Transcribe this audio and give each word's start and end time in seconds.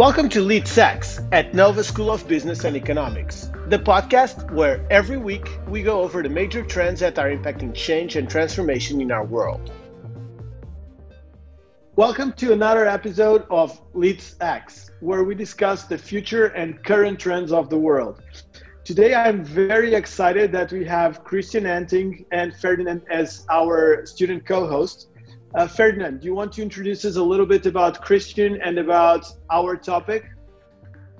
Welcome 0.00 0.30
to 0.30 0.40
Leads 0.40 0.78
X 0.78 1.20
at 1.30 1.52
Nova 1.52 1.84
School 1.84 2.10
of 2.10 2.26
Business 2.26 2.64
and 2.64 2.74
Economics, 2.74 3.50
the 3.66 3.78
podcast 3.78 4.50
where 4.50 4.82
every 4.90 5.18
week 5.18 5.58
we 5.68 5.82
go 5.82 6.00
over 6.00 6.22
the 6.22 6.28
major 6.30 6.64
trends 6.64 7.00
that 7.00 7.18
are 7.18 7.28
impacting 7.28 7.74
change 7.74 8.16
and 8.16 8.26
transformation 8.26 9.02
in 9.02 9.12
our 9.12 9.26
world. 9.26 9.70
Welcome 11.96 12.32
to 12.38 12.54
another 12.54 12.86
episode 12.86 13.44
of 13.50 13.78
Leads 13.92 14.36
X, 14.40 14.90
where 15.00 15.22
we 15.22 15.34
discuss 15.34 15.84
the 15.84 15.98
future 15.98 16.46
and 16.46 16.82
current 16.82 17.20
trends 17.20 17.52
of 17.52 17.68
the 17.68 17.78
world. 17.78 18.22
Today, 18.84 19.14
I'm 19.14 19.44
very 19.44 19.94
excited 19.94 20.50
that 20.52 20.72
we 20.72 20.82
have 20.86 21.24
Christian 21.24 21.66
Anting 21.66 22.24
and 22.32 22.56
Ferdinand 22.56 23.02
as 23.10 23.44
our 23.50 24.06
student 24.06 24.46
co 24.46 24.66
hosts. 24.66 25.08
Uh, 25.52 25.66
Ferdinand, 25.66 26.20
do 26.20 26.26
you 26.26 26.34
want 26.34 26.52
to 26.52 26.62
introduce 26.62 27.04
us 27.04 27.16
a 27.16 27.22
little 27.22 27.44
bit 27.44 27.66
about 27.66 28.00
Christian 28.00 28.60
and 28.62 28.78
about 28.78 29.26
our 29.50 29.76
topic? 29.76 30.30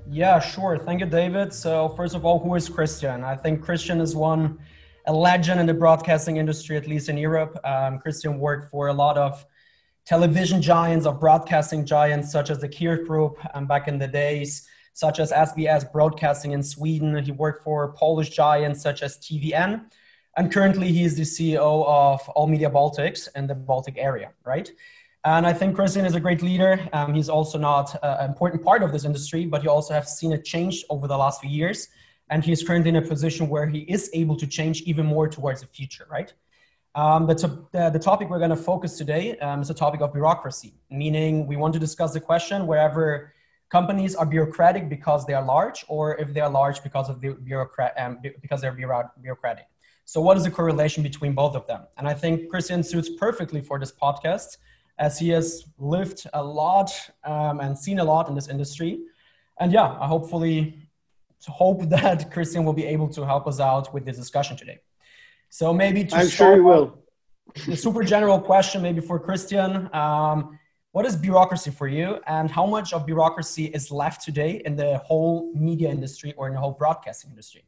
Yeah, 0.09 0.39
sure. 0.39 0.79
Thank 0.79 1.01
you, 1.01 1.07
David. 1.07 1.53
So, 1.53 1.89
first 1.91 2.15
of 2.15 2.25
all, 2.25 2.39
who 2.39 2.55
is 2.55 2.69
Christian? 2.69 3.25
I 3.25 3.35
think 3.35 3.61
Christian 3.61 4.01
is 4.01 4.15
one, 4.15 4.59
a 5.07 5.13
legend 5.13 5.59
in 5.59 5.67
the 5.67 5.75
broadcasting 5.75 6.37
industry, 6.37 6.77
at 6.77 6.87
least 6.87 7.09
in 7.09 7.17
Europe. 7.17 7.59
Um, 7.65 7.99
Christian 7.99 8.39
worked 8.39 8.71
for 8.71 8.87
a 8.87 8.93
lot 8.93 9.19
of 9.19 9.45
television 10.05 10.63
giants, 10.63 11.07
of 11.07 11.19
broadcasting 11.19 11.85
giants, 11.85 12.31
such 12.31 12.51
as 12.51 12.61
the 12.61 12.69
Kirch 12.69 13.09
Group 13.09 13.37
um, 13.55 13.67
back 13.67 13.89
in 13.89 13.99
the 13.99 14.07
days, 14.07 14.69
such 14.93 15.19
as 15.19 15.33
SBS 15.33 15.91
Broadcasting 15.91 16.53
in 16.53 16.63
Sweden. 16.63 17.21
He 17.21 17.33
worked 17.33 17.65
for 17.65 17.93
Polish 17.95 18.31
giants 18.31 18.81
such 18.81 19.03
as 19.03 19.19
TVN 19.19 19.87
and 20.37 20.53
currently 20.53 20.93
he 20.93 21.05
is 21.05 21.17
the 21.17 21.23
CEO 21.23 21.87
of 21.87 22.27
All 22.31 22.47
Media 22.47 22.71
Baltics 22.71 23.29
in 23.35 23.47
the 23.47 23.55
Baltic 23.55 23.97
area, 23.99 24.33
right? 24.45 24.71
And 25.25 25.47
I 25.47 25.53
think 25.53 25.75
Christian 25.75 26.07
is 26.07 26.15
a 26.15 26.21
great 26.21 26.43
leader. 26.43 26.81
Um, 26.93 27.13
he's 27.13 27.29
also 27.29 27.59
not 27.59 27.95
uh, 28.03 28.19
an 28.21 28.31
important 28.31 28.65
part 28.65 28.83
of 28.83 28.91
this 28.91 29.05
industry, 29.05 29.45
but 29.45 29.63
you 29.63 29.71
also 29.71 29.93
have 29.93 30.09
seen 30.09 30.33
it 30.33 30.45
change 30.45 30.85
over 30.89 31.07
the 31.07 31.17
last 31.17 31.43
few 31.43 31.51
years. 31.51 31.89
And 32.31 32.45
he's 32.45 32.63
currently 32.63 32.91
in 32.91 32.97
a 32.97 33.03
position 33.03 33.49
where 33.49 33.67
he 33.67 33.81
is 33.81 34.09
able 34.15 34.37
to 34.37 34.47
change 34.47 34.83
even 34.83 35.05
more 35.05 35.29
towards 35.29 35.61
the 35.61 35.67
future, 35.67 36.07
right? 36.11 36.33
Um, 36.95 37.27
the, 37.27 37.35
to, 37.35 37.91
the 37.91 37.99
topic 37.99 38.31
we're 38.31 38.39
going 38.39 38.51
to 38.51 38.57
focus 38.57 38.97
today 38.97 39.37
um, 39.39 39.61
is 39.61 39.69
a 39.69 39.75
topic 39.75 40.01
of 40.01 40.13
bureaucracy, 40.13 40.75
meaning 40.91 41.47
we 41.47 41.57
want 41.57 41.75
to 41.75 41.81
discuss 41.81 42.13
the 42.13 42.21
question 42.21 42.67
wherever 42.67 43.35
companies 43.71 44.15
are 44.15 44.27
bureaucratic 44.27 44.89
because 44.89 45.27
they 45.27 45.35
are 45.35 45.45
large, 45.45 45.85
or 45.89 46.17
if 46.17 46.33
they 46.33 46.41
are 46.41 46.51
large 46.51 46.83
because 46.83 47.09
of 47.09 47.21
the 47.21 47.35
bureaucrat, 47.35 47.95
um, 47.99 48.19
because 48.41 48.61
they're 48.61 48.73
bureaucratic. 48.73 49.67
So, 50.13 50.21
what 50.21 50.37
is 50.37 50.43
the 50.43 50.51
correlation 50.51 51.05
between 51.05 51.35
both 51.35 51.55
of 51.55 51.69
them? 51.69 51.83
And 51.97 52.09
I 52.09 52.15
think 52.15 52.51
Christian 52.51 52.83
suits 52.83 53.09
perfectly 53.09 53.61
for 53.61 53.79
this 53.79 53.93
podcast 53.93 54.57
as 54.99 55.21
he 55.21 55.29
has 55.29 55.67
lived 55.79 56.27
a 56.35 56.43
lot 56.43 56.91
um, 57.23 57.61
and 57.61 57.79
seen 57.79 58.01
a 58.01 58.05
lot 58.05 58.29
in 58.29 58.35
this 58.35 58.49
industry. 58.49 58.99
And 59.61 59.71
yeah, 59.71 59.97
I 60.01 60.09
hopefully 60.09 60.75
hope 61.47 61.89
that 61.97 62.33
Christian 62.33 62.65
will 62.65 62.73
be 62.73 62.87
able 62.87 63.07
to 63.11 63.25
help 63.25 63.47
us 63.47 63.61
out 63.61 63.95
with 63.95 64.05
this 64.05 64.17
discussion 64.17 64.57
today. 64.57 64.81
So 65.49 65.73
maybe 65.73 66.03
to 66.07 66.17
I'm 66.17 66.29
sure 66.29 66.55
he 66.57 66.61
will. 66.61 66.99
The 67.69 67.77
super 67.77 68.03
general 68.03 68.41
question, 68.41 68.83
maybe 68.83 69.01
for 69.01 69.17
Christian. 69.21 69.89
Um, 69.95 70.59
what 70.91 71.07
is 71.07 71.15
bureaucracy 71.15 71.71
for 71.71 71.87
you, 71.87 72.19
and 72.27 72.51
how 72.51 72.67
much 72.67 72.93
of 72.93 73.07
bureaucracy 73.07 73.67
is 73.67 73.93
left 73.93 74.25
today 74.25 74.61
in 74.65 74.75
the 74.75 74.99
whole 74.99 75.53
media 75.55 75.89
industry 75.89 76.35
or 76.37 76.49
in 76.49 76.55
the 76.55 76.61
whole 76.61 76.73
broadcasting 76.73 77.31
industry? 77.31 77.63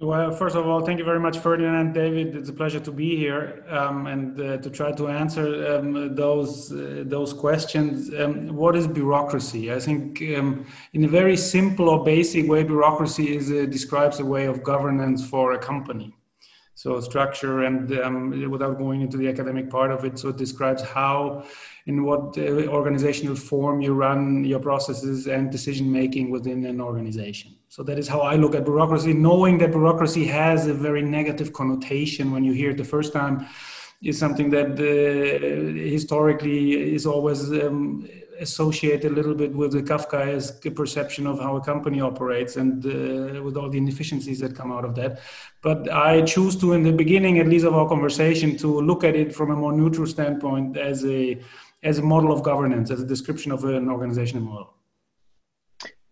Well, 0.00 0.32
first 0.32 0.56
of 0.56 0.66
all, 0.66 0.84
thank 0.84 0.98
you 0.98 1.04
very 1.04 1.20
much, 1.20 1.38
Ferdinand 1.38 1.76
and 1.76 1.94
David. 1.94 2.34
It's 2.34 2.48
a 2.48 2.52
pleasure 2.52 2.80
to 2.80 2.90
be 2.90 3.16
here 3.16 3.64
um, 3.68 4.08
and 4.08 4.40
uh, 4.40 4.56
to 4.56 4.68
try 4.68 4.90
to 4.90 5.06
answer 5.06 5.76
um, 5.76 6.16
those 6.16 6.72
uh, 6.72 7.04
those 7.06 7.32
questions. 7.32 8.12
Um, 8.12 8.56
what 8.56 8.74
is 8.74 8.88
bureaucracy? 8.88 9.72
I 9.72 9.78
think, 9.78 10.20
um, 10.36 10.66
in 10.94 11.04
a 11.04 11.08
very 11.08 11.36
simple 11.36 11.88
or 11.88 12.04
basic 12.04 12.48
way, 12.48 12.64
bureaucracy 12.64 13.36
is 13.36 13.52
uh, 13.52 13.66
describes 13.70 14.18
a 14.18 14.24
way 14.24 14.46
of 14.46 14.64
governance 14.64 15.24
for 15.24 15.52
a 15.52 15.58
company. 15.58 16.12
So 16.74 17.00
structure, 17.00 17.62
and 17.62 17.96
um, 18.00 18.50
without 18.50 18.78
going 18.78 19.00
into 19.00 19.16
the 19.16 19.28
academic 19.28 19.70
part 19.70 19.92
of 19.92 20.04
it, 20.04 20.18
so 20.18 20.30
it 20.30 20.36
describes 20.36 20.82
how, 20.82 21.44
in 21.86 22.02
what 22.02 22.36
uh, 22.36 22.66
organizational 22.66 23.36
form 23.36 23.80
you 23.80 23.94
run 23.94 24.42
your 24.42 24.58
processes 24.58 25.28
and 25.28 25.52
decision 25.52 25.90
making 25.90 26.32
within 26.32 26.66
an 26.66 26.80
organization. 26.80 27.53
So 27.74 27.82
that 27.82 27.98
is 27.98 28.06
how 28.06 28.20
I 28.20 28.36
look 28.36 28.54
at 28.54 28.64
bureaucracy, 28.64 29.12
knowing 29.12 29.58
that 29.58 29.72
bureaucracy 29.72 30.24
has 30.26 30.68
a 30.68 30.72
very 30.72 31.02
negative 31.02 31.52
connotation 31.52 32.30
when 32.30 32.44
you 32.44 32.52
hear 32.52 32.70
it 32.70 32.76
the 32.76 32.84
first 32.84 33.12
time 33.12 33.48
is 34.00 34.16
something 34.16 34.48
that 34.50 34.78
uh, 34.78 35.90
historically 35.96 36.94
is 36.94 37.04
always 37.04 37.50
um, 37.50 38.08
associated 38.38 39.10
a 39.10 39.14
little 39.16 39.34
bit 39.34 39.52
with 39.52 39.72
the 39.72 39.82
Kafkaesque 39.82 40.72
perception 40.72 41.26
of 41.26 41.40
how 41.40 41.56
a 41.56 41.60
company 41.60 42.00
operates 42.00 42.54
and 42.54 42.86
uh, 42.86 43.42
with 43.42 43.56
all 43.56 43.68
the 43.68 43.78
inefficiencies 43.78 44.38
that 44.38 44.54
come 44.54 44.70
out 44.70 44.84
of 44.84 44.94
that. 44.94 45.18
But 45.60 45.90
I 45.92 46.22
choose 46.22 46.54
to, 46.58 46.74
in 46.74 46.84
the 46.84 46.92
beginning 46.92 47.40
at 47.40 47.48
least 47.48 47.66
of 47.66 47.74
our 47.74 47.88
conversation, 47.88 48.56
to 48.58 48.68
look 48.68 49.02
at 49.02 49.16
it 49.16 49.34
from 49.34 49.50
a 49.50 49.56
more 49.56 49.72
neutral 49.72 50.06
standpoint 50.06 50.76
as 50.76 51.04
a 51.04 51.40
as 51.82 51.98
a 51.98 52.02
model 52.02 52.30
of 52.30 52.44
governance, 52.44 52.92
as 52.92 53.00
a 53.00 53.04
description 53.04 53.50
of 53.50 53.64
an 53.64 53.88
organizational 53.88 54.44
model 54.44 54.73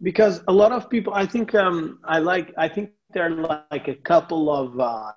because 0.02 0.42
a 0.48 0.52
lot 0.52 0.72
of 0.72 0.90
people 0.90 1.12
i 1.14 1.24
think 1.26 1.54
um, 1.54 1.98
i 2.04 2.18
like 2.18 2.52
i 2.58 2.68
think 2.68 2.90
there 3.12 3.24
are 3.24 3.64
like 3.70 3.88
a 3.88 3.94
couple 3.94 4.50
of 4.52 4.78
uh, 4.80 5.12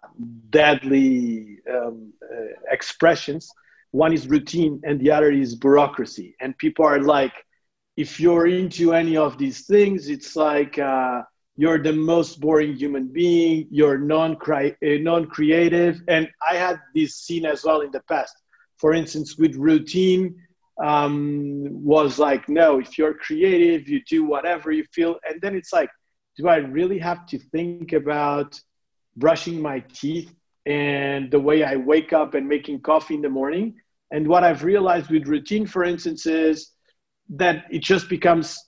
deadly 0.50 1.60
um, 1.72 2.14
uh, 2.24 2.46
expressions. 2.72 3.50
One 3.92 4.14
is 4.14 4.28
routine 4.28 4.82
and 4.84 5.00
the 5.00 5.12
other 5.12 5.32
is 5.32 5.56
bureaucracy. 5.56 6.36
And 6.42 6.58
people 6.58 6.86
are 6.86 7.02
like 7.02 7.34
if 7.98 8.20
you're 8.20 8.48
into 8.48 8.94
any 8.94 9.16
of 9.16 9.38
these 9.38 9.66
things 9.66 10.10
it's 10.10 10.36
like 10.36 10.78
uh, 10.78 11.22
you're 11.56 11.82
the 11.82 11.94
most 11.94 12.42
boring 12.42 12.76
human 12.76 13.08
being 13.08 13.68
you're 13.72 13.98
non 13.98 14.36
uh, 14.36 14.70
non-creative. 14.82 16.02
And 16.08 16.28
i 16.50 16.56
had 16.56 16.78
this 16.94 17.16
scene 17.16 17.46
as 17.46 17.64
well 17.64 17.82
in 17.82 17.92
the 17.92 18.02
past. 18.02 18.36
For 18.78 18.94
instance 18.94 19.38
with 19.38 19.56
routine 19.56 20.36
um, 20.84 21.68
was 21.84 22.20
like, 22.20 22.50
no, 22.50 22.80
if 22.80 22.98
you're 22.98 23.14
creative, 23.14 23.88
you 23.88 24.02
do 24.10 24.26
whatever 24.26 24.72
you 24.72 24.86
feel. 24.92 25.18
And 25.28 25.42
then 25.42 25.56
it's 25.56 25.72
like, 25.72 25.90
do 26.38 26.48
I 26.48 26.58
really 26.58 27.00
have 27.00 27.26
to 27.28 27.40
think 27.40 27.94
about 27.94 28.60
brushing 29.16 29.62
my 29.62 29.80
teeth 29.94 30.34
and 30.66 31.32
the 31.32 31.40
way 31.40 31.64
I 31.64 31.78
wake 31.78 32.12
up 32.12 32.34
and 32.34 32.48
making 32.48 32.82
coffee 32.82 33.16
in 33.16 33.22
the 33.22 33.30
morning? 33.30 33.76
And 34.12 34.28
what 34.28 34.44
I've 34.44 34.64
realized 34.64 35.10
with 35.10 35.28
routine, 35.28 35.66
for 35.66 35.84
instance, 35.84 36.26
is 36.26 36.72
that 37.30 37.66
it 37.72 37.82
just 37.82 38.10
becomes 38.10 38.60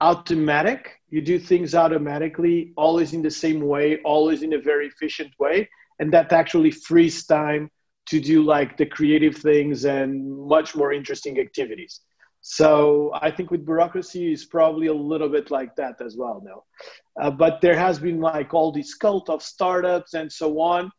automatic. 0.00 0.98
You 1.10 1.20
do 1.20 1.38
things 1.38 1.74
automatically, 1.74 2.72
always 2.76 3.12
in 3.12 3.22
the 3.22 3.30
same 3.30 3.60
way, 3.60 3.98
always 4.04 4.42
in 4.42 4.54
a 4.54 4.58
very 4.60 4.86
efficient 4.86 5.32
way. 5.38 5.68
And 5.98 6.12
that 6.14 6.32
actually 6.32 6.70
frees 6.70 7.26
time 7.26 7.70
to 8.06 8.20
do 8.20 8.42
like 8.42 8.76
the 8.76 8.86
creative 8.86 9.36
things 9.36 9.84
and 9.84 10.36
much 10.46 10.74
more 10.74 10.92
interesting 10.92 11.38
activities. 11.38 12.00
So 12.42 13.10
I 13.14 13.30
think 13.30 13.50
with 13.50 13.66
bureaucracy 13.66 14.32
is 14.32 14.46
probably 14.46 14.86
a 14.86 14.94
little 14.94 15.28
bit 15.28 15.50
like 15.50 15.76
that 15.76 16.00
as 16.00 16.16
well 16.16 16.42
now. 16.44 16.64
Uh, 17.20 17.30
but 17.30 17.60
there 17.60 17.76
has 17.76 17.98
been 17.98 18.20
like 18.20 18.54
all 18.54 18.72
this 18.72 18.94
cult 18.94 19.28
of 19.28 19.42
startups 19.42 20.14
and 20.14 20.32
so 20.32 20.60
on. 20.60 20.90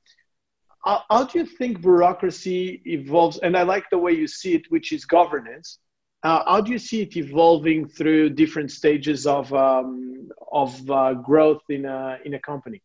How, 0.85 1.03
how, 1.09 1.23
do 1.25 1.39
you 1.39 1.45
think 1.45 1.81
bureaucracy 1.81 2.81
evolves? 2.85 3.39
And 3.39 3.57
I 3.57 3.63
like 3.63 3.85
the 3.89 3.97
way 3.97 4.13
you 4.13 4.28
see 4.28 4.53
it, 4.53 4.69
which 4.69 4.91
is 4.91 5.06
governance. 5.06 5.79
Uh, 6.23 6.44
how 6.45 6.62
do 6.62 6.72
you 6.72 6.78
see 6.78 7.01
it 7.01 7.18
evolving 7.18 7.88
through 7.88 8.29
different 8.31 8.72
stages 8.72 9.25
of 9.25 9.51
um, 9.53 10.29
of 10.51 10.89
uh, 10.89 11.13
growth 11.16 11.63
in 11.69 11.85
a 11.85 12.19
in 12.25 12.35
a 12.35 12.39
company? 12.39 12.81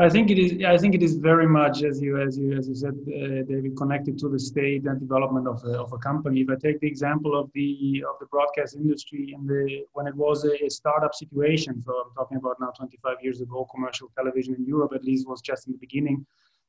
I 0.00 0.08
think 0.08 0.30
it 0.30 0.38
is. 0.38 0.64
I 0.64 0.78
think 0.78 0.94
it 0.94 1.02
is 1.02 1.16
very 1.16 1.48
much 1.48 1.82
as 1.82 2.00
you 2.00 2.20
as 2.20 2.38
you 2.38 2.56
as 2.56 2.68
you 2.68 2.74
said, 2.76 2.94
uh, 3.08 3.42
David, 3.50 3.76
connected 3.76 4.16
to 4.20 4.28
the 4.28 4.38
state 4.38 4.86
and 4.86 5.00
development 5.00 5.48
of, 5.48 5.60
the, 5.60 5.72
of 5.76 5.92
a 5.92 5.98
company. 5.98 6.42
If 6.42 6.50
I 6.50 6.54
take 6.54 6.78
the 6.78 6.86
example 6.86 7.36
of 7.36 7.50
the 7.52 8.04
of 8.08 8.16
the 8.20 8.26
broadcast 8.26 8.76
industry 8.76 9.34
in 9.34 9.44
the 9.44 9.84
when 9.94 10.06
it 10.06 10.14
was 10.14 10.44
a, 10.44 10.54
a 10.64 10.70
startup 10.70 11.14
situation, 11.14 11.82
so 11.82 11.92
I'm 11.92 12.14
talking 12.14 12.36
about 12.36 12.60
now 12.60 12.70
25 12.76 13.16
years 13.22 13.40
ago, 13.40 13.66
commercial 13.74 14.08
television 14.16 14.54
in 14.54 14.64
Europe 14.64 14.92
at 14.94 15.04
least 15.04 15.26
was 15.26 15.40
just 15.40 15.66
in 15.66 15.72
the 15.72 15.78
beginning. 15.78 16.24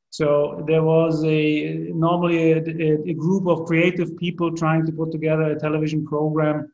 So 0.10 0.64
there 0.68 0.81
was 0.81 1.24
a 1.24 1.92
normally 1.94 2.54
a, 2.54 2.58
a, 2.58 3.12
a 3.12 3.14
group 3.14 3.48
of 3.48 3.68
creative 3.68 4.18
people 4.18 4.56
trying 4.56 4.88
to 4.88 4.92
put 4.92 5.12
together 5.12 5.52
a 5.52 5.60
television 5.60 6.04
program 6.04 6.72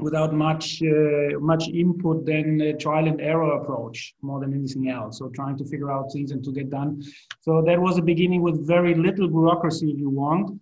without 0.00 0.34
much 0.34 0.82
uh, 0.82 1.38
much 1.40 1.68
input 1.68 2.26
than 2.26 2.60
a 2.60 2.74
trial 2.74 3.06
and 3.08 3.20
error 3.20 3.52
approach 3.58 4.14
more 4.20 4.40
than 4.40 4.52
anything 4.52 4.90
else. 4.90 5.18
So 5.18 5.28
trying 5.28 5.56
to 5.58 5.64
figure 5.64 5.90
out 5.90 6.12
things 6.12 6.32
and 6.32 6.44
to 6.44 6.52
get 6.52 6.70
done. 6.70 7.02
So 7.40 7.62
that 7.62 7.80
was 7.80 7.96
a 7.96 8.02
beginning 8.02 8.42
with 8.42 8.66
very 8.66 8.94
little 8.94 9.28
bureaucracy 9.28 9.90
if 9.90 9.98
you 9.98 10.10
want. 10.10 10.60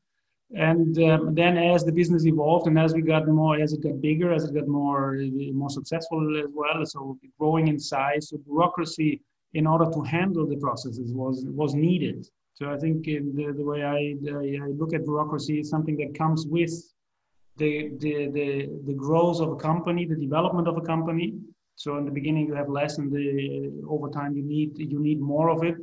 And 0.54 0.96
um, 1.02 1.34
then 1.34 1.58
as 1.58 1.84
the 1.84 1.90
business 1.90 2.26
evolved 2.26 2.68
and 2.68 2.78
as 2.78 2.94
we 2.94 3.02
got 3.02 3.26
more 3.26 3.56
as 3.58 3.72
it 3.72 3.82
got 3.82 4.00
bigger 4.00 4.32
as 4.32 4.44
it 4.44 4.54
got 4.54 4.68
more 4.68 5.18
more 5.52 5.70
successful 5.70 6.20
as 6.38 6.50
well 6.52 6.84
so 6.84 7.18
growing 7.40 7.66
in 7.68 7.78
size 7.80 8.28
so 8.28 8.36
bureaucracy 8.36 9.20
in 9.54 9.66
order 9.66 9.86
to 9.90 10.00
handle 10.02 10.46
the 10.46 10.56
processes 10.56 11.12
was 11.12 11.44
was 11.46 11.74
needed. 11.74 12.28
So 12.52 12.70
i 12.70 12.76
think 12.76 13.04
the, 13.04 13.52
the 13.56 13.64
way 13.64 13.82
I, 13.82 14.14
I 14.64 14.68
look 14.80 14.94
at 14.94 15.02
bureaucracy 15.04 15.58
is 15.58 15.70
something 15.70 15.96
that 15.96 16.16
comes 16.16 16.46
with 16.46 16.72
the, 17.56 17.90
the, 17.98 18.28
the, 18.28 18.68
the 18.86 18.94
growth 18.94 19.40
of 19.40 19.50
a 19.52 19.56
company, 19.56 20.04
the 20.04 20.16
development 20.16 20.66
of 20.68 20.76
a 20.76 20.80
company. 20.80 21.34
So 21.76 21.96
in 21.98 22.04
the 22.04 22.10
beginning 22.10 22.46
you 22.46 22.54
have 22.54 22.68
less, 22.68 22.98
and 22.98 23.12
the, 23.12 23.82
over 23.88 24.08
time 24.08 24.36
you 24.36 24.42
need 24.42 24.78
you 24.78 25.00
need 25.00 25.20
more 25.20 25.50
of 25.50 25.64
it. 25.64 25.76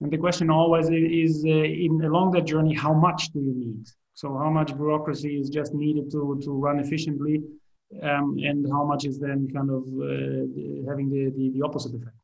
And 0.00 0.10
the 0.10 0.18
question 0.18 0.50
always 0.50 0.88
is, 0.88 1.44
uh, 1.44 1.48
in 1.48 2.02
along 2.04 2.32
that 2.32 2.46
journey, 2.46 2.74
how 2.74 2.92
much 2.92 3.32
do 3.32 3.40
you 3.40 3.54
need? 3.54 3.86
So 4.14 4.36
how 4.36 4.50
much 4.50 4.74
bureaucracy 4.74 5.38
is 5.40 5.48
just 5.50 5.74
needed 5.74 6.10
to 6.12 6.40
to 6.44 6.50
run 6.52 6.78
efficiently, 6.80 7.42
um, 8.02 8.36
and 8.42 8.66
how 8.70 8.84
much 8.84 9.04
is 9.04 9.18
then 9.18 9.48
kind 9.56 9.70
of 9.70 9.84
uh, 9.84 10.88
having 10.88 11.10
the, 11.10 11.32
the, 11.36 11.50
the 11.54 11.62
opposite 11.62 11.94
effect? 11.94 12.16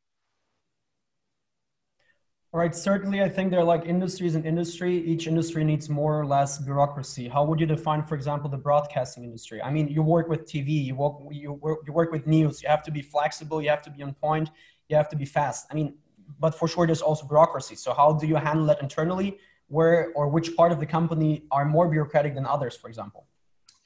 All 2.55 2.61
right, 2.61 2.75
certainly 2.75 3.23
I 3.23 3.31
think 3.31 3.51
there 3.51 3.61
are 3.61 3.65
like 3.65 3.87
industries 3.87 4.35
and 4.35 4.45
industry. 4.45 4.95
Each 4.95 5.27
industry 5.27 5.65
needs 5.65 5.89
more 5.89 6.21
or 6.21 6.27
less 6.27 6.59
bureaucracy. 6.59 7.27
How 7.27 7.45
would 7.47 7.59
you 7.59 7.65
define, 7.65 8.03
for 8.03 8.15
example, 8.15 8.51
the 8.51 8.59
broadcasting 8.59 9.25
industry? 9.25 9.63
I 9.63 9.71
mean, 9.71 9.89
you 9.89 10.03
work 10.03 10.29
with 10.29 10.45
TV, 10.45 10.85
you 10.85 10.95
work, 10.95 11.15
you 11.31 11.55
work, 11.55 11.79
you 11.87 11.95
work 11.95 12.13
with 12.13 12.27
news, 12.27 12.63
you 12.63 12.69
have 12.69 12.83
to 12.83 12.91
be 12.91 13.01
flexible, 13.01 13.63
you 13.63 13.71
have 13.71 13.81
to 13.83 13.91
be 13.91 14.03
on 14.03 14.13
point, 14.13 14.51
you 14.91 14.97
have 14.97 15.09
to 15.09 15.17
be 15.17 15.25
fast. 15.25 15.67
I 15.71 15.75
mean, 15.75 15.95
but 16.39 16.55
for 16.55 16.69
sure 16.69 16.87
there's 16.87 17.01
also 17.01 17.27
bureaucracy. 17.27 17.75
So 17.75 17.95
how 17.95 18.13
do 18.13 18.27
you 18.27 18.37
handle 18.37 18.67
that 18.67 18.83
internally? 18.83 19.39
Where 19.69 20.13
or 20.15 20.29
which 20.29 20.55
part 20.55 20.73
of 20.73 20.79
the 20.79 20.85
company 20.85 21.45
are 21.51 21.65
more 21.65 21.89
bureaucratic 21.89 22.35
than 22.35 22.45
others, 22.45 22.77
for 22.77 22.89
example? 22.89 23.29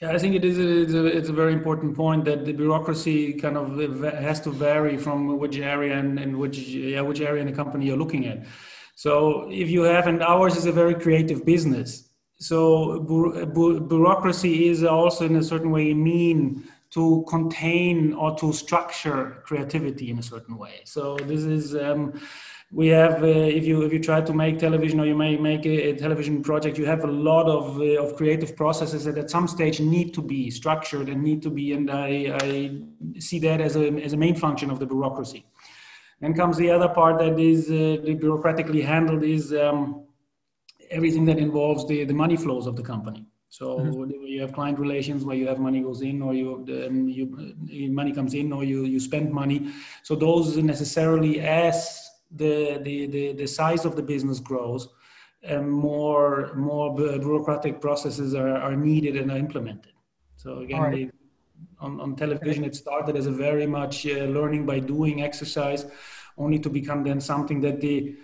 Yeah, 0.00 0.10
I 0.10 0.18
think 0.18 0.34
it 0.34 0.44
is. 0.44 0.58
A, 0.58 0.82
it's, 0.82 0.92
a, 0.92 1.06
it's 1.06 1.28
a 1.30 1.32
very 1.32 1.54
important 1.54 1.96
point 1.96 2.26
that 2.26 2.44
the 2.44 2.52
bureaucracy 2.52 3.32
kind 3.32 3.56
of 3.56 3.78
has 4.02 4.40
to 4.42 4.50
vary 4.50 4.98
from 4.98 5.38
which 5.38 5.56
area 5.56 5.98
and, 5.98 6.18
and 6.18 6.36
which 6.36 6.58
yeah 6.58 7.00
which 7.00 7.22
area 7.22 7.40
in 7.40 7.46
the 7.46 7.52
company 7.54 7.86
you're 7.86 7.96
looking 7.96 8.26
at. 8.26 8.44
So 8.94 9.48
if 9.50 9.70
you 9.70 9.82
have, 9.82 10.06
and 10.06 10.22
ours 10.22 10.56
is 10.56 10.66
a 10.66 10.72
very 10.72 10.94
creative 10.94 11.46
business. 11.46 12.10
So 12.38 13.00
bu- 13.00 13.46
bu- 13.46 13.80
bureaucracy 13.80 14.68
is 14.68 14.84
also 14.84 15.24
in 15.24 15.36
a 15.36 15.42
certain 15.42 15.70
way 15.70 15.94
mean 15.94 16.68
to 16.90 17.24
contain 17.26 18.12
or 18.12 18.36
to 18.36 18.52
structure 18.52 19.42
creativity 19.46 20.10
in 20.10 20.18
a 20.18 20.22
certain 20.22 20.58
way. 20.58 20.82
So 20.84 21.16
this 21.16 21.42
is. 21.44 21.74
Um, 21.74 22.20
we 22.72 22.88
have 22.88 23.22
uh, 23.22 23.26
if 23.26 23.64
you 23.64 23.82
if 23.82 23.92
you 23.92 24.00
try 24.00 24.20
to 24.20 24.32
make 24.32 24.58
television 24.58 24.98
or 24.98 25.06
you 25.06 25.14
may 25.14 25.36
make 25.36 25.64
a, 25.66 25.90
a 25.90 25.96
television 25.96 26.42
project 26.42 26.76
you 26.76 26.84
have 26.84 27.04
a 27.04 27.06
lot 27.06 27.46
of 27.46 27.78
uh, 27.78 28.02
of 28.02 28.16
creative 28.16 28.56
processes 28.56 29.04
that 29.04 29.16
at 29.16 29.30
some 29.30 29.46
stage 29.46 29.78
need 29.78 30.12
to 30.12 30.20
be 30.20 30.50
structured 30.50 31.08
and 31.08 31.22
need 31.22 31.42
to 31.42 31.50
be 31.50 31.72
and 31.72 31.90
i, 31.90 32.36
I 32.40 32.80
see 33.20 33.38
that 33.40 33.60
as 33.60 33.76
a 33.76 33.88
as 34.02 34.14
a 34.14 34.16
main 34.16 34.34
function 34.34 34.70
of 34.70 34.80
the 34.80 34.86
bureaucracy 34.86 35.46
then 36.20 36.34
comes 36.34 36.56
the 36.56 36.70
other 36.70 36.88
part 36.88 37.18
that 37.18 37.38
is 37.38 37.70
uh, 37.70 38.02
bureaucratically 38.02 38.84
handled 38.84 39.22
is 39.22 39.52
um, 39.52 40.04
everything 40.90 41.24
that 41.26 41.38
involves 41.38 41.86
the 41.86 42.04
the 42.04 42.14
money 42.14 42.36
flows 42.36 42.66
of 42.66 42.74
the 42.74 42.82
company 42.82 43.24
so 43.48 43.78
mm-hmm. 43.78 44.10
you 44.26 44.40
have 44.40 44.52
client 44.52 44.78
relations 44.78 45.24
where 45.24 45.36
you 45.36 45.46
have 45.46 45.58
money 45.58 45.80
goes 45.80 46.02
in, 46.02 46.20
or 46.20 46.34
you, 46.34 46.66
um, 46.86 47.08
you 47.08 47.90
money 47.90 48.12
comes 48.12 48.34
in, 48.34 48.52
or 48.52 48.64
you 48.64 48.84
you 48.84 49.00
spend 49.00 49.32
money. 49.32 49.70
So 50.02 50.14
those 50.14 50.58
necessarily, 50.58 51.40
as 51.40 52.05
the, 52.30 52.80
the, 52.82 53.06
the, 53.06 53.32
the 53.32 53.46
size 53.46 53.84
of 53.84 53.96
the 53.96 54.02
business 54.02 54.40
grows, 54.40 54.88
and 55.42 55.70
more, 55.70 56.52
more 56.54 56.94
bureaucratic 56.94 57.80
processes 57.80 58.34
are, 58.34 58.56
are 58.56 58.76
needed 58.76 59.16
and 59.16 59.30
are 59.30 59.36
implemented. 59.36 59.92
So 60.36 60.58
again, 60.58 60.80
right. 60.80 61.10
on, 61.80 62.00
on 62.00 62.16
television, 62.16 62.64
it 62.64 62.74
started 62.74 63.16
as 63.16 63.26
a 63.26 63.30
very 63.30 63.66
much 63.66 64.06
uh, 64.06 64.24
learning 64.24 64.66
by 64.66 64.80
doing 64.80 65.22
exercise, 65.22 65.86
only 66.36 66.58
to 66.58 66.68
become 66.68 67.04
then 67.04 67.20
something 67.20 67.60
that 67.60 67.80
the, 67.80 68.16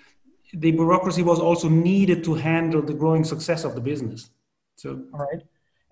the 0.55 0.73
bureaucracy 0.73 1.23
was 1.23 1.39
also 1.39 1.69
needed 1.69 2.25
to 2.25 2.35
handle 2.35 2.83
the 2.83 2.95
growing 2.95 3.25
success 3.25 3.65
of 3.65 3.75
the 3.75 3.81
business. 3.81 4.31
So, 4.77 5.03
all 5.15 5.21
right. 5.21 5.43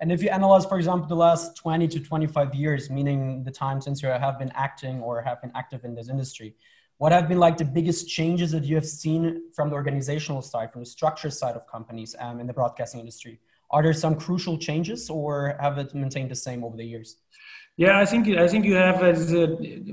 And 0.01 0.11
if 0.11 0.23
you 0.23 0.31
analyze, 0.31 0.65
for 0.65 0.79
example, 0.79 1.07
the 1.07 1.15
last 1.15 1.57
20 1.57 1.87
to 1.89 2.01
25 2.01 2.55
years, 2.55 2.89
meaning 2.89 3.45
the 3.45 3.51
time 3.51 3.81
since 3.83 4.03
you 4.03 4.09
have 4.09 4.39
been 4.39 4.51
acting 4.55 5.01
or 5.01 5.21
have 5.21 5.43
been 5.43 5.53
active 5.55 5.85
in 5.85 5.95
this 5.95 6.09
industry, 6.09 6.57
what 7.01 7.13
have 7.13 7.29
been 7.29 7.39
like 7.39 7.57
the 7.57 7.65
biggest 7.65 8.11
changes 8.11 8.53
that 8.53 8.65
you 8.65 8.75
have 8.75 8.87
seen 8.87 9.23
from 9.55 9.71
the 9.71 9.75
organizational 9.75 10.43
side, 10.43 10.71
from 10.71 10.83
the 10.83 10.91
structure 10.99 11.31
side 11.31 11.55
of 11.57 11.67
companies 11.67 12.15
um, 12.21 12.41
in 12.41 12.47
the 12.47 12.53
broadcasting 12.53 13.01
industry? 13.01 13.41
Are 13.71 13.83
there 13.83 13.95
some 13.95 14.15
crucial 14.15 14.59
changes, 14.59 15.09
or 15.09 15.57
have 15.61 15.79
it 15.79 15.95
maintained 15.95 16.31
the 16.31 16.35
same 16.35 16.63
over 16.63 16.77
the 16.77 16.85
years? 16.85 17.17
Yeah, 17.79 17.99
I 17.99 18.05
think 18.05 18.29
I 18.37 18.47
think 18.47 18.67
you 18.67 18.75
have 18.75 19.03
as 19.03 19.33
uh, 19.33 19.47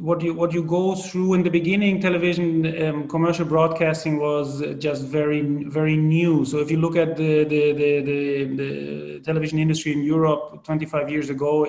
what 0.09 0.21
you 0.21 0.33
what 0.33 0.51
you 0.51 0.63
go 0.63 0.95
through 0.95 1.35
in 1.35 1.43
the 1.43 1.49
beginning. 1.49 2.01
Television 2.01 2.47
um, 2.85 3.07
commercial 3.07 3.45
broadcasting 3.45 4.19
was 4.19 4.61
just 4.77 5.05
very 5.05 5.41
very 5.79 5.95
new. 5.95 6.43
So 6.43 6.57
if 6.57 6.69
you 6.69 6.77
look 6.85 6.97
at 6.97 7.15
the 7.15 7.45
the, 7.45 7.71
the 7.71 7.91
the, 8.09 8.19
the 8.61 9.19
television 9.21 9.59
industry 9.59 9.93
in 9.93 10.03
Europe 10.03 10.65
25 10.65 11.09
years 11.09 11.29
ago, 11.29 11.63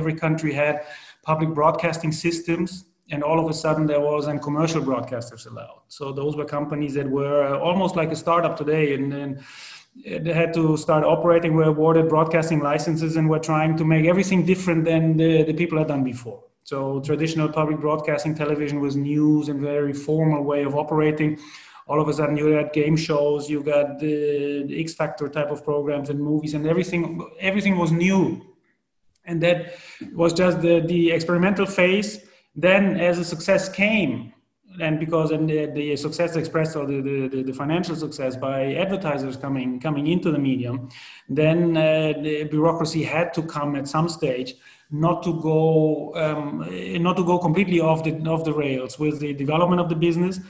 every 0.00 0.14
country 0.14 0.52
had 0.52 0.84
public 1.24 1.50
broadcasting 1.52 2.12
systems 2.12 2.84
and 3.10 3.22
all 3.22 3.38
of 3.38 3.50
a 3.50 3.54
sudden 3.54 3.86
there 3.86 4.00
was 4.00 4.26
and 4.26 4.40
commercial 4.40 4.80
broadcasters 4.80 5.46
allowed. 5.46 5.82
So 5.88 6.12
those 6.12 6.36
were 6.36 6.44
companies 6.44 6.94
that 6.94 7.08
were 7.08 7.44
uh, 7.44 7.58
almost 7.58 7.96
like 7.96 8.10
a 8.10 8.16
startup 8.16 8.56
today 8.56 8.94
and, 8.94 9.12
and 9.12 9.38
uh, 9.38 10.18
they 10.22 10.32
had 10.32 10.54
to 10.54 10.76
start 10.76 11.04
operating 11.04 11.54
were 11.54 11.64
awarded 11.64 12.08
broadcasting 12.08 12.60
licenses 12.60 13.16
and 13.16 13.28
were 13.28 13.38
trying 13.38 13.76
to 13.76 13.84
make 13.84 14.06
everything 14.06 14.44
different 14.46 14.84
than 14.84 15.16
the, 15.16 15.42
the 15.44 15.52
people 15.52 15.78
had 15.78 15.88
done 15.88 16.02
before. 16.02 16.42
So 16.64 17.00
traditional 17.00 17.48
public 17.48 17.78
broadcasting 17.78 18.34
television 18.34 18.80
was 18.80 18.96
news 18.96 19.48
and 19.50 19.60
very 19.60 19.92
formal 19.92 20.42
way 20.42 20.62
of 20.62 20.74
operating. 20.74 21.38
All 21.86 22.00
of 22.00 22.08
a 22.08 22.14
sudden 22.14 22.38
you 22.38 22.46
had 22.46 22.72
game 22.72 22.96
shows 22.96 23.50
you 23.50 23.62
got 23.62 23.98
the, 23.98 24.64
the 24.66 24.80
x 24.80 24.94
factor 24.94 25.28
type 25.28 25.50
of 25.50 25.62
programs 25.62 26.08
and 26.08 26.18
movies 26.18 26.54
and 26.54 26.66
everything 26.66 27.20
everything 27.38 27.76
was 27.76 27.92
new. 27.92 28.40
And 29.26 29.42
that 29.42 29.74
was 30.14 30.32
just 30.32 30.62
the, 30.62 30.80
the 30.80 31.10
experimental 31.10 31.66
phase 31.66 32.20
then, 32.56 32.98
as 33.00 33.18
the 33.18 33.24
success 33.24 33.68
came, 33.68 34.32
and 34.80 34.98
because 34.98 35.30
and 35.30 35.48
the, 35.48 35.66
the 35.66 35.96
success 35.96 36.36
expressed 36.36 36.76
or 36.76 36.86
the, 36.86 37.00
the, 37.00 37.42
the, 37.42 37.52
financial 37.52 37.94
success 37.94 38.36
by 38.36 38.74
advertisers 38.74 39.36
coming 39.36 39.78
coming 39.78 40.08
into 40.08 40.30
the 40.30 40.38
medium, 40.38 40.88
then 41.28 41.76
uh, 41.76 42.12
the 42.22 42.44
bureaucracy 42.50 43.02
had 43.02 43.32
to 43.34 43.42
come 43.42 43.76
at 43.76 43.86
some 43.86 44.08
stage 44.08 44.54
not 44.90 45.22
to 45.22 45.40
go 45.40 46.12
um, 46.16 46.66
not 47.02 47.16
to 47.16 47.24
go 47.24 47.38
completely 47.38 47.80
off 47.80 48.04
the 48.04 48.12
off 48.28 48.44
the 48.44 48.52
rails 48.52 48.98
with 48.98 49.20
the 49.20 49.32
development 49.32 49.80
of 49.80 49.88
the 49.88 49.96
business. 49.96 50.40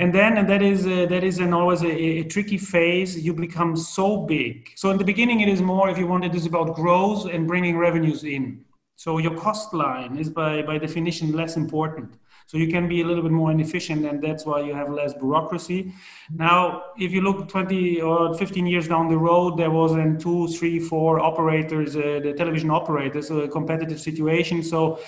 And 0.00 0.14
then 0.14 0.36
and 0.36 0.48
that 0.50 0.60
is 0.60 0.86
uh, 0.86 1.06
that 1.08 1.24
is 1.24 1.38
an 1.38 1.54
always 1.54 1.82
a, 1.82 1.90
a, 1.90 2.24
tricky 2.24 2.58
phase. 2.58 3.18
You 3.18 3.32
become 3.32 3.74
so 3.74 4.18
big. 4.18 4.70
So 4.76 4.90
in 4.90 4.98
the 4.98 5.04
beginning 5.04 5.40
it 5.40 5.48
is 5.48 5.62
more 5.62 5.88
if 5.88 5.96
you 5.96 6.06
want 6.06 6.24
it 6.24 6.34
is 6.34 6.44
about 6.44 6.74
growth 6.74 7.24
and 7.26 7.46
bringing 7.46 7.78
revenues 7.78 8.24
in 8.24 8.64
so 8.98 9.18
your 9.18 9.36
cost 9.36 9.72
line 9.72 10.18
is 10.18 10.28
by, 10.28 10.60
by 10.62 10.76
definition 10.76 11.30
less 11.30 11.56
important. 11.56 12.18
So 12.46 12.58
you 12.58 12.66
can 12.66 12.88
be 12.88 13.00
a 13.00 13.06
little 13.06 13.22
bit 13.22 13.30
more 13.30 13.52
inefficient, 13.52 14.04
and 14.04 14.20
that's 14.20 14.44
why 14.44 14.62
you 14.62 14.74
have 14.74 14.90
less 14.90 15.14
bureaucracy. 15.14 15.92
Now, 16.34 16.82
if 16.98 17.12
you 17.12 17.20
look 17.20 17.48
20 17.48 18.00
or 18.00 18.34
15 18.34 18.66
years 18.66 18.88
down 18.88 19.08
the 19.08 19.16
road, 19.16 19.56
there 19.56 19.70
was 19.70 19.92
in 19.92 20.18
two, 20.18 20.48
three, 20.48 20.80
four 20.80 21.20
operators, 21.20 21.94
uh, 21.94 22.18
the 22.24 22.32
television 22.32 22.72
operators, 22.72 23.30
a 23.30 23.46
competitive 23.46 24.00
situation. 24.00 24.64
So 24.64 24.98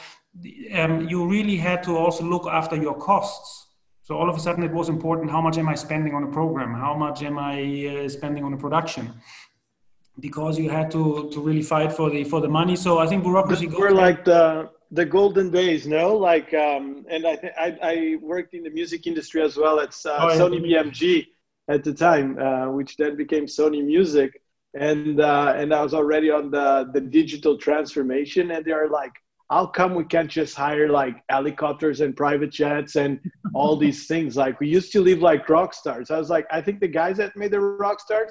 um, 0.73 1.09
you 1.09 1.27
really 1.27 1.57
had 1.57 1.83
to 1.83 1.97
also 1.97 2.23
look 2.23 2.47
after 2.47 2.77
your 2.77 2.95
costs. 2.95 3.67
So 4.05 4.17
all 4.17 4.31
of 4.31 4.37
a 4.37 4.41
sudden, 4.41 4.63
it 4.63 4.71
was 4.71 4.89
important: 4.89 5.33
how 5.33 5.41
much 5.41 5.59
am 5.59 5.69
I 5.69 5.75
spending 5.75 6.15
on 6.15 6.23
a 6.23 6.31
program? 6.31 6.75
How 6.75 6.95
much 6.95 7.25
am 7.25 7.39
I 7.39 8.05
uh, 8.05 8.09
spending 8.09 8.45
on 8.45 8.53
a 8.53 8.57
production? 8.57 9.15
Because 10.21 10.59
you 10.59 10.69
had 10.69 10.91
to 10.91 11.31
to 11.33 11.41
really 11.41 11.63
fight 11.63 11.93
for 11.93 12.11
the 12.11 12.25
for 12.25 12.41
the 12.41 12.49
money. 12.49 12.77
So 12.77 12.99
I 12.99 13.07
think 13.07 13.23
bureaucracy. 13.23 13.67
We're 13.67 13.91
like 13.91 14.25
the 14.25 14.71
the 14.91 15.05
golden 15.05 15.51
days, 15.51 15.87
no? 15.87 16.17
Like, 16.17 16.53
um, 16.53 17.05
and 17.09 17.27
I 17.27 17.37
think 17.37 17.53
I 17.59 18.17
worked 18.21 18.55
in 18.55 18.63
the 18.63 18.71
music 18.71 19.07
industry 19.07 19.43
as 19.43 19.57
well. 19.57 19.81
at 19.81 19.95
uh, 20.05 20.19
oh, 20.21 20.39
Sony 20.39 20.61
yeah. 20.65 20.83
BMG 20.83 21.27
at 21.69 21.85
the 21.85 21.95
time, 21.95 22.39
uh, 22.39 22.71
which 22.71 22.97
then 22.97 23.17
became 23.17 23.47
Sony 23.47 23.85
Music, 23.85 24.43
and 24.79 25.21
uh, 25.21 25.55
and 25.57 25.73
I 25.73 25.83
was 25.83 25.95
already 25.95 26.31
on 26.31 26.51
the 26.51 26.91
the 26.93 27.01
digital 27.01 27.57
transformation, 27.57 28.51
and 28.51 28.65
they're 28.65 28.89
like. 28.89 29.13
How 29.53 29.67
come 29.67 29.97
we 29.97 30.05
can't 30.05 30.31
just 30.31 30.55
hire 30.55 30.89
like 30.89 31.25
helicopters 31.29 32.03
and 32.03 32.15
private 32.17 32.53
jets 32.53 32.95
and 32.95 33.19
all 33.53 33.75
these 33.75 34.07
things? 34.07 34.37
Like 34.37 34.61
we 34.61 34.69
used 34.69 34.93
to 34.93 35.01
live 35.01 35.19
like 35.19 35.49
rock 35.49 35.75
stars. 35.75 36.13
I 36.13 36.19
was 36.19 36.31
like, 36.31 36.47
I 36.53 36.61
think 36.61 36.79
the 36.79 36.87
guys 36.87 37.17
that 37.17 37.37
made 37.37 37.51
the 37.51 37.59
rock 37.59 37.99
stars 37.99 38.31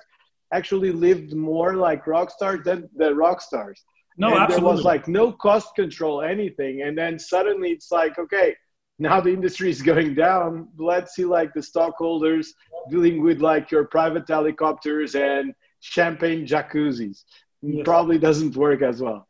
actually 0.52 0.92
lived 0.92 1.34
more 1.34 1.76
like 1.76 2.08
rock 2.08 2.32
stars 2.32 2.62
than 2.66 2.90
the 2.96 3.14
rock 3.14 3.42
stars. 3.42 3.84
No, 4.18 4.30
and 4.30 4.40
absolutely. 4.40 4.66
There 4.66 4.76
was 4.76 4.84
like 4.84 5.08
no 5.08 5.32
cost 5.32 5.76
control, 5.76 6.22
anything. 6.22 6.82
And 6.82 6.98
then 6.98 7.18
suddenly 7.18 7.70
it's 7.70 7.92
like, 7.92 8.20
okay, 8.20 8.56
now 8.98 9.22
the 9.22 9.32
industry 9.32 9.70
is 9.70 9.82
going 9.82 10.16
down. 10.16 10.68
Let's 10.78 11.16
see 11.16 11.24
like 11.24 11.54
the 11.54 11.64
stockholders 11.64 12.54
dealing 12.90 13.24
with 13.24 13.40
like 13.40 13.72
your 13.72 13.86
private 13.86 14.28
helicopters 14.28 15.16
and 15.16 15.54
champagne 15.80 16.46
jacuzzis. 16.46 17.24
Yes. 17.62 17.84
Probably 17.86 18.18
doesn't 18.18 18.58
work 18.58 18.82
as 18.82 19.02
well. 19.02 19.29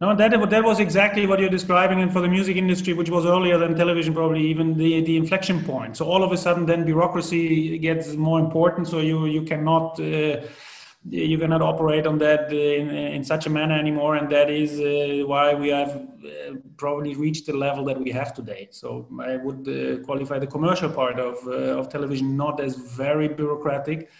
No, 0.00 0.14
that 0.14 0.50
that 0.50 0.62
was 0.62 0.78
exactly 0.78 1.26
what 1.26 1.40
you're 1.40 1.50
describing, 1.50 2.00
and 2.00 2.12
for 2.12 2.20
the 2.20 2.28
music 2.28 2.56
industry, 2.56 2.92
which 2.92 3.10
was 3.10 3.26
earlier 3.26 3.58
than 3.58 3.74
television, 3.74 4.14
probably 4.14 4.46
even 4.46 4.78
the 4.78 5.00
the 5.00 5.16
inflection 5.16 5.64
point. 5.64 5.96
So 5.96 6.04
all 6.06 6.22
of 6.22 6.30
a 6.30 6.36
sudden, 6.36 6.66
then 6.66 6.84
bureaucracy 6.84 7.78
gets 7.78 8.14
more 8.14 8.38
important. 8.38 8.86
So 8.86 9.00
you 9.00 9.26
you 9.26 9.42
cannot. 9.42 9.98
Uh, 10.00 10.42
you 11.04 11.38
cannot 11.38 11.62
operate 11.62 12.06
on 12.06 12.18
that 12.18 12.52
in, 12.52 12.90
in 12.90 13.24
such 13.24 13.46
a 13.46 13.50
manner 13.50 13.78
anymore 13.78 14.16
and 14.16 14.28
that 14.28 14.50
is 14.50 14.80
uh, 14.80 15.26
why 15.26 15.54
we 15.54 15.68
have 15.68 15.90
uh, 15.90 16.54
probably 16.76 17.14
reached 17.14 17.46
the 17.46 17.52
level 17.56 17.84
that 17.84 17.98
we 17.98 18.10
have 18.10 18.34
today 18.34 18.68
so 18.72 19.08
i 19.20 19.36
would 19.36 19.66
uh, 19.68 20.04
qualify 20.04 20.38
the 20.40 20.46
commercial 20.46 20.90
part 20.90 21.18
of, 21.18 21.36
uh, 21.46 21.78
of 21.78 21.88
television 21.88 22.36
not 22.36 22.60
as 22.60 22.74
very 22.74 23.28
bureaucratic 23.28 24.10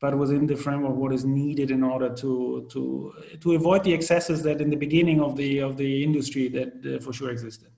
but 0.00 0.16
within 0.16 0.46
the 0.46 0.56
framework 0.56 0.94
what 0.94 1.12
is 1.12 1.24
needed 1.24 1.70
in 1.70 1.82
order 1.82 2.10
to 2.22 2.66
to 2.70 3.12
to 3.40 3.54
avoid 3.54 3.82
the 3.84 3.92
excesses 3.92 4.42
that 4.42 4.60
in 4.60 4.70
the 4.70 4.76
beginning 4.76 5.20
of 5.20 5.36
the 5.36 5.58
of 5.58 5.76
the 5.76 6.02
industry 6.02 6.48
that 6.48 6.70
uh, 6.86 6.98
for 7.04 7.12
sure 7.12 7.30
existed. 7.30 7.70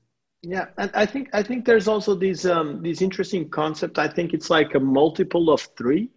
Yeah 0.42 0.66
and 0.76 0.90
i 0.94 1.04
think 1.04 1.28
i 1.32 1.42
think 1.42 1.64
there's 1.64 1.88
also 1.88 2.14
these 2.14 2.46
um 2.46 2.80
these 2.80 3.02
interesting 3.02 3.48
concept 3.50 3.98
i 3.98 4.06
think 4.06 4.32
it's 4.32 4.50
like 4.50 4.76
a 4.76 4.80
multiple 4.80 5.50
of 5.50 5.60
three 5.76 6.10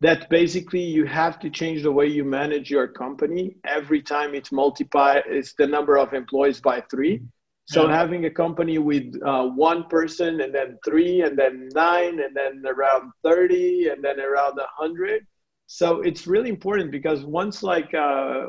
that 0.00 0.28
basically 0.28 0.82
you 0.82 1.06
have 1.06 1.38
to 1.40 1.50
change 1.50 1.82
the 1.82 1.90
way 1.90 2.06
you 2.06 2.24
manage 2.24 2.70
your 2.70 2.86
company. 2.86 3.56
Every 3.64 4.02
time 4.02 4.34
it's 4.34 4.52
multiply 4.52 5.20
it's 5.26 5.54
the 5.54 5.66
number 5.66 5.96
of 5.96 6.12
employees 6.12 6.60
by 6.60 6.82
three. 6.90 7.22
So 7.68 7.88
yeah. 7.88 7.96
having 7.96 8.26
a 8.26 8.30
company 8.30 8.78
with 8.78 9.14
uh, 9.24 9.46
one 9.48 9.84
person 9.88 10.40
and 10.42 10.54
then 10.54 10.78
three 10.84 11.22
and 11.22 11.36
then 11.36 11.68
nine 11.74 12.20
and 12.20 12.36
then 12.36 12.62
around 12.66 13.10
30 13.24 13.88
and 13.88 14.04
then 14.04 14.20
around 14.20 14.56
100 14.56 15.26
so 15.66 16.00
it's 16.02 16.26
really 16.26 16.50
important 16.50 16.90
because 16.90 17.24
once 17.24 17.62
like 17.62 17.92
uh, 17.94 18.46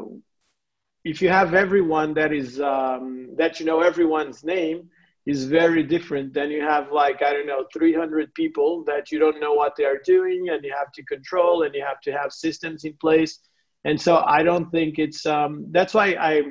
if 1.04 1.22
you 1.22 1.30
have 1.30 1.54
everyone 1.54 2.14
that 2.14 2.34
is 2.34 2.60
um, 2.60 3.30
that 3.38 3.60
you 3.60 3.66
know 3.66 3.82
everyone's 3.82 4.44
name 4.44 4.90
is 5.26 5.46
very 5.46 5.84
different 5.84 6.34
than 6.34 6.50
you 6.50 6.62
have 6.62 6.92
like 6.92 7.22
i 7.22 7.34
don't 7.34 7.48
know 7.48 7.66
300 7.74 8.34
people 8.34 8.84
that 8.86 9.12
you 9.12 9.20
don't 9.20 9.40
know 9.40 9.54
what 9.54 9.76
they 9.76 9.84
are 9.84 10.02
doing 10.06 10.50
and 10.50 10.64
you 10.64 10.74
have 10.78 10.92
to 10.92 11.04
control 11.04 11.64
and 11.64 11.76
you 11.76 11.84
have 11.86 12.00
to 12.02 12.12
have 12.12 12.32
systems 12.32 12.84
in 12.86 12.94
place. 12.94 13.40
And 13.84 14.00
so 14.00 14.18
i 14.26 14.44
don't 14.44 14.70
think 14.72 15.00
it's 15.00 15.26
um, 15.26 15.68
that's 15.72 15.94
why 15.94 16.08
i 16.32 16.44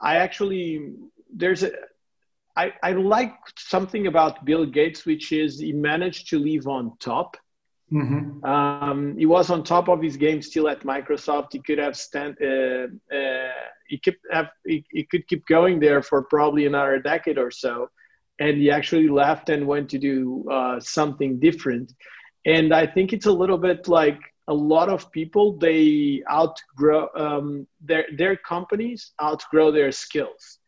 i 0.00 0.16
actually 0.16 0.92
there's 1.34 1.62
a 1.62 1.70
I, 2.56 2.72
I 2.84 2.92
like 2.92 3.34
something 3.58 4.06
about 4.06 4.44
bill 4.44 4.66
gates 4.66 5.04
which 5.06 5.32
is 5.32 5.58
he 5.58 5.72
managed 5.72 6.28
to 6.30 6.38
live 6.38 6.66
on 6.68 6.92
top 7.00 7.36
Mm-hmm. 7.94 8.44
Um, 8.44 9.16
he 9.16 9.24
was 9.24 9.50
on 9.50 9.62
top 9.62 9.88
of 9.88 10.02
his 10.02 10.16
game 10.16 10.42
still 10.42 10.68
at 10.68 10.80
Microsoft. 10.80 11.52
He 11.52 11.60
could 11.60 11.78
have 11.78 11.96
stand. 11.96 12.36
Uh, 12.42 12.88
uh, 13.14 13.52
he 13.86 13.98
could 13.98 14.16
have. 14.32 14.48
He, 14.66 14.84
he, 14.90 15.04
could 15.04 15.28
keep 15.28 15.46
going 15.46 15.78
there 15.78 16.02
for 16.02 16.22
probably 16.22 16.66
another 16.66 16.98
decade 16.98 17.38
or 17.38 17.52
so, 17.52 17.88
and 18.40 18.56
he 18.58 18.68
actually 18.68 19.08
left 19.08 19.48
and 19.48 19.64
went 19.66 19.88
to 19.90 19.98
do 19.98 20.44
uh, 20.50 20.80
something 20.80 21.38
different. 21.38 21.92
And 22.44 22.74
I 22.74 22.84
think 22.84 23.12
it's 23.12 23.26
a 23.26 23.32
little 23.32 23.58
bit 23.58 23.86
like 23.86 24.18
a 24.48 24.54
lot 24.54 24.88
of 24.88 25.12
people. 25.12 25.56
They 25.56 26.22
outgrow 26.28 27.08
um, 27.16 27.66
their 27.80 28.06
their 28.16 28.36
companies 28.36 29.12
outgrow 29.22 29.70
their 29.70 29.92
skills. 29.92 30.58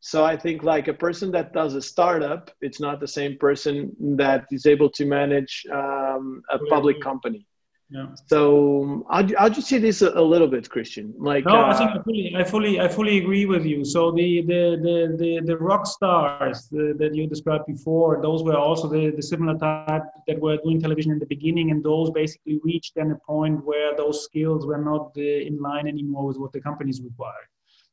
So 0.00 0.24
I 0.24 0.36
think 0.36 0.62
like 0.62 0.88
a 0.88 0.94
person 0.94 1.30
that 1.32 1.52
does 1.52 1.74
a 1.74 1.82
startup, 1.82 2.50
it's 2.60 2.80
not 2.80 3.00
the 3.00 3.08
same 3.08 3.36
person 3.38 3.94
that 4.16 4.46
is 4.50 4.64
able 4.66 4.90
to 4.90 5.04
manage 5.04 5.66
um, 5.72 6.42
a 6.50 6.58
public 6.66 7.00
company. 7.00 7.46
Yeah. 7.90 8.08
So 8.26 9.06
I'll, 9.08 9.26
I'll 9.38 9.48
just 9.48 9.66
say 9.66 9.78
this 9.78 10.02
a, 10.02 10.10
a 10.10 10.20
little 10.20 10.46
bit, 10.46 10.68
Christian. 10.68 11.14
Like 11.16 11.46
no, 11.46 11.56
uh, 11.56 11.72
I 11.72 11.74
think 11.78 11.90
I 11.90 12.02
fully, 12.02 12.36
I 12.36 12.44
fully, 12.44 12.80
I 12.80 12.86
fully 12.86 13.16
agree 13.16 13.46
with 13.46 13.64
you. 13.64 13.82
So 13.82 14.12
the 14.12 14.42
the 14.42 14.76
the 14.82 15.16
the, 15.16 15.40
the 15.46 15.56
rock 15.56 15.86
stars 15.86 16.68
the, 16.68 16.94
that 16.98 17.14
you 17.14 17.26
described 17.26 17.64
before, 17.66 18.20
those 18.20 18.42
were 18.42 18.58
also 18.58 18.88
the, 18.88 19.10
the 19.16 19.22
similar 19.22 19.56
type 19.58 20.02
that 20.26 20.38
were 20.38 20.58
doing 20.58 20.82
television 20.82 21.12
in 21.12 21.18
the 21.18 21.26
beginning, 21.26 21.70
and 21.70 21.82
those 21.82 22.10
basically 22.10 22.60
reached 22.62 22.94
then 22.94 23.10
a 23.10 23.16
point 23.26 23.64
where 23.64 23.96
those 23.96 24.22
skills 24.22 24.66
were 24.66 24.82
not 24.90 25.12
uh, 25.16 25.22
in 25.22 25.58
line 25.58 25.88
anymore 25.88 26.26
with 26.26 26.36
what 26.36 26.52
the 26.52 26.60
companies 26.60 27.00
required. 27.00 27.48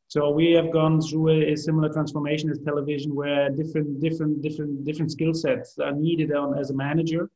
So 0.08 0.30
we 0.30 0.52
have 0.52 0.72
gone 0.72 1.02
through 1.02 1.30
a, 1.30 1.54
a, 1.54 1.58
similar 1.58 1.90
transformation 1.92 2.50
as 2.52 2.60
television, 2.60 3.16
where 3.16 3.50
different, 3.50 4.00
different, 4.00 4.42
different, 4.42 4.86
different 4.86 5.12
skill 5.12 5.34
sets 5.34 5.80
are 5.80 5.92
needed 5.92 6.32
on, 6.32 6.58
as 6.58 6.70
a 6.70 6.76
manager, 6.76 7.30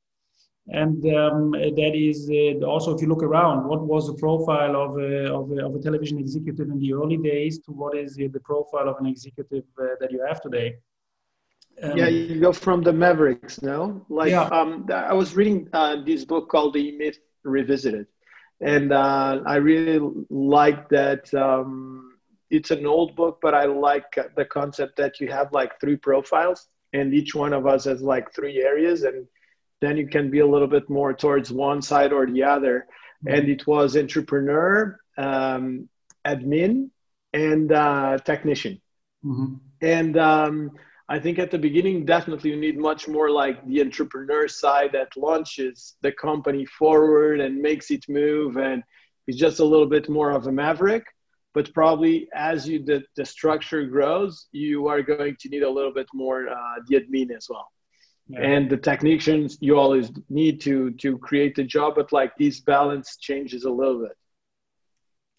and 0.71 1.03
um, 1.15 1.51
that 1.51 1.91
is 1.95 2.29
uh, 2.29 2.65
also 2.65 2.95
if 2.95 3.01
you 3.01 3.07
look 3.07 3.23
around, 3.23 3.67
what 3.67 3.81
was 3.81 4.05
the 4.05 4.13
profile 4.13 4.75
of 4.75 4.97
a, 4.99 5.33
of 5.33 5.51
a, 5.51 5.65
of 5.65 5.75
a 5.75 5.79
television 5.79 6.19
executive 6.19 6.69
in 6.69 6.79
the 6.79 6.93
early 6.93 7.17
days 7.17 7.57
to 7.59 7.71
what 7.71 7.97
is 7.97 8.15
the 8.15 8.29
profile 8.43 8.87
of 8.87 8.97
an 8.99 9.07
executive 9.07 9.63
uh, 9.81 9.87
that 9.99 10.11
you 10.11 10.23
have 10.27 10.41
today? 10.41 10.75
Um, 11.81 11.97
yeah, 11.97 12.07
you 12.07 12.39
go 12.39 12.51
from 12.51 12.83
the 12.83 12.93
Mavericks, 12.93 13.61
no? 13.61 14.05
Like, 14.09 14.31
yeah. 14.31 14.43
um, 14.43 14.87
I 14.93 15.13
was 15.13 15.35
reading 15.35 15.69
uh, 15.73 16.03
this 16.05 16.25
book 16.25 16.49
called 16.49 16.73
The 16.73 16.91
Myth 16.91 17.17
Revisited, 17.43 18.05
and 18.61 18.91
uh, 18.91 19.39
I 19.45 19.55
really 19.55 19.99
like 20.29 20.89
that. 20.89 21.33
It's 22.49 22.71
an 22.71 22.85
old 22.85 23.15
book, 23.15 23.39
but 23.41 23.53
I 23.53 23.65
like 23.65 24.17
the 24.35 24.45
concept 24.45 24.97
that 24.97 25.19
you 25.19 25.27
have 25.29 25.53
like 25.53 25.79
three 25.79 25.97
profiles, 25.97 26.67
and 26.93 27.13
each 27.13 27.35
one 27.35 27.53
of 27.53 27.67
us 27.67 27.85
has 27.85 28.01
like 28.01 28.33
three 28.33 28.61
areas, 28.61 29.03
and 29.03 29.27
then 29.81 29.97
you 29.97 30.07
can 30.07 30.31
be 30.31 30.39
a 30.39 30.47
little 30.47 30.67
bit 30.67 30.89
more 30.89 31.13
towards 31.13 31.51
one 31.51 31.81
side 31.81 32.11
or 32.11 32.25
the 32.25 32.43
other. 32.43 32.87
Mm-hmm. 33.23 33.35
And 33.35 33.49
it 33.49 33.67
was 33.67 33.95
entrepreneur, 33.95 34.99
um, 35.17 35.89
admin, 36.25 36.89
and 37.33 37.71
uh, 37.71 38.17
technician. 38.25 38.81
Mm-hmm. 39.23 39.55
And 39.81 40.17
um, 40.17 40.71
I 41.07 41.19
think 41.19 41.37
at 41.39 41.51
the 41.51 41.59
beginning, 41.59 42.05
definitely 42.05 42.49
you 42.49 42.55
need 42.57 42.77
much 42.77 43.07
more 43.07 43.29
like 43.29 43.65
the 43.67 43.81
entrepreneur 43.81 44.47
side 44.47 44.91
that 44.93 45.15
launches 45.15 45.95
the 46.01 46.11
company 46.11 46.65
forward 46.65 47.39
and 47.39 47.61
makes 47.61 47.91
it 47.91 48.05
move, 48.09 48.57
and 48.57 48.83
is 49.27 49.37
just 49.37 49.59
a 49.59 49.65
little 49.65 49.87
bit 49.87 50.09
more 50.09 50.31
of 50.31 50.47
a 50.47 50.51
maverick 50.51 51.05
but 51.53 51.73
probably 51.73 52.27
as 52.33 52.67
you 52.67 52.83
the, 52.83 53.03
the 53.15 53.25
structure 53.25 53.85
grows 53.85 54.47
you 54.51 54.87
are 54.87 55.01
going 55.01 55.35
to 55.39 55.49
need 55.49 55.63
a 55.63 55.69
little 55.69 55.93
bit 55.93 56.07
more 56.13 56.49
uh, 56.49 56.75
the 56.87 56.95
admin 56.95 57.35
as 57.35 57.47
well 57.49 57.67
yeah. 58.27 58.41
and 58.41 58.69
the 58.69 58.77
technicians 58.77 59.57
you 59.61 59.77
always 59.77 60.11
need 60.29 60.61
to 60.61 60.91
to 60.91 61.17
create 61.17 61.55
the 61.55 61.63
job 61.63 61.93
but 61.95 62.11
like 62.11 62.31
this 62.37 62.59
balance 62.59 63.17
changes 63.17 63.63
a 63.63 63.71
little 63.71 64.01
bit 64.01 64.15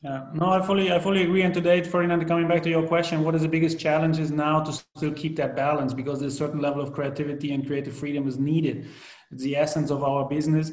yeah, 0.03 0.25
no, 0.33 0.47
I 0.47 0.63
fully, 0.65 0.91
I 0.91 0.99
fully 0.99 1.25
agree. 1.25 1.43
And 1.43 1.53
today, 1.53 1.83
Ferdinand, 1.83 2.25
coming 2.25 2.49
back 2.49 2.63
to 2.63 2.71
your 2.71 2.87
question, 2.87 3.23
what 3.23 3.35
is 3.35 3.43
the 3.43 3.49
biggest 3.49 3.79
challenge 3.79 4.19
is 4.19 4.31
now 4.31 4.61
to 4.61 4.73
still 4.97 5.13
keep 5.13 5.37
that 5.37 5.55
balance 5.55 5.93
because 5.93 6.21
there's 6.21 6.33
a 6.33 6.39
certain 6.39 6.59
level 6.59 6.81
of 6.81 6.95
creativity 6.95 7.53
and 7.53 7.67
creative 7.67 7.95
freedom 7.95 8.27
is 8.27 8.39
needed. 8.39 8.87
It's 9.31 9.43
the 9.43 9.57
essence 9.57 9.91
of 9.91 10.03
our 10.03 10.27
business 10.27 10.73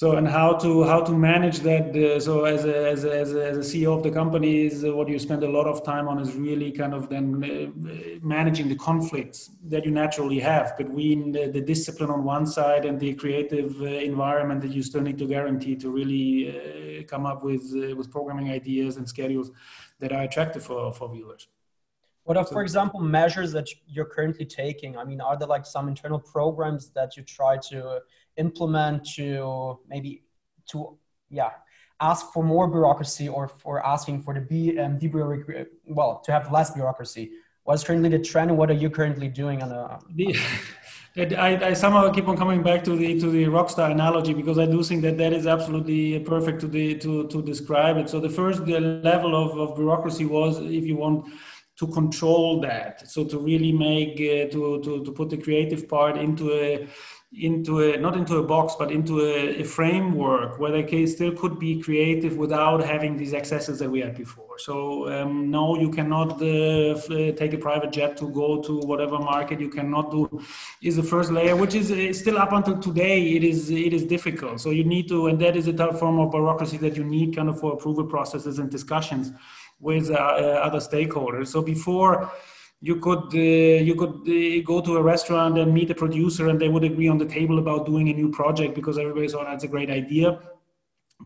so 0.00 0.12
and 0.18 0.26
how 0.26 0.50
to 0.64 0.82
how 0.84 1.00
to 1.08 1.12
manage 1.12 1.58
that 1.60 1.86
uh, 1.94 2.18
so 2.26 2.44
as 2.54 2.64
a, 2.64 2.76
as 2.94 3.04
a, 3.04 3.12
as 3.22 3.34
a, 3.34 3.42
as 3.50 3.56
a 3.62 3.66
ceo 3.70 3.90
of 3.96 4.02
the 4.02 4.10
company 4.20 4.52
is 4.68 4.82
uh, 4.82 4.94
what 4.98 5.06
you 5.12 5.18
spend 5.18 5.42
a 5.42 5.52
lot 5.58 5.66
of 5.72 5.84
time 5.84 6.08
on 6.08 6.18
is 6.24 6.30
really 6.46 6.70
kind 6.72 6.94
of 6.98 7.10
then 7.14 7.26
uh, 7.44 8.26
managing 8.36 8.66
the 8.72 8.78
conflicts 8.90 9.50
that 9.72 9.84
you 9.84 9.90
naturally 9.90 10.40
have 10.40 10.66
between 10.78 11.32
the, 11.32 11.44
the 11.56 11.60
discipline 11.60 12.10
on 12.16 12.24
one 12.24 12.46
side 12.46 12.86
and 12.86 12.98
the 12.98 13.12
creative 13.22 13.70
uh, 13.82 13.84
environment 14.12 14.62
that 14.62 14.72
you 14.76 14.82
still 14.82 15.02
need 15.02 15.18
to 15.18 15.26
guarantee 15.26 15.76
to 15.76 15.90
really 15.90 16.26
uh, 16.48 17.02
come 17.12 17.26
up 17.26 17.44
with 17.44 17.64
uh, 17.76 17.94
with 17.98 18.10
programming 18.10 18.48
ideas 18.50 18.96
and 18.96 19.06
schedules 19.06 19.50
that 19.98 20.10
are 20.16 20.22
attractive 20.22 20.64
for 20.68 20.94
for 20.98 21.06
viewers 21.14 21.48
what 22.24 22.36
are, 22.36 22.46
for 22.46 22.62
example, 22.62 23.00
measures 23.00 23.50
that 23.52 23.68
you're 23.88 24.10
currently 24.16 24.44
taking? 24.44 24.96
I 24.96 25.04
mean, 25.04 25.20
are 25.20 25.36
there 25.36 25.48
like 25.48 25.66
some 25.66 25.88
internal 25.88 26.20
programs 26.20 26.90
that 26.90 27.16
you 27.16 27.22
try 27.24 27.56
to 27.70 28.00
implement 28.44 29.04
to 29.16 29.78
maybe 29.92 30.22
to 30.70 30.98
yeah 31.30 31.50
ask 32.00 32.32
for 32.32 32.42
more 32.42 32.66
bureaucracy 32.66 33.28
or 33.28 33.46
for 33.46 33.74
asking 33.94 34.22
for 34.22 34.32
the 34.34 34.40
B 34.40 34.78
um, 34.78 34.98
well 35.86 36.20
to 36.24 36.32
have 36.32 36.50
less 36.50 36.70
bureaucracy? 36.70 37.30
What's 37.64 37.84
currently 37.84 38.08
the 38.08 38.18
trend, 38.18 38.50
and 38.50 38.58
what 38.58 38.70
are 38.70 38.80
you 38.84 38.90
currently 38.90 39.28
doing 39.28 39.62
on 39.62 39.70
a? 39.70 39.98
The, 40.14 40.34
I, 41.36 41.68
I, 41.68 41.72
somehow 41.74 42.10
keep 42.10 42.28
on 42.28 42.36
coming 42.36 42.62
back 42.62 42.82
to 42.84 42.96
the 42.96 43.20
to 43.20 43.30
the 43.30 43.44
rockstar 43.44 43.90
analogy 43.90 44.32
because 44.32 44.58
I 44.58 44.66
do 44.66 44.82
think 44.82 45.02
that 45.02 45.18
that 45.18 45.32
is 45.32 45.46
absolutely 45.46 46.20
perfect 46.20 46.60
to 46.62 46.68
the 46.68 46.94
to 47.04 47.28
to 47.28 47.42
describe 47.42 47.96
it. 47.98 48.08
So 48.08 48.18
the 48.18 48.30
first 48.30 48.64
the 48.64 48.80
level 48.80 49.32
of, 49.34 49.58
of 49.58 49.76
bureaucracy 49.76 50.24
was, 50.24 50.58
if 50.58 50.84
you 50.84 50.96
want 50.96 51.26
to 51.80 51.86
control 51.86 52.60
that 52.60 53.08
so 53.08 53.24
to 53.24 53.38
really 53.38 53.72
make 53.72 54.12
uh, 54.20 54.52
to, 54.52 54.80
to 54.84 55.02
to 55.04 55.12
put 55.12 55.30
the 55.30 55.36
creative 55.38 55.88
part 55.88 56.18
into 56.18 56.52
a 56.52 56.86
into 57.32 57.80
a 57.80 57.96
not 57.96 58.16
into 58.16 58.38
a 58.38 58.42
box 58.42 58.74
but 58.76 58.90
into 58.90 59.20
a, 59.20 59.60
a 59.60 59.64
framework 59.64 60.58
where 60.58 60.72
they 60.72 60.82
can 60.82 61.06
still 61.06 61.30
could 61.30 61.60
be 61.60 61.80
creative 61.80 62.36
without 62.36 62.82
having 62.82 63.16
these 63.16 63.32
excesses 63.32 63.78
that 63.78 63.88
we 63.88 64.00
had 64.00 64.16
before. 64.16 64.58
So 64.58 65.08
um, 65.12 65.48
no 65.48 65.78
you 65.78 65.90
cannot 65.90 66.42
uh, 66.42 66.96
f- 66.96 67.36
take 67.36 67.52
a 67.52 67.58
private 67.58 67.92
jet 67.92 68.16
to 68.16 68.28
go 68.30 68.60
to 68.62 68.80
whatever 68.80 69.16
market. 69.20 69.60
You 69.60 69.68
cannot 69.68 70.10
do 70.10 70.42
is 70.82 70.96
the 70.96 71.04
first 71.04 71.30
layer 71.30 71.54
which 71.54 71.76
is 71.76 71.92
uh, 71.92 72.12
still 72.12 72.36
up 72.36 72.50
until 72.50 72.78
today 72.78 73.22
it 73.36 73.44
is 73.44 73.70
it 73.70 73.92
is 73.92 74.04
difficult. 74.04 74.60
So 74.60 74.70
you 74.70 74.82
need 74.82 75.06
to 75.10 75.28
and 75.28 75.38
that 75.40 75.54
is 75.54 75.68
a 75.68 75.72
type 75.72 75.94
form 75.94 76.18
of 76.18 76.32
bureaucracy 76.32 76.78
that 76.78 76.96
you 76.96 77.04
need 77.04 77.36
kind 77.36 77.48
of 77.48 77.60
for 77.60 77.74
approval 77.74 78.06
processes 78.06 78.58
and 78.58 78.68
discussions 78.68 79.30
with 79.78 80.10
uh, 80.10 80.14
uh, 80.14 80.60
other 80.64 80.78
stakeholders. 80.78 81.46
So 81.46 81.62
before 81.62 82.28
you 82.80 82.96
could 82.96 83.34
uh, 83.34 83.82
you 83.88 83.94
could 83.94 84.16
uh, 84.28 84.62
go 84.64 84.80
to 84.80 84.96
a 84.96 85.02
restaurant 85.02 85.58
and 85.58 85.72
meet 85.72 85.90
a 85.90 85.94
producer 85.94 86.48
and 86.48 86.60
they 86.60 86.68
would 86.68 86.84
agree 86.84 87.08
on 87.08 87.18
the 87.18 87.26
table 87.26 87.58
about 87.58 87.86
doing 87.86 88.08
a 88.08 88.12
new 88.12 88.30
project 88.30 88.74
because 88.74 88.98
everybody 88.98 89.28
thought 89.28 89.46
that's 89.46 89.64
a 89.64 89.68
great 89.68 89.90
idea 89.90 90.40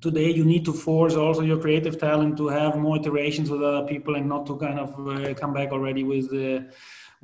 today 0.01 0.31
you 0.31 0.45
need 0.45 0.65
to 0.65 0.73
force 0.73 1.15
also 1.15 1.43
your 1.43 1.59
creative 1.59 1.99
talent 1.99 2.37
to 2.37 2.49
have 2.49 2.77
more 2.77 2.97
iterations 2.97 3.51
with 3.51 3.63
other 3.63 3.87
people 3.87 4.17
and 4.17 4.29
not 4.29 4.47
to 4.47 4.57
kind 4.57 4.79
of 4.79 4.91
uh, 5.09 5.35
come 5.35 5.53
back 5.53 5.71
already 5.71 6.03
with 6.03 6.31
the 6.31 6.67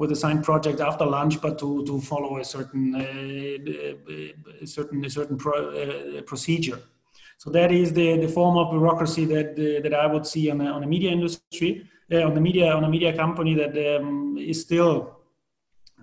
with 0.00 0.12
a 0.12 0.16
signed 0.16 0.42
project 0.42 0.80
after 0.80 1.04
lunch, 1.04 1.42
but 1.42 1.58
to, 1.58 1.84
to 1.84 2.00
follow 2.00 2.38
a 2.38 2.44
certain 2.44 2.94
uh, 2.94 4.62
a 4.62 4.66
certain 4.66 5.04
a 5.04 5.10
certain 5.10 5.36
pro, 5.36 5.52
uh, 5.52 6.22
procedure. 6.22 6.80
So 7.36 7.50
that 7.50 7.70
is 7.70 7.92
the, 7.92 8.16
the 8.16 8.28
form 8.28 8.56
of 8.56 8.70
bureaucracy 8.70 9.26
that 9.26 9.50
uh, 9.50 9.82
that 9.82 9.92
I 9.92 10.06
would 10.06 10.26
see 10.26 10.50
on 10.50 10.62
a, 10.62 10.70
on 10.76 10.82
a 10.84 10.86
media 10.86 11.10
industry, 11.10 11.86
uh, 12.12 12.22
on 12.22 12.34
the 12.34 12.40
media 12.40 12.72
on 12.72 12.84
a 12.84 12.88
media 12.88 13.16
company 13.16 13.54
that 13.54 13.96
um, 13.96 14.36
is 14.38 14.60
still 14.60 15.16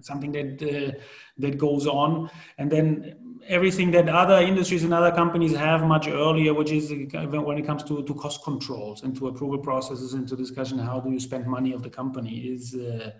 something 0.02 0.32
that 0.32 0.62
uh, 0.62 0.98
that 1.38 1.58
goes 1.58 1.88
on, 1.88 2.30
and 2.58 2.72
then 2.72 3.16
everything 3.48 3.92
that 3.92 4.10
other 4.10 4.40
industries 4.40 4.84
and 4.84 4.94
other 4.94 5.12
companies 5.12 5.56
have 5.56 5.84
much 5.84 6.08
earlier, 6.08 6.54
which 6.54 6.72
is 6.72 6.92
when 6.92 7.58
it 7.58 7.66
comes 7.66 7.84
to, 7.84 8.04
to 8.04 8.14
cost 8.14 8.44
controls 8.44 9.04
and 9.04 9.16
to 9.16 9.28
approval 9.28 9.58
processes 9.58 10.14
and 10.14 10.28
to 10.28 10.36
discussion 10.36 10.78
how 10.78 11.00
do 11.00 11.12
you 11.12 11.20
spend 11.20 11.46
money 11.48 11.74
of 11.74 11.82
the 11.82 11.90
company 11.90 12.40
is 12.40 12.76
uh, 12.76 13.12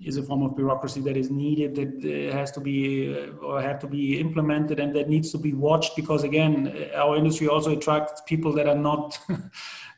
is 0.00 0.16
a 0.16 0.22
form 0.22 0.42
of 0.42 0.56
bureaucracy 0.56 1.00
that 1.00 1.16
is 1.16 1.30
needed 1.30 1.74
that 1.74 2.30
uh, 2.30 2.36
has 2.36 2.50
to 2.50 2.60
be 2.60 3.14
uh, 3.14 3.46
or 3.46 3.60
have 3.60 3.78
to 3.78 3.86
be 3.86 4.18
implemented 4.18 4.80
and 4.80 4.94
that 4.96 5.08
needs 5.08 5.30
to 5.30 5.38
be 5.38 5.52
watched 5.52 5.94
because 5.94 6.24
again 6.24 6.90
our 6.96 7.16
industry 7.16 7.46
also 7.46 7.76
attracts 7.76 8.22
people 8.26 8.52
that 8.52 8.66
are 8.66 8.82
not 8.90 9.18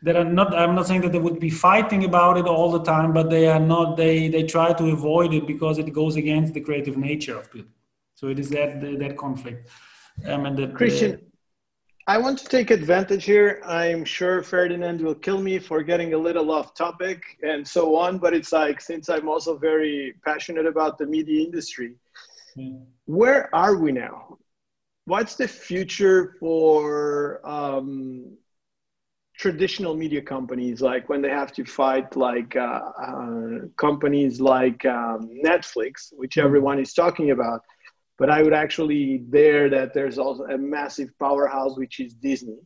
that 0.03 0.17
are 0.17 0.25
not 0.25 0.55
i'm 0.55 0.75
not 0.75 0.87
saying 0.87 1.01
that 1.01 1.13
they 1.13 1.19
would 1.19 1.41
be 1.41 1.51
fighting 1.51 2.05
about 2.05 2.37
it 2.37 2.47
all 2.47 2.71
the 2.71 2.83
time 2.83 3.13
but 3.13 3.31
they 3.31 3.47
are 3.47 3.61
not 3.61 3.97
they 3.97 4.29
they 4.29 4.43
try 4.43 4.73
to 4.73 4.87
avoid 4.91 5.33
it 5.33 5.47
because 5.47 5.79
it 5.79 5.93
goes 5.93 6.17
against 6.17 6.53
the 6.55 6.61
creative 6.61 6.97
nature 6.97 7.37
of 7.37 7.51
people 7.51 7.73
so 8.15 8.29
it 8.29 8.39
is 8.39 8.51
that 8.51 8.81
that 8.81 9.17
conflict 9.17 9.69
um, 10.27 10.47
and 10.47 10.59
that 10.59 10.75
christian 10.75 11.13
uh, 11.15 11.33
I 12.09 12.19
want 12.19 12.37
to 12.41 12.47
take 12.47 12.73
advantage 12.73 13.25
here. 13.25 13.63
I'm 13.65 14.05
sure 14.05 14.43
Ferdinand 14.43 15.01
will 15.01 15.15
kill 15.15 15.41
me 15.41 15.61
for 15.61 15.85
getting 15.85 16.15
a 16.15 16.19
little 16.19 16.51
off 16.51 16.75
topic 16.75 17.23
and 17.45 17.67
so 17.67 17.97
on, 17.97 18.19
but 18.19 18.35
it's 18.35 18.51
like 18.51 18.81
since 18.81 19.09
I'm 19.09 19.29
also 19.29 19.57
very 19.57 20.15
passionate 20.25 20.67
about 20.67 20.99
the 20.99 21.07
media 21.07 21.45
industry, 21.45 21.95
mm. 22.59 22.85
where 23.05 23.55
are 23.55 23.77
we 23.77 23.93
now? 23.93 24.37
What's 25.05 25.37
the 25.37 25.47
future 25.47 26.35
for 26.41 27.41
um, 27.49 28.37
traditional 29.43 29.95
media 29.95 30.23
companies? 30.23 30.81
Like 30.81 31.09
when 31.11 31.21
they 31.23 31.31
have 31.41 31.53
to 31.59 31.65
fight 31.65 32.17
like 32.17 32.53
uh, 32.57 32.81
uh, 33.09 33.59
companies 33.77 34.41
like 34.41 34.81
um, 34.87 35.21
Netflix, 35.45 35.93
which 36.21 36.35
mm. 36.37 36.45
everyone 36.45 36.79
is 36.79 36.93
talking 36.95 37.31
about 37.31 37.61
but 38.23 38.31
I 38.31 38.41
would 38.43 38.53
actually 38.55 39.19
dare 39.19 39.69
that 39.71 39.95
there's 39.95 40.17
also 40.17 40.45
a 40.45 40.57
massive 40.57 41.11
powerhouse, 41.19 41.77
which 41.77 41.99
is 41.99 42.15
Disney, 42.15 42.61